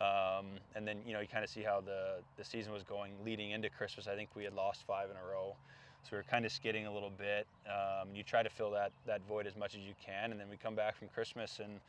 [0.00, 3.12] Um, and then you know you kind of see how the the season was going
[3.24, 4.06] leading into Christmas.
[4.06, 5.54] I think we had lost five in a row,
[6.02, 7.46] so we were kind of skidding a little bit.
[7.66, 10.48] Um, you try to fill that that void as much as you can, and then
[10.48, 11.80] we come back from Christmas and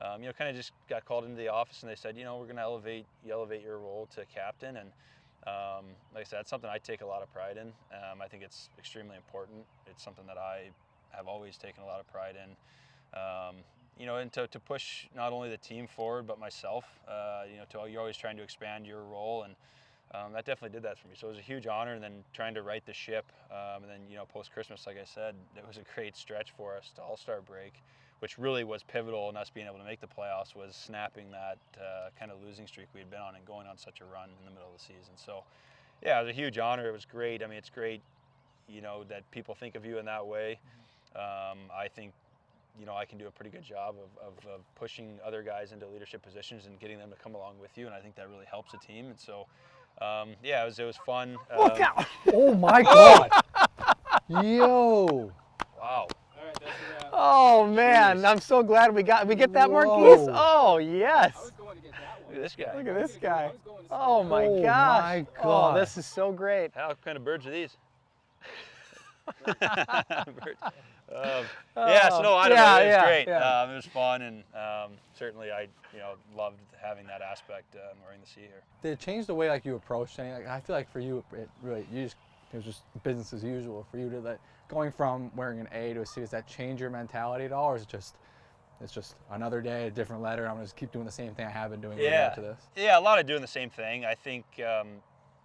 [0.00, 2.24] um, you know kind of just got called into the office and they said you
[2.24, 4.90] know we're going to elevate you elevate your role to captain and.
[5.46, 7.68] Um, like I said, it's something I take a lot of pride in.
[7.96, 9.64] Um, I think it's extremely important.
[9.86, 10.68] It's something that I
[11.12, 12.50] have always taken a lot of pride in.
[13.18, 13.56] Um,
[14.00, 16.86] you know, and to, to push not only the team forward but myself.
[17.06, 19.54] Uh, you know, to, you're always trying to expand your role, and
[20.14, 21.14] um, that definitely did that for me.
[21.16, 23.92] So it was a huge honor, and then trying to right the ship, um, and
[23.92, 26.90] then you know, post Christmas, like I said, it was a great stretch for us
[26.96, 27.74] to All Star break,
[28.20, 30.56] which really was pivotal in us being able to make the playoffs.
[30.56, 33.76] Was snapping that uh, kind of losing streak we had been on and going on
[33.76, 35.12] such a run in the middle of the season.
[35.14, 35.44] So,
[36.02, 36.88] yeah, it was a huge honor.
[36.88, 37.42] It was great.
[37.42, 38.00] I mean, it's great,
[38.66, 40.58] you know, that people think of you in that way.
[41.14, 42.12] Um, I think
[42.80, 45.72] you know, I can do a pretty good job of, of, of, pushing other guys
[45.72, 47.84] into leadership positions and getting them to come along with you.
[47.86, 49.06] And I think that really helps a team.
[49.06, 49.46] And so,
[50.00, 51.36] um, yeah, it was, it was fun.
[51.58, 52.06] Look Um, out!
[52.32, 53.28] Oh my God!
[54.28, 55.30] Yo!
[55.78, 56.08] Wow.
[56.08, 56.08] All
[56.46, 57.04] right, that's.
[57.12, 58.24] Oh man, Jeez.
[58.24, 59.84] I'm so glad we got we get that Whoa.
[59.84, 60.28] Marquise.
[60.32, 61.34] Oh yes.
[61.36, 62.36] I was going to get that Look one.
[62.36, 62.76] at this guy.
[62.76, 63.42] Look at this guy.
[63.44, 65.02] I was going to Oh my Oh gosh.
[65.02, 65.76] my Oh, God.
[65.80, 66.70] this is so great.
[66.74, 67.76] How kind of birds are these?
[69.44, 70.60] Birds.
[71.14, 71.44] Um,
[71.76, 72.80] yeah, so no, I don't Yeah, know.
[72.82, 73.28] It was yeah, great.
[73.28, 73.62] yeah.
[73.62, 75.62] Um, it was fun, and um, certainly I,
[75.92, 78.62] you know, loved having that aspect uh, and wearing the C here.
[78.82, 80.44] Did it change the way like you approached anything?
[80.44, 82.16] Like, I feel like for you, it really you just
[82.52, 84.38] it was just business as usual for you to like
[84.68, 86.20] going from wearing an A to a C.
[86.20, 88.14] Does that change your mentality at all, or is it just
[88.80, 90.46] it's just another day, a different letter?
[90.46, 92.34] I'm gonna just keep doing the same thing I have been doing Yeah.
[92.34, 92.58] this.
[92.76, 94.04] Yeah, a lot of doing the same thing.
[94.06, 94.88] I think, um,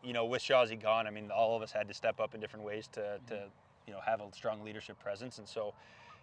[0.04, 2.40] you know, with Shazi gone, I mean, all of us had to step up in
[2.40, 3.48] different ways to, to
[3.88, 5.38] you know, have a strong leadership presence.
[5.38, 5.74] And so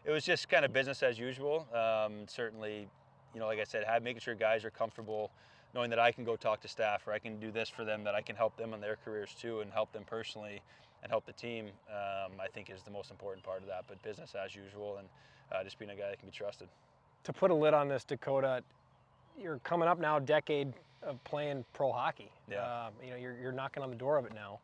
[0.05, 1.67] it was just kind of business as usual.
[1.75, 2.89] Um, certainly,
[3.35, 5.31] you know, like I said, have, making sure guys are comfortable
[5.75, 8.05] knowing that I can go talk to staff or I can do this for them,
[8.05, 10.61] that I can help them in their careers too and help them personally
[11.03, 13.85] and help the team, um, I think is the most important part of that.
[13.89, 15.09] But business as usual and
[15.51, 16.69] uh, just being a guy that can be trusted.
[17.25, 18.63] To put a lid on this, Dakota,
[19.41, 20.73] you're coming up now a decade
[21.03, 22.31] of playing pro hockey.
[22.51, 22.87] Yeah.
[22.87, 24.61] Um, you know, you're, you're knocking on the door of it now.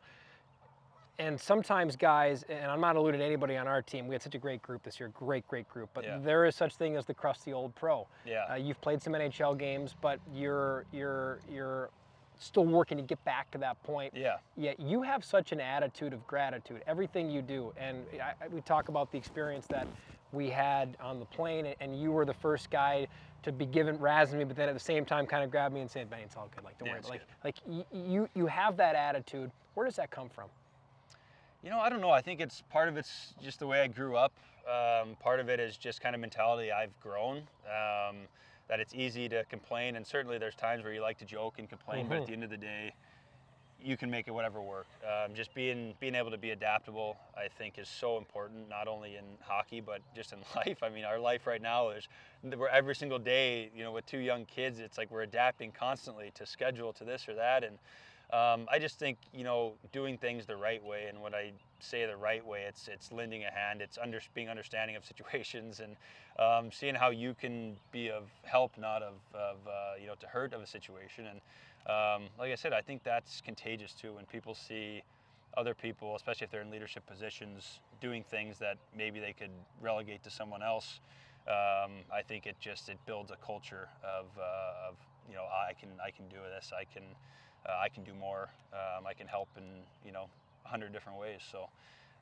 [1.19, 4.35] And sometimes guys, and I'm not alluding to anybody on our team, we had such
[4.35, 6.17] a great group this year, great, great group, but Yeah.
[6.17, 8.07] there is such thing as the crusty old pro.
[8.25, 8.45] Yeah.
[8.49, 11.89] Uh, you've played some NHL games, but you're you're you're
[12.39, 14.13] still working to get back to that point.
[14.15, 14.37] Yeah.
[14.55, 17.73] Yet you have such an attitude of gratitude, everything you do.
[17.75, 19.87] And I, I- we talk about the experience that
[20.31, 23.07] we had on the plane, and- you were the first guy
[23.43, 25.81] to be given razzing me, but then at the same time kind of grab me
[25.81, 26.63] and say, "Benny, it's all good.
[26.63, 29.51] Like, don't Yeah, worry." Like, like y- you you have that attitude.
[29.73, 30.49] Where does that come from?
[31.63, 32.09] You know, I don't know.
[32.09, 34.31] I think it's part of it's just the way I grew up.
[34.65, 37.37] Um, part of it is just kind of mentality I've grown.
[37.65, 38.15] Um,
[38.69, 41.67] that it's easy to complain, and certainly there's times where you like to joke and
[41.67, 42.93] complain, but at the end of the day,
[43.83, 44.85] you can make it whatever work.
[45.03, 48.69] Um, just being being able to be adaptable, I think, is so important.
[48.69, 50.83] Not only in hockey, but just in life.
[50.83, 52.07] I mean, our life right now is
[52.43, 53.71] we're every single day.
[53.75, 57.27] You know, with two young kids, it's like we're adapting constantly to schedule, to this
[57.27, 57.79] or that, and
[58.31, 62.05] um, I just think you know doing things the right way, and when I say
[62.05, 65.95] the right way, it's it's lending a hand, it's under, being understanding of situations, and
[66.37, 70.27] um, seeing how you can be of help, not of, of uh, you know to
[70.27, 71.25] hurt of a situation.
[71.25, 71.39] And
[71.87, 75.01] um, like I said, I think that's contagious too when people see
[75.57, 79.49] other people, especially if they're in leadership positions, doing things that maybe they could
[79.81, 80.99] relegate to someone else.
[81.47, 84.95] Um, I think it just it builds a culture of, uh, of
[85.27, 87.03] you know I can I can do this I can
[87.67, 89.63] uh, I can do more um, I can help in
[90.05, 90.25] you know
[90.65, 91.69] a hundred different ways so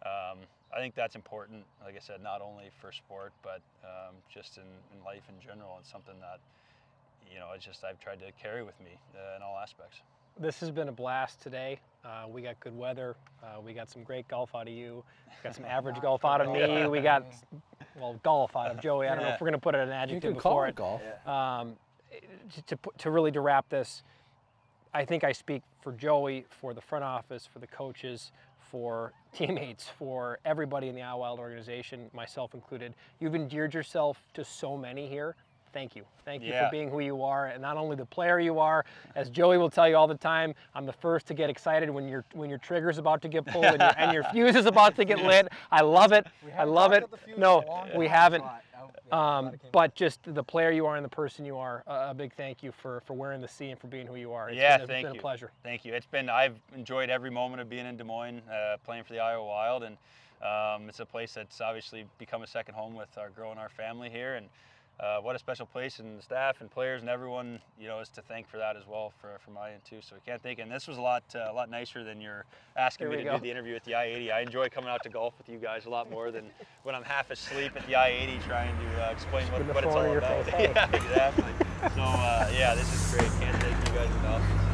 [0.06, 0.40] um,
[0.76, 4.64] I think that's important like I said not only for sport but um, just in,
[4.98, 6.40] in life in general it's something that
[7.32, 10.02] you know it's just I've tried to carry with me uh, in all aspects
[10.40, 11.80] This has been a blast today.
[12.06, 13.16] Uh, we got good weather.
[13.44, 15.04] Uh, we got some great golf out of you.
[15.28, 16.88] We got some average golf out of me.
[16.88, 17.26] We got,
[18.00, 19.08] well, golf out of Joey.
[19.08, 20.68] I don't know if we're going to put an adjective You adjective can call before
[20.68, 20.76] it it.
[20.76, 21.02] golf.
[21.28, 21.76] Um,
[22.54, 24.04] to, to, to really to wrap this,
[24.98, 29.88] I think I speak for Joey, for the front office, for the coaches, for teammates,
[29.88, 32.96] for everybody in the Iowa Wild organization, myself included.
[33.20, 35.36] You've endeared yourself to so many here.
[35.74, 36.04] Thank you.
[36.26, 36.66] Thank you Yeah.
[36.66, 38.86] for being who you are, and not only the player you are.
[39.16, 42.08] As Joey will tell you all the time, I'm the first to get excited when
[42.08, 44.96] your when your trigger's about to get pulled and your, and your fuse is about
[44.96, 45.48] to get lit.
[45.72, 46.28] I love it.
[46.58, 47.06] I love it.
[47.38, 47.64] No,
[47.96, 48.44] we haven't.
[49.12, 52.34] Um, but just the player you are and the person you are, uh, a big
[52.34, 54.50] thank you for, for wearing the C and for being who you are.
[54.50, 55.20] It's yeah, been a, thank been you.
[55.20, 55.52] a pleasure.
[55.64, 55.94] Thank you.
[55.94, 59.20] It's been I've enjoyed every moment of being in Des Moines, uh, playing for the
[59.20, 59.98] Iowa Wild, and
[60.42, 63.70] um, it's a place that's obviously become a second home with our girl and our
[63.70, 64.48] family here, and
[65.00, 68.10] uh, what a special place, and the staff and players and everyone, you know, is
[68.10, 69.98] to thank for that as well for for my end too.
[70.02, 70.58] So we can't thank.
[70.58, 72.46] And this was a lot uh, a lot nicer than you're
[72.76, 73.36] asking Here me to go.
[73.38, 74.32] do the interview at the I-80.
[74.32, 76.50] I enjoy coming out to golf with you guys a lot more than
[76.84, 80.18] when I'm half asleep at the I-80 trying to uh, explain what, what it's all
[80.18, 80.46] about.
[80.46, 81.54] face, yeah, exactly.
[81.94, 83.30] So uh, yeah, this is great.
[83.40, 84.42] Can't thank you guys enough.
[84.42, 84.68] This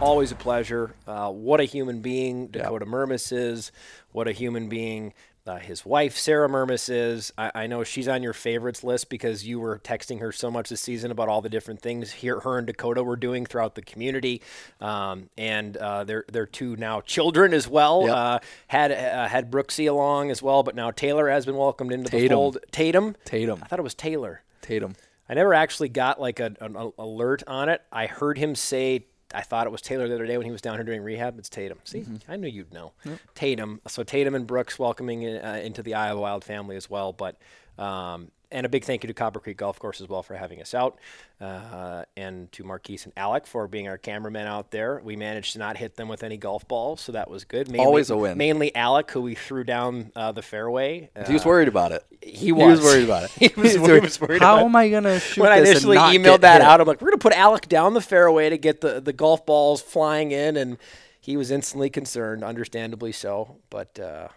[0.00, 0.94] Always a pleasure.
[1.08, 3.72] Uh, what a human being Dakota Mermis is.
[4.12, 5.12] What a human being
[5.48, 7.32] uh, his wife, Sarah Mermis, is.
[7.38, 10.68] I, I know she's on your favorites list because you were texting her so much
[10.68, 13.82] this season about all the different things here, her and Dakota were doing throughout the
[13.82, 14.42] community.
[14.80, 18.02] Um, and uh, their, their two now children as well.
[18.02, 18.16] Yep.
[18.16, 18.38] Uh,
[18.68, 22.18] had uh, had Brooksy along as well, but now Taylor has been welcomed into the
[22.18, 22.36] Tatum.
[22.36, 22.58] fold.
[22.70, 23.16] Tatum?
[23.24, 23.60] Tatum.
[23.62, 24.42] I thought it was Taylor.
[24.60, 24.94] Tatum.
[25.28, 27.82] I never actually got like a, an alert on it.
[27.92, 30.62] I heard him say, I thought it was Taylor the other day when he was
[30.62, 31.38] down here doing rehab.
[31.38, 31.78] It's Tatum.
[31.84, 32.92] See, I knew you'd know.
[33.34, 33.80] Tatum.
[33.86, 37.12] So Tatum and Brooks welcoming uh, into the Iowa Wild family as well.
[37.12, 37.36] But
[37.78, 40.60] um, and a big thank you to Copper Creek Golf Course as well for having
[40.60, 40.98] us out,
[41.40, 45.00] uh, and to Marquise and Alec for being our cameramen out there.
[45.04, 47.68] We managed to not hit them with any golf balls, so that was good.
[47.68, 48.38] Mainly, Always a win.
[48.38, 51.10] Mainly Alec, who we threw down uh, the fairway.
[51.26, 52.04] He was Uh, worried about it.
[52.22, 52.80] he was.
[52.80, 53.30] worried about it.
[53.38, 55.68] he was, He he was worried How about am I gonna shoot when I this
[55.68, 56.68] and initially not emailed that hit?
[56.68, 59.44] out, I'm like, we're gonna put Alec down the fairway to get the, the golf
[59.44, 60.78] balls flying in, and
[61.20, 63.56] he was instantly concerned, understandably so.
[63.68, 64.28] But uh,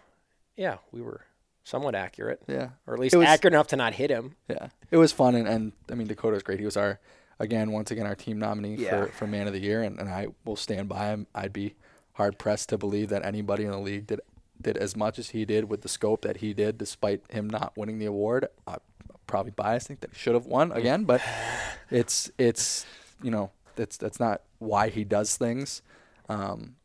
[0.56, 1.22] yeah, we were
[1.64, 2.70] somewhat accurate, Yeah.
[2.86, 4.36] or at least was- accurate enough to not hit him.
[4.48, 6.58] Yeah, it was fun, and, and I mean Dakota's great.
[6.58, 6.98] He was our,
[7.38, 9.06] again, once again our team nominee Yeah.
[9.06, 11.26] for, for man of the year, and, and I will stand by him.
[11.34, 11.74] I'd be
[12.14, 14.20] hard pressed to believe that anybody in the league did
[14.60, 17.72] did as much as he did with the scope that he did, despite him not
[17.76, 18.46] winning the award.
[18.66, 18.78] I'm
[19.26, 21.20] probably biased, think that he should have won again, but
[21.90, 22.86] it's it's
[23.22, 25.82] you know that's that's not why he does things.
[26.28, 26.76] Um,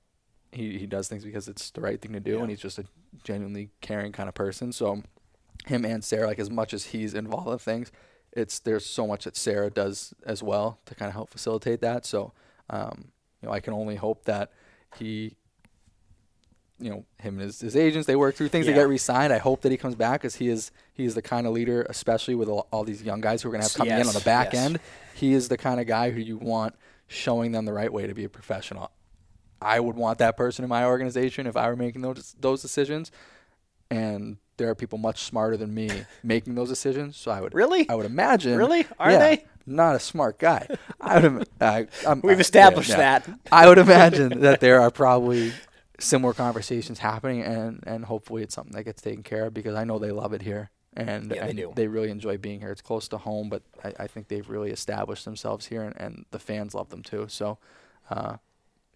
[0.51, 2.85] he he does things because it's the right thing to do, and he's just a
[3.23, 4.71] genuinely caring kind of person.
[4.71, 5.03] So
[5.65, 7.91] him and Sarah, like as much as he's involved in things,
[8.31, 12.05] it's there's so much that Sarah does as well to kind of help facilitate that.
[12.05, 12.33] So,
[12.69, 13.09] um,
[13.41, 14.51] you know, I can only hope that
[14.97, 15.35] he
[16.79, 18.65] you know him and his, his agents they work through things.
[18.65, 18.73] Yeah.
[18.73, 19.33] They get re-signed.
[19.33, 21.85] I hope that he comes back because he is he is the kind of leader,
[21.89, 24.13] especially with all, all these young guys who are going to have coming in on
[24.13, 24.65] the back yes.
[24.65, 24.79] end.
[25.15, 26.75] He is the kind of guy who you want
[27.07, 28.91] showing them the right way to be a professional.
[29.61, 33.11] I would want that person in my organization if I were making those those decisions.
[33.89, 35.89] And there are people much smarter than me
[36.23, 37.15] making those decisions.
[37.17, 37.87] So I would Really?
[37.89, 38.57] I would imagine.
[38.57, 38.85] Really?
[38.99, 39.45] Are yeah, they?
[39.65, 40.67] Not a smart guy.
[41.01, 41.49] I would.
[41.59, 43.19] I, I'm, We've I- established yeah, yeah.
[43.19, 43.39] that.
[43.51, 45.51] I would imagine that there are probably
[45.99, 49.83] similar conversations happening, and and hopefully it's something that gets taken care of because I
[49.83, 50.69] know they love it here.
[50.95, 51.73] And, Yeah, they and do.
[51.75, 52.71] they really enjoy being here.
[52.71, 56.25] It's close to home, but I, I think they've really established themselves here, and, and
[56.31, 57.27] the fans love them too.
[57.29, 57.59] So,
[58.09, 58.37] uh,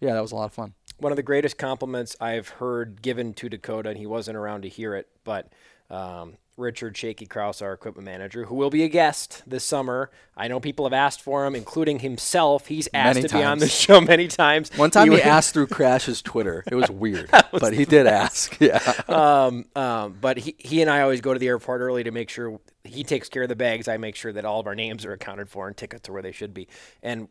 [0.02, 0.74] yeah, that was a lot of fun.
[0.98, 4.68] one of the greatest compliments I've heard given to Dakota, and he wasn't around to
[4.68, 5.50] hear it, but
[5.90, 10.10] um, Richard Shaky Kraus, our equipment manager, who will be a guest this summer.
[10.36, 12.66] I know people have asked for him, including himself.
[12.66, 14.70] He's asked Many to be on the show many times.
[14.76, 16.62] One time he was- asked through Crash's Twitter.
[16.70, 18.56] It was weird, but he did ask.
[18.60, 18.78] Yeah.
[19.08, 22.28] um, um, but he, he and I always go to the airport early to make
[22.30, 23.88] sure he takes care of the bags.
[23.88, 26.22] I make sure that all of our names are accounted for and tickets are where
[26.22, 26.68] they should be.
[27.02, 27.28] And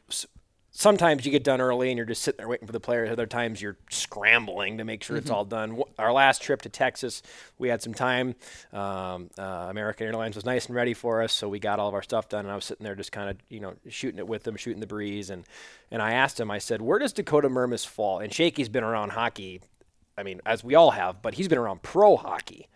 [0.71, 3.11] sometimes you get done early and you're just sitting there waiting for the players.
[3.11, 5.81] Other times you're scrambling to make sure it's all done.
[5.99, 7.21] Our last trip to Texas,
[7.59, 8.35] we had some time.
[8.73, 11.93] Um, uh, American Airlines was nice and ready for us, so we got all of
[11.93, 12.45] our stuff done.
[12.45, 14.79] And I was sitting there just kind of, you know, shooting it with them, shooting
[14.79, 15.29] the breeze.
[15.29, 15.45] And,
[15.91, 18.19] and I asked him, I said, where does Dakota Mermis fall?
[18.19, 19.61] And Shaky's been around hockey
[20.17, 22.67] I mean, as we all have, but he's been around pro hockey.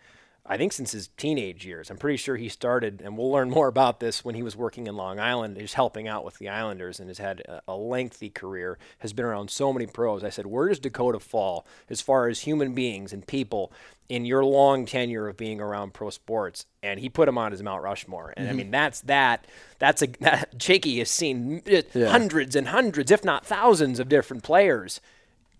[0.48, 1.90] I think since his teenage years.
[1.90, 4.86] I'm pretty sure he started, and we'll learn more about this when he was working
[4.86, 8.30] in Long Island, just helping out with the Islanders, and has had a, a lengthy
[8.30, 8.78] career.
[8.98, 10.24] Has been around so many pros.
[10.24, 13.72] I said, where does Dakota fall as far as human beings and people
[14.08, 16.66] in your long tenure of being around pro sports?
[16.82, 18.32] And he put him on his Mount Rushmore.
[18.36, 19.46] And I mean, that's that.
[19.78, 24.42] That's a that, Shaky has seen uh, hundreds and hundreds, if not thousands, of different
[24.42, 25.00] players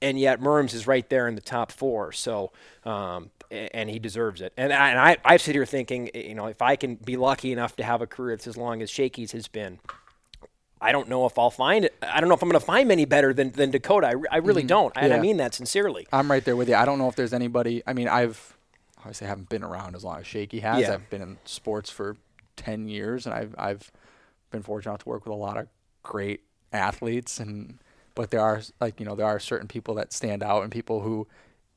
[0.01, 2.13] and yet Merms is right there in the top four.
[2.13, 2.53] So,
[2.85, 4.53] um, and he deserves it.
[4.57, 7.53] And I, and I, I sit here thinking, you know, if I can be lucky
[7.53, 9.79] enough to have a career that's as long as Shaky's has been,
[10.81, 11.95] I don't know if I'll find it.
[12.03, 14.09] I don't know if I'm going to find many better than, than Dakota.
[14.09, 14.93] I, I really don't.
[14.97, 16.07] And I mean that sincerely.
[16.13, 16.75] I'm right there with you.
[16.75, 17.83] I don't know if there's anybody.
[17.87, 18.57] I mean, I've
[18.99, 20.83] obviously haven't been around as long as Shaky has.
[20.83, 20.95] Yeah.
[20.95, 22.17] I've been in sports for
[22.57, 23.91] ten years, and I've I've
[24.51, 25.69] been fortunate to work with a lot of
[26.03, 26.43] great
[26.73, 27.41] athletes.
[27.41, 27.79] And
[28.17, 31.03] but there are like you know there are certain people that stand out, and people
[31.03, 31.29] who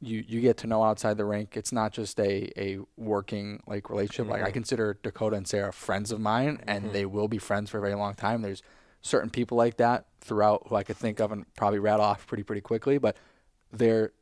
[0.01, 1.55] you you get to know outside the rink.
[1.55, 4.31] It's not just a a working like relationship.
[4.31, 6.93] Like I consider Dakota and Sarah friends of mine, and mm-hmm.
[6.93, 8.41] they will be friends for a very long time.
[8.41, 8.63] There's
[9.01, 12.43] certain people like that throughout who I could think of and probably rattle off pretty
[12.43, 13.17] pretty quickly, but
[13.71, 14.13] they're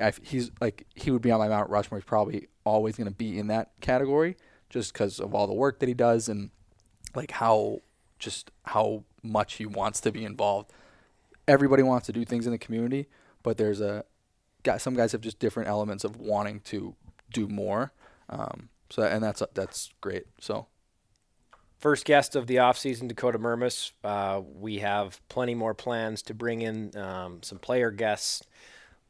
[0.00, 1.98] I, he's like he would be on my Mount Rushmore.
[1.98, 4.36] He's probably always going to be in that category
[4.68, 6.50] just because of all the work that he does and
[7.14, 7.80] like how
[8.18, 10.70] just how much he wants to be involved.
[11.50, 13.08] Everybody wants to do things in the community,
[13.42, 14.04] but there's a
[14.62, 14.76] guy.
[14.76, 16.94] Some guys have just different elements of wanting to
[17.32, 17.92] do more.
[18.28, 20.26] Um, so and that's that's great.
[20.38, 20.66] So
[21.80, 23.92] First guest of the offseason, Dakota Mermis.
[24.04, 28.42] Uh, we have plenty more plans to bring in um, some player guests.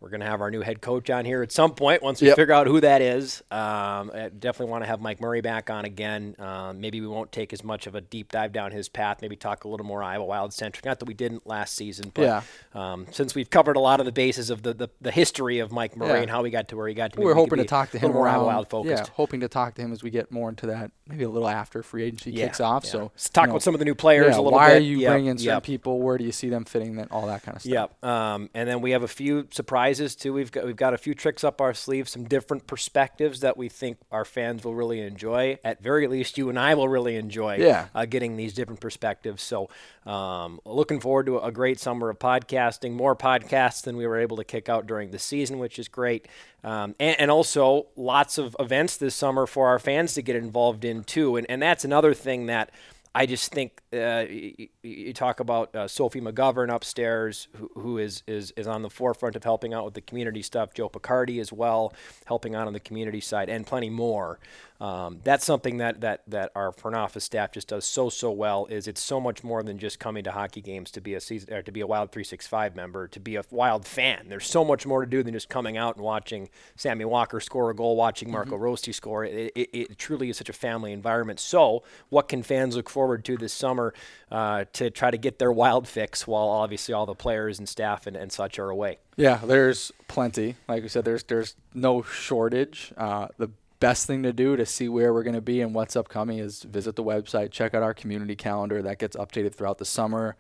[0.01, 2.29] We're going to have our new head coach on here at some point once we
[2.29, 2.37] Yep.
[2.37, 3.43] figure out who that is.
[3.51, 6.35] Um, I definitely want to have Mike Murray back on again.
[6.39, 9.19] Um, maybe we won't take as much of a deep dive down his path.
[9.21, 10.87] Maybe talk a little more Iowa Wild centric.
[10.87, 12.43] Not that we didn't last season, but Yeah.
[12.75, 15.71] um, since we've covered a lot of the bases of the, the, the history of
[15.71, 16.23] Mike Murray Yeah.
[16.23, 17.91] and how he got to where he got to, we were we hoping to talk
[17.91, 19.05] to him more Iowa Wild focused.
[19.09, 20.93] Yeah, hoping to talk to him as we get more into that.
[21.07, 22.87] Maybe a little after free agency Yeah, kicks off.
[22.87, 24.73] So Let's talk you know, about some of the new players a little why bit.
[24.75, 25.63] Why are you Yep, bringing certain yep.
[25.65, 26.01] people?
[26.01, 26.97] Where do you see them fitting?
[26.97, 27.91] That all that kind of stuff.
[28.01, 28.05] Yep.
[28.11, 30.33] Um, and then we have a few surprises too.
[30.33, 33.69] We've got we've got a few tricks up our sleeve, some different perspectives that we
[33.69, 35.59] think our fans will really enjoy.
[35.65, 37.57] At very least, you and I will really enjoy.
[37.57, 37.89] Yeah.
[37.95, 39.43] Uh, getting these different perspectives.
[39.43, 39.69] So,
[40.07, 42.93] um, looking forward to a great summer of podcasting.
[42.93, 46.29] More podcasts than we were able to kick out during the season, which is great.
[46.63, 50.85] Um, and, and also lots of events this summer for our fans to get involved
[50.85, 51.37] in too.
[51.37, 52.71] And and that's another thing that.
[53.13, 58.23] I just think uh, you, you talk about uh, Sophie McGovern upstairs, who, who is,
[58.29, 60.75] is is on the forefront of helping out with the community stuff.
[60.75, 61.93] Joe Picardi as well,
[62.27, 64.39] helping out on the community side, and plenty more.
[64.81, 68.67] Um, that's something that, that that our front office staff just does so so well.
[68.67, 71.53] Is it's so much more than just coming to hockey games to be a season
[71.53, 74.27] or to be a Wild 365 member, to be a Wild fan.
[74.29, 77.71] There's so much more to do than just coming out and watching Sammy Walker score
[77.71, 79.25] a goal, watching Marco Rossi score.
[79.25, 81.41] It, it, it truly is such a family environment.
[81.41, 83.95] So, what can fans look forward to this summer
[84.31, 88.07] uh, to try to get their Wild fix while obviously all the players and staff
[88.07, 88.99] and, and such are away?
[89.17, 90.57] Yeah, there's plenty.
[90.69, 92.93] Like we said, there's there's no shortage.
[92.99, 95.97] Uh, the best thing to do to see where we're going to be and what's
[95.97, 99.87] upcoming is visit the website, check out our community calendar that gets updated throughout the
[99.87, 100.37] summer.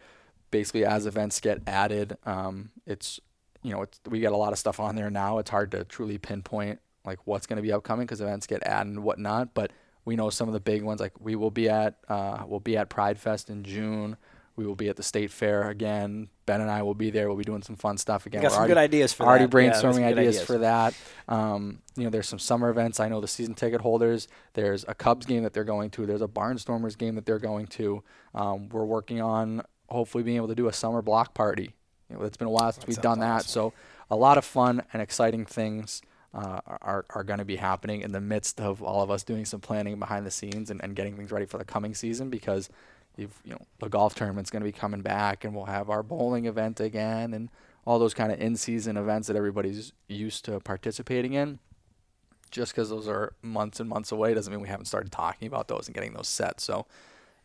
[0.50, 3.20] Basically, as events get added, um, it's
[3.62, 5.38] you know, it's, we got a lot of stuff on there now.
[5.38, 8.92] It's hard to truly pinpoint like what's going to be upcoming because events get added
[8.92, 9.54] and whatnot.
[9.54, 9.72] But
[10.04, 11.00] we know some of the big ones.
[11.00, 14.16] Like we will be at uh, we'll be at Pride Fest in June.
[14.56, 16.28] We will be at the State Fair again.
[16.44, 17.28] Ben and I will be there.
[17.28, 18.42] We'll be doing some fun stuff again.
[18.42, 19.56] got We're some already, good ideas for already that.
[19.56, 20.44] Yeah, brainstorming some ideas, ideas.
[20.44, 20.94] for that.
[21.28, 23.00] Um, you know, there's some summer events.
[23.00, 24.28] I know the season ticket holders.
[24.52, 26.04] There's a Cubs game that they're going to.
[26.04, 28.02] There's a Barnstormers game that they're going to.
[28.34, 31.74] Um, we're working on hopefully being able to do a summer block party.
[32.10, 33.44] You know, it's been a while since we've done that.
[33.44, 33.72] So
[34.10, 36.02] a lot of fun and exciting things
[36.32, 39.44] uh, are, are going to be happening in the midst of all of us doing
[39.44, 42.68] some planning behind the scenes and, and getting things ready for the coming season because
[43.16, 46.02] you've, you know the golf tournament's going to be coming back and we'll have our
[46.02, 47.48] bowling event again and
[47.84, 51.58] all those kind of in-season events that everybody's used to participating in.
[52.50, 55.68] Just because those are months and months away doesn't mean we haven't started talking about
[55.68, 56.60] those and getting those set.
[56.60, 56.86] So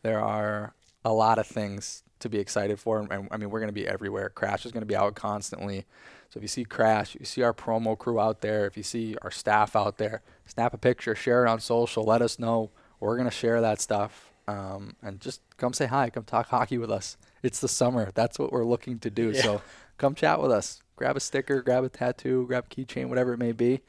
[0.02, 3.68] there are a lot of things to be excited for and I mean we're going
[3.68, 4.28] to be everywhere.
[4.28, 5.86] Crash is going to be out constantly
[6.28, 8.82] so if you see Crash, if you see our promo crew out there, if you
[8.82, 12.70] see our staff out there, snap a picture, share it on social, let us know.
[13.00, 16.90] We're gonna share that stuff, um, and just come say hi, come talk hockey with
[16.90, 17.16] us.
[17.42, 18.10] It's the summer.
[18.14, 19.34] That's what we're looking to do.
[19.34, 19.62] So
[19.98, 20.80] come chat with us.
[20.96, 23.82] Grab a sticker, grab a tattoo, grab a keychain, whatever it may be,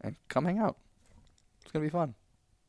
[0.00, 0.76] and come hang out.
[1.62, 2.14] It's gonna be fun.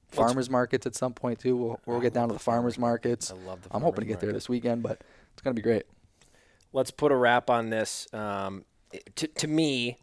[0.07, 1.55] Farmers markets at some point too.
[1.57, 3.31] We'll we'll get down to the farmers markets.
[3.31, 5.01] I love the I'm hoping to get there this weekend, but
[5.33, 5.83] it's gonna be great.
[6.71, 8.07] let's put a wrap on this.
[8.13, 8.63] Um,
[9.15, 9.97] to, to me,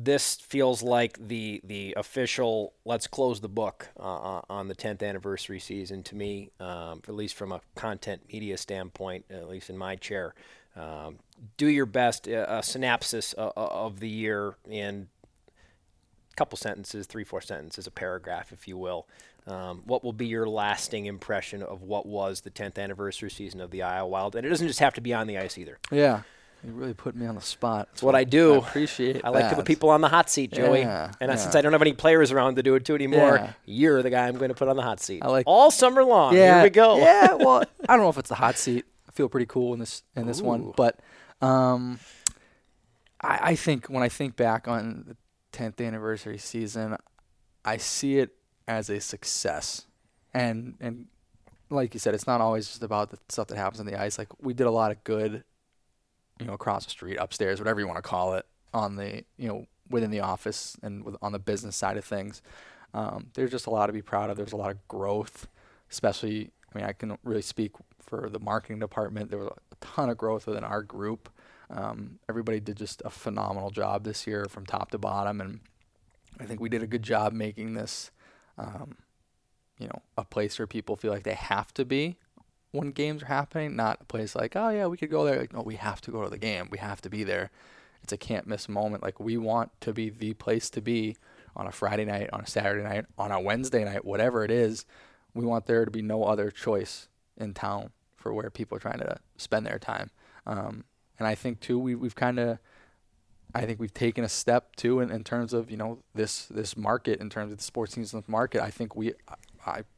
[0.00, 5.02] this feels like the the official let's close the book uh, uh, on the 10th
[5.02, 6.02] anniversary season.
[6.04, 10.34] To me, um, at least from a content media standpoint, at least in my chair,
[10.76, 11.18] um,
[11.56, 12.28] do your best.
[12.28, 15.08] Uh, a synopsis uh, uh, of the year in
[16.32, 19.08] a couple sentences, three four sentences, a paragraph, if you will.
[19.48, 23.70] Um, what will be your lasting impression of what was the 10th anniversary season of
[23.70, 24.36] the Iowa Wild?
[24.36, 25.78] And it doesn't just have to be on the ice either.
[25.90, 26.22] Yeah,
[26.64, 27.88] you really put me on the spot.
[27.92, 28.54] That's what I do.
[28.54, 29.24] I appreciate.
[29.24, 30.80] I like to put people on the hot seat, Joey.
[30.80, 31.36] Yeah, and yeah.
[31.36, 33.52] since I don't have any players around to do it to anymore, Yeah.
[33.64, 35.22] you're the guy I'm going to put on the hot seat.
[35.22, 36.34] I like- all summer long.
[36.34, 36.98] Yeah, Here we go.
[36.98, 38.84] Yeah, well, I don't know if it's the hot seat.
[39.08, 40.98] I feel pretty cool in this in this one, but
[41.40, 41.98] um,
[43.20, 45.16] I, I think when I think back on the
[45.56, 46.96] 10th anniversary season,
[47.64, 48.34] I see it
[48.66, 49.86] as a success,
[50.34, 51.06] and and
[51.70, 54.18] like you said, it's not always just about the stuff that happens on the ice.
[54.18, 55.44] Like we did a lot of good,
[56.40, 59.48] you know, across the street, upstairs, whatever you want to call it, on the you
[59.48, 62.42] know within the office and with, on the business side of things.
[62.94, 64.36] Um, there's just a lot to be proud of.
[64.36, 65.46] There's a lot of growth,
[65.90, 66.50] especially.
[66.72, 69.30] I mean, I can really speak for the marketing department.
[69.30, 71.30] There was a ton of growth within our group.
[71.70, 75.60] Um, everybody did just a phenomenal job this year from top to bottom, and
[76.40, 78.10] I think we did a good job making this,
[78.56, 78.96] um,
[79.78, 82.16] you know, a place where people feel like they have to be
[82.72, 85.38] when games are happening, not a place like, oh yeah, we could go there.
[85.38, 86.68] Like, no, we have to go to the game.
[86.70, 87.50] We have to be there.
[88.02, 89.02] It's a can't miss moment.
[89.02, 91.16] Like we want to be the place to be
[91.56, 94.84] on a Friday night, on a Saturday night, on a Wednesday night, whatever it is.
[95.34, 98.98] We want there to be no other choice in town for where people are trying
[98.98, 100.10] to spend their time.
[100.46, 100.84] Um,
[101.18, 102.58] and I think too, we we've kind of
[103.54, 106.76] I think we've taken a step too in, in terms of you know this this
[106.76, 108.62] market in terms of the sports teams market.
[108.62, 109.14] I think we
[109.66, 109.82] I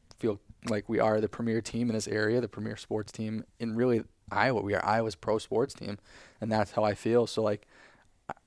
[0.69, 4.03] like we are the premier team in this area, the premier sports team in really
[4.31, 4.61] Iowa.
[4.61, 5.97] We are Iowa's pro sports team,
[6.39, 7.27] and that's how I feel.
[7.27, 7.67] So like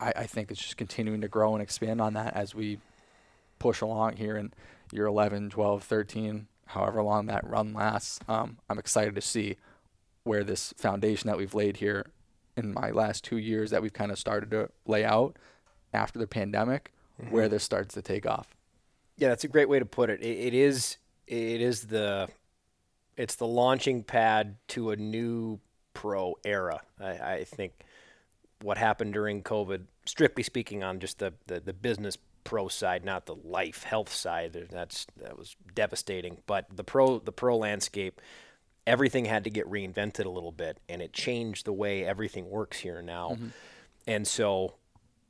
[0.00, 2.78] I, I think it's just continuing to grow and expand on that as we
[3.58, 4.52] push along here in
[4.92, 8.20] year 11, 12, 13, however long that run lasts.
[8.28, 9.56] Um, I'm excited to see
[10.22, 12.06] where this foundation that we've laid here
[12.56, 15.36] in my last two years that we've kind of started to lay out
[15.92, 16.92] after the pandemic,
[17.30, 18.56] where this starts to take off.
[19.16, 20.20] Yeah, that's a great way to put it.
[20.20, 20.38] it.
[20.38, 22.28] It is it is the
[23.16, 25.60] it's the launching pad to a new
[25.92, 26.80] pro era.
[27.00, 27.72] I, I think
[28.62, 33.26] what happened during COVID, strictly speaking, on just the, the, the business pro side, not
[33.26, 36.38] the life health side, that's that was devastating.
[36.46, 38.20] But the pro the pro landscape,
[38.86, 42.78] everything had to get reinvented a little bit, and it changed the way everything works
[42.78, 43.30] here now.
[43.30, 43.48] Mm-hmm.
[44.06, 44.74] And so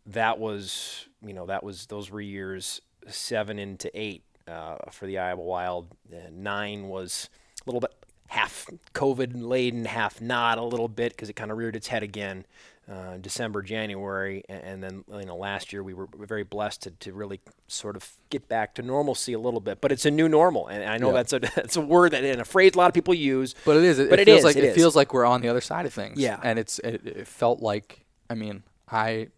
[0.07, 5.19] that was you know that was those were years seven into eight uh, for the
[5.19, 5.89] Iowa Wild.
[6.13, 7.29] Uh, nine was
[7.65, 7.93] a little bit
[8.29, 12.03] half COVID laden, half not a little bit because it kind of reared its head
[12.03, 12.47] again.
[12.87, 17.15] Uh, December, January, and then you know last year we were very blessed to, to
[17.15, 19.81] really sort of get back to normalcy a little bit.
[19.81, 21.13] But it's a new normal, and I know Yeah.
[21.15, 23.55] that's a that's a word that and a phrase a lot of people use.
[23.65, 23.99] But it is.
[23.99, 25.87] It, But it it feels is, like it feels like we're on the other side
[25.87, 26.19] of things.
[26.21, 26.39] Yeah.
[26.43, 29.29] And it's it, it felt like I mean I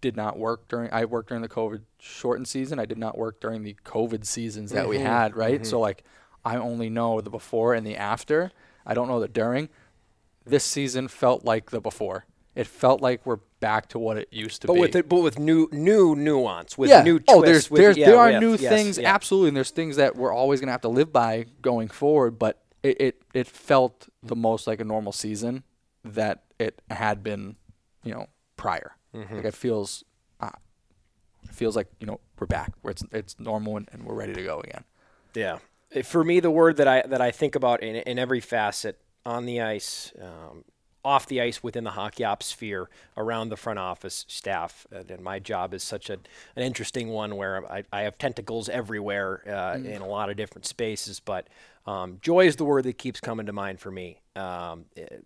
[0.00, 2.78] did not work during I worked during the COVID shortened season.
[2.78, 5.06] I did not work during the COVID seasons that we mm-hmm.
[5.06, 5.36] had.
[5.36, 5.66] Right.
[5.66, 5.82] So mm-hmm.
[5.82, 6.04] like
[6.44, 8.50] I only know the before and the after.
[8.86, 9.68] I don't know the during.
[10.44, 12.26] This season felt like the before.
[12.54, 14.72] it felt like we're back to what it used to be.
[14.72, 14.80] But be.
[14.80, 17.02] with it, but with new new nuance, with yeah.
[17.02, 19.96] new oh, there's with, there's yeah, there are new yes, things absolutely, and there's things
[19.96, 22.38] that we're always gonna have to live by going forward.
[22.38, 25.64] But it it, it felt the most like a normal season
[26.04, 27.56] that it had been,
[28.04, 28.96] you know, prior.
[29.14, 29.36] Mm-hmm.
[29.36, 30.04] Like it feels,
[30.40, 30.50] uh,
[31.44, 34.32] it feels like you know we're back where it's it's normal and, and we're ready
[34.34, 34.84] to go again.
[35.34, 35.58] Yeah.
[35.94, 39.00] Uh, For me, the word that I that I think about in, in every facet
[39.24, 40.64] on the ice, um,
[41.04, 45.22] off the ice, within the hockey ops sphere, around the front office staff, and, and
[45.22, 46.14] my job is such a,
[46.56, 50.66] an interesting one where I, I have tentacles everywhere uh, in a lot of different
[50.66, 51.20] spaces.
[51.20, 51.46] But
[51.86, 54.20] um, joy is the word that keeps coming to mind for me.
[54.34, 55.24] Um, it-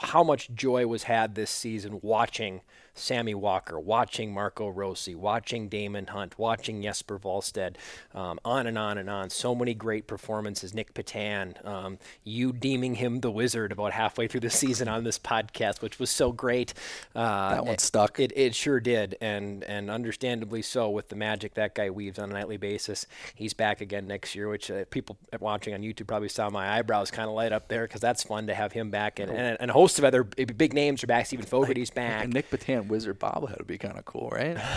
[0.00, 2.60] how much joy was had this season watching
[2.94, 7.76] Sammy Walker, watching Marco Rossi, watching Daemon Hunt, watching Jesper Wallstedt,
[8.14, 9.30] um, on and on and on.
[9.30, 10.74] So many great performances.
[10.74, 15.18] Nick Petan, um, you deeming him the wizard about halfway through the season on this
[15.18, 16.74] podcast, which was so great.
[17.14, 18.18] Uh, That one stuck.
[18.20, 22.30] It, it sure did, and and understandably so with the magic that guy weaves on
[22.30, 23.06] a nightly basis.
[23.34, 27.10] He's back again next year, which uh, people watching on YouTube probably saw my eyebrows
[27.10, 29.70] kind of light up there because that's fun to have him back, and, and, and
[29.70, 31.26] a host of other big big names are back.
[31.26, 32.24] Steven Fogarty's back.
[32.24, 34.56] And Nick Petan Wizard bobblehead would be kind of cool, right?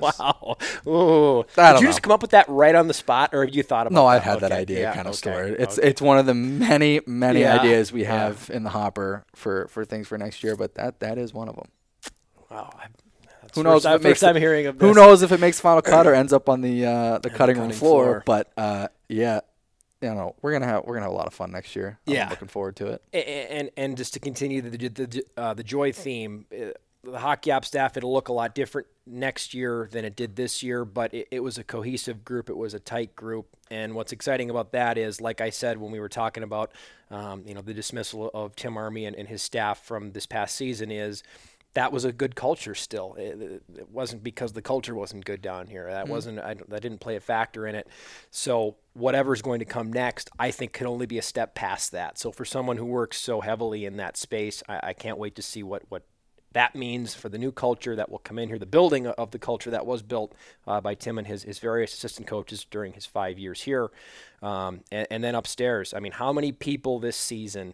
[0.00, 0.56] Wow.
[0.86, 1.44] Ooh.
[1.54, 1.80] Did you know.
[1.82, 4.02] just come up with that right on the spot, or have you thought about No,
[4.08, 4.16] that?
[4.16, 5.50] I've had that idea yeah, kind of okay, stored.
[5.60, 5.86] It's okay.
[5.88, 8.12] it's one of the many many Yeah, ideas we yeah.
[8.24, 11.48] have in the hopper for for things for next year, but that that is one
[11.48, 11.68] of them.
[12.50, 12.70] Wow.
[13.54, 13.82] Who first knows?
[13.82, 15.82] time- if it makes first time the- hearing of Who knows if it makes final
[15.82, 18.04] cut or ends up on the uh, the cutting room cutting floor?
[18.04, 18.22] floor.
[18.24, 19.40] But uh, yeah,
[20.02, 21.98] you know we're gonna have we're gonna have a lot of fun next year.
[22.06, 22.28] I'm Yeah.
[22.28, 23.02] looking forward to it.
[23.12, 26.72] A- and and just to continue the the uh, the joy theme, uh,
[27.04, 30.62] the hockey op staff it'll look a lot different next year than it did this
[30.62, 32.48] year, but it, it was a cohesive group.
[32.48, 35.90] It was a tight group, and what's exciting about that is, like I said when
[35.90, 36.70] we were talking about,
[37.10, 40.54] um, you know, the dismissal of Tim Army and, and his staff from this past
[40.56, 41.22] season is.
[41.74, 43.14] That was a good culture still.
[43.18, 45.86] It, it- wasn't because the culture wasn't good down here.
[45.90, 46.38] That wasn't.
[46.38, 47.86] I, that didn't play a factor in it.
[48.30, 52.18] So whatever's going to come next, I think, could only be a step past that.
[52.18, 55.42] So for someone who works so heavily in that space, I, I can't wait to
[55.42, 56.04] see what what
[56.52, 59.38] that means for the new culture that will come in here, the building of the
[59.38, 60.34] culture that was built
[60.66, 63.90] uh, by Tim and his, his various assistant coaches during his five years here.
[64.42, 67.72] Um, and, and then upstairs, I mean, how many people this season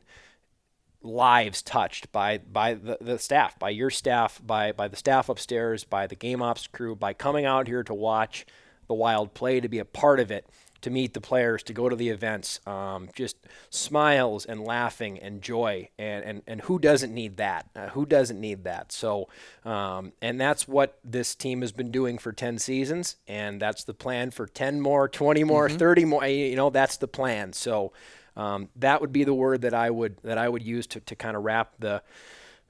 [1.08, 5.84] lives touched by by the, the staff, by your staff, by by the staff upstairs,
[5.84, 8.46] by the game ops crew, by coming out here to watch
[8.86, 10.46] the Wild play, to be a part of it,
[10.80, 13.36] to meet the players, to go to the events, um, just
[13.68, 17.68] smiles and laughing and joy, and and and who doesn't need that?
[17.74, 18.92] Uh, who doesn't need that?
[18.92, 19.28] So,
[19.64, 23.94] um, and that's what this team has been doing for ten seasons, and that's the
[23.94, 26.26] plan for ten more, twenty more, thirty more.
[26.26, 27.52] You know, that's the plan.
[27.52, 27.92] So.
[28.38, 31.14] Um, that would be the word that I would that I would use to, to
[31.14, 32.02] kind of wrap the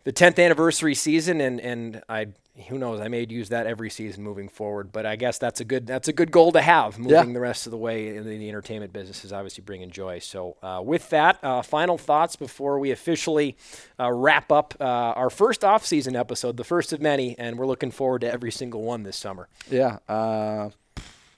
[0.04, 2.28] the 10th anniversary season and and I
[2.68, 5.64] who knows I may use that every season moving forward but I guess that's a
[5.64, 7.32] good that's a good goal to have moving Yeah.
[7.34, 10.56] the rest of the way in the, the entertainment business is obviously bringing joy so
[10.62, 13.56] uh, with that uh, final thoughts before we officially
[14.00, 17.90] uh, wrap up uh, our first off-season episode the first of many and we're looking
[17.90, 19.98] forward to every single one this summer Yeah.
[20.08, 20.70] Uh,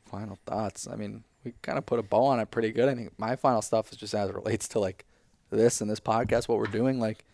[0.05, 0.89] final thoughts.
[0.91, 2.89] I mean, we kind of put a bow on it pretty good.
[2.89, 5.05] I think my final stuff is just as it relates to like
[5.51, 7.01] this and this podcast, what we're doing.
[7.01, 7.25] Like,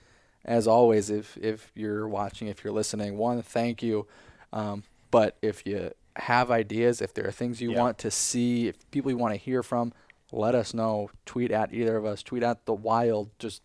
[0.44, 4.06] as always, if if you're watching, if you're listening, one, thank you.
[4.52, 7.80] Um, but if you have ideas, if there are things you Yeah.
[7.80, 9.92] want to see, if people you want to hear from,
[10.32, 11.10] let us know.
[11.26, 12.22] Tweet at either of us.
[12.22, 13.30] Tweet at the Wild.
[13.38, 13.60] Just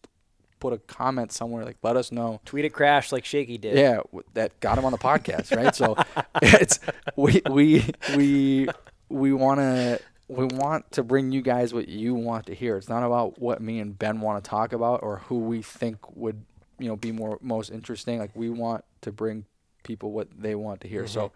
[0.59, 1.63] put a comment somewhere.
[1.65, 2.39] Like, let us know.
[2.45, 4.01] tweet it crash like Shaky did Yeah,
[4.33, 5.73] that got him on the podcast, right?
[5.73, 5.95] So
[6.41, 6.79] it's
[7.15, 7.85] we we
[8.15, 8.67] we
[9.09, 9.99] we want to
[10.31, 12.77] we want to bring you guys what you want to hear.
[12.77, 16.15] It's not about what me and Ben want to talk about or who we think
[16.15, 16.45] would
[16.79, 18.17] you know be more most interesting.
[18.19, 19.45] Like we want to bring
[19.83, 21.05] people what they want to hear.
[21.05, 21.33] So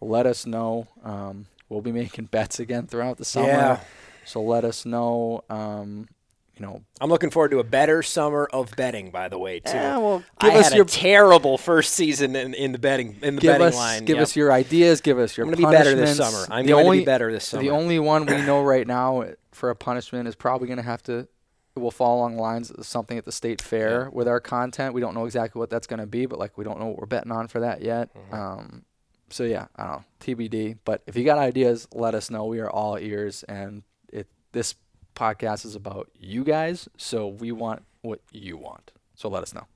[0.00, 0.88] let us know.
[1.04, 3.46] Um, we'll be making bets again throughout the summer.
[3.46, 3.80] Yeah.
[4.24, 5.44] So let us know.
[5.48, 6.08] Um,
[6.56, 9.72] you know, I'm looking forward to a better summer of betting, by the way, too.
[9.72, 13.16] Yeah, well, I give us had your- a terrible first season in, in the betting
[13.22, 14.04] in the give betting us line.
[14.04, 14.22] give Yep.
[14.22, 15.00] us your ideas.
[15.00, 15.46] Give us your.
[15.46, 16.46] I'm gonna be better this summer.
[16.50, 17.62] I'm The going to only- be better this summer.
[17.62, 21.02] The only one we know right now for a punishment is probably going to have
[21.04, 21.26] to.
[21.74, 24.92] It will fall along the lines of something at the state fair with our content.
[24.92, 26.98] We don't know exactly what that's going to be, but like we don't know what
[26.98, 28.10] we're betting on for that yet.
[28.14, 28.34] Mm-hmm.
[28.34, 28.84] Um,
[29.30, 30.76] so yeah, I don't know TBD.
[30.84, 32.44] But if you got ideas, let us know.
[32.44, 34.74] We are all ears, and it this
[35.14, 38.92] podcast is about you guys, so we want what you want.
[39.14, 39.66] So let us know.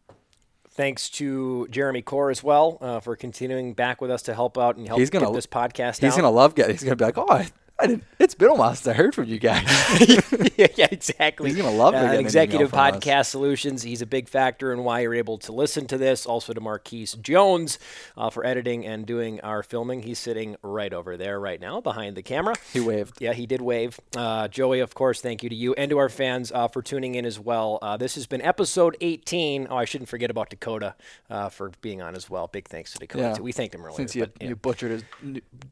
[0.71, 4.77] Thanks to Jeremy Core as well uh, for continuing back with us to help out
[4.77, 6.17] and help He's gonna get this podcast He's out.
[6.17, 6.75] gonna love getting.
[6.75, 8.05] He's gonna be like, oh, I, I didn't.
[8.19, 9.65] It's been a while since I heard from you guys.
[10.57, 11.51] yeah, yeah, exactly.
[11.51, 12.95] He's gonna love to Uh, get an email Executive from us.
[12.95, 13.83] Podcast Solutions.
[13.83, 16.25] He's a big factor in why you're able to listen to this.
[16.25, 17.79] Also to Marquise Jones
[18.17, 20.03] uh, for editing and doing our filming.
[20.05, 22.55] He's sitting right over there right now behind the camera.
[22.73, 23.21] he waved.
[23.21, 24.01] Yeah, he did wave.
[24.17, 27.15] Uh, Joey, of course, thank you to you and to our fans uh, for tuning
[27.15, 27.79] in as well.
[27.83, 29.67] Uh, this has been episode 18.
[29.69, 30.95] Oh, I shouldn't forget about Dakota
[31.29, 32.47] uh, for being on as well.
[32.47, 33.35] Big thanks to Dakota.
[33.37, 33.41] Yeah.
[33.43, 33.97] We thanked him earlier.
[33.97, 34.49] Since you, but, yeah.
[34.49, 35.05] you butchered his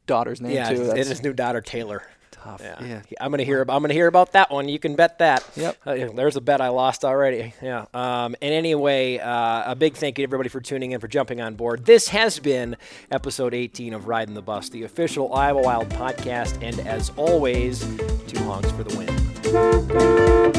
[0.05, 0.91] daughter's name yeah, too.
[0.91, 1.95] and his new daughter Taylor.
[2.45, 2.61] Tough.
[2.63, 2.85] Yeah.
[2.85, 3.01] Yeah.
[3.19, 3.61] I'm gonna hear.
[3.61, 4.69] I'm gonna hear about that one.
[4.69, 5.43] You can bet that.
[5.55, 5.77] Yep.
[5.85, 7.53] Uh, there's a bet I lost already.
[7.61, 7.85] Yeah.
[7.93, 11.41] Um, and anyway, uh, a big thank you to everybody for tuning in, for jumping
[11.41, 11.85] on board.
[11.85, 12.77] This has been
[13.11, 16.61] episode 18 of Riding the Bus, the official Iowa Wild podcast.
[16.61, 17.79] And as always,
[18.27, 20.54] two honks for the win.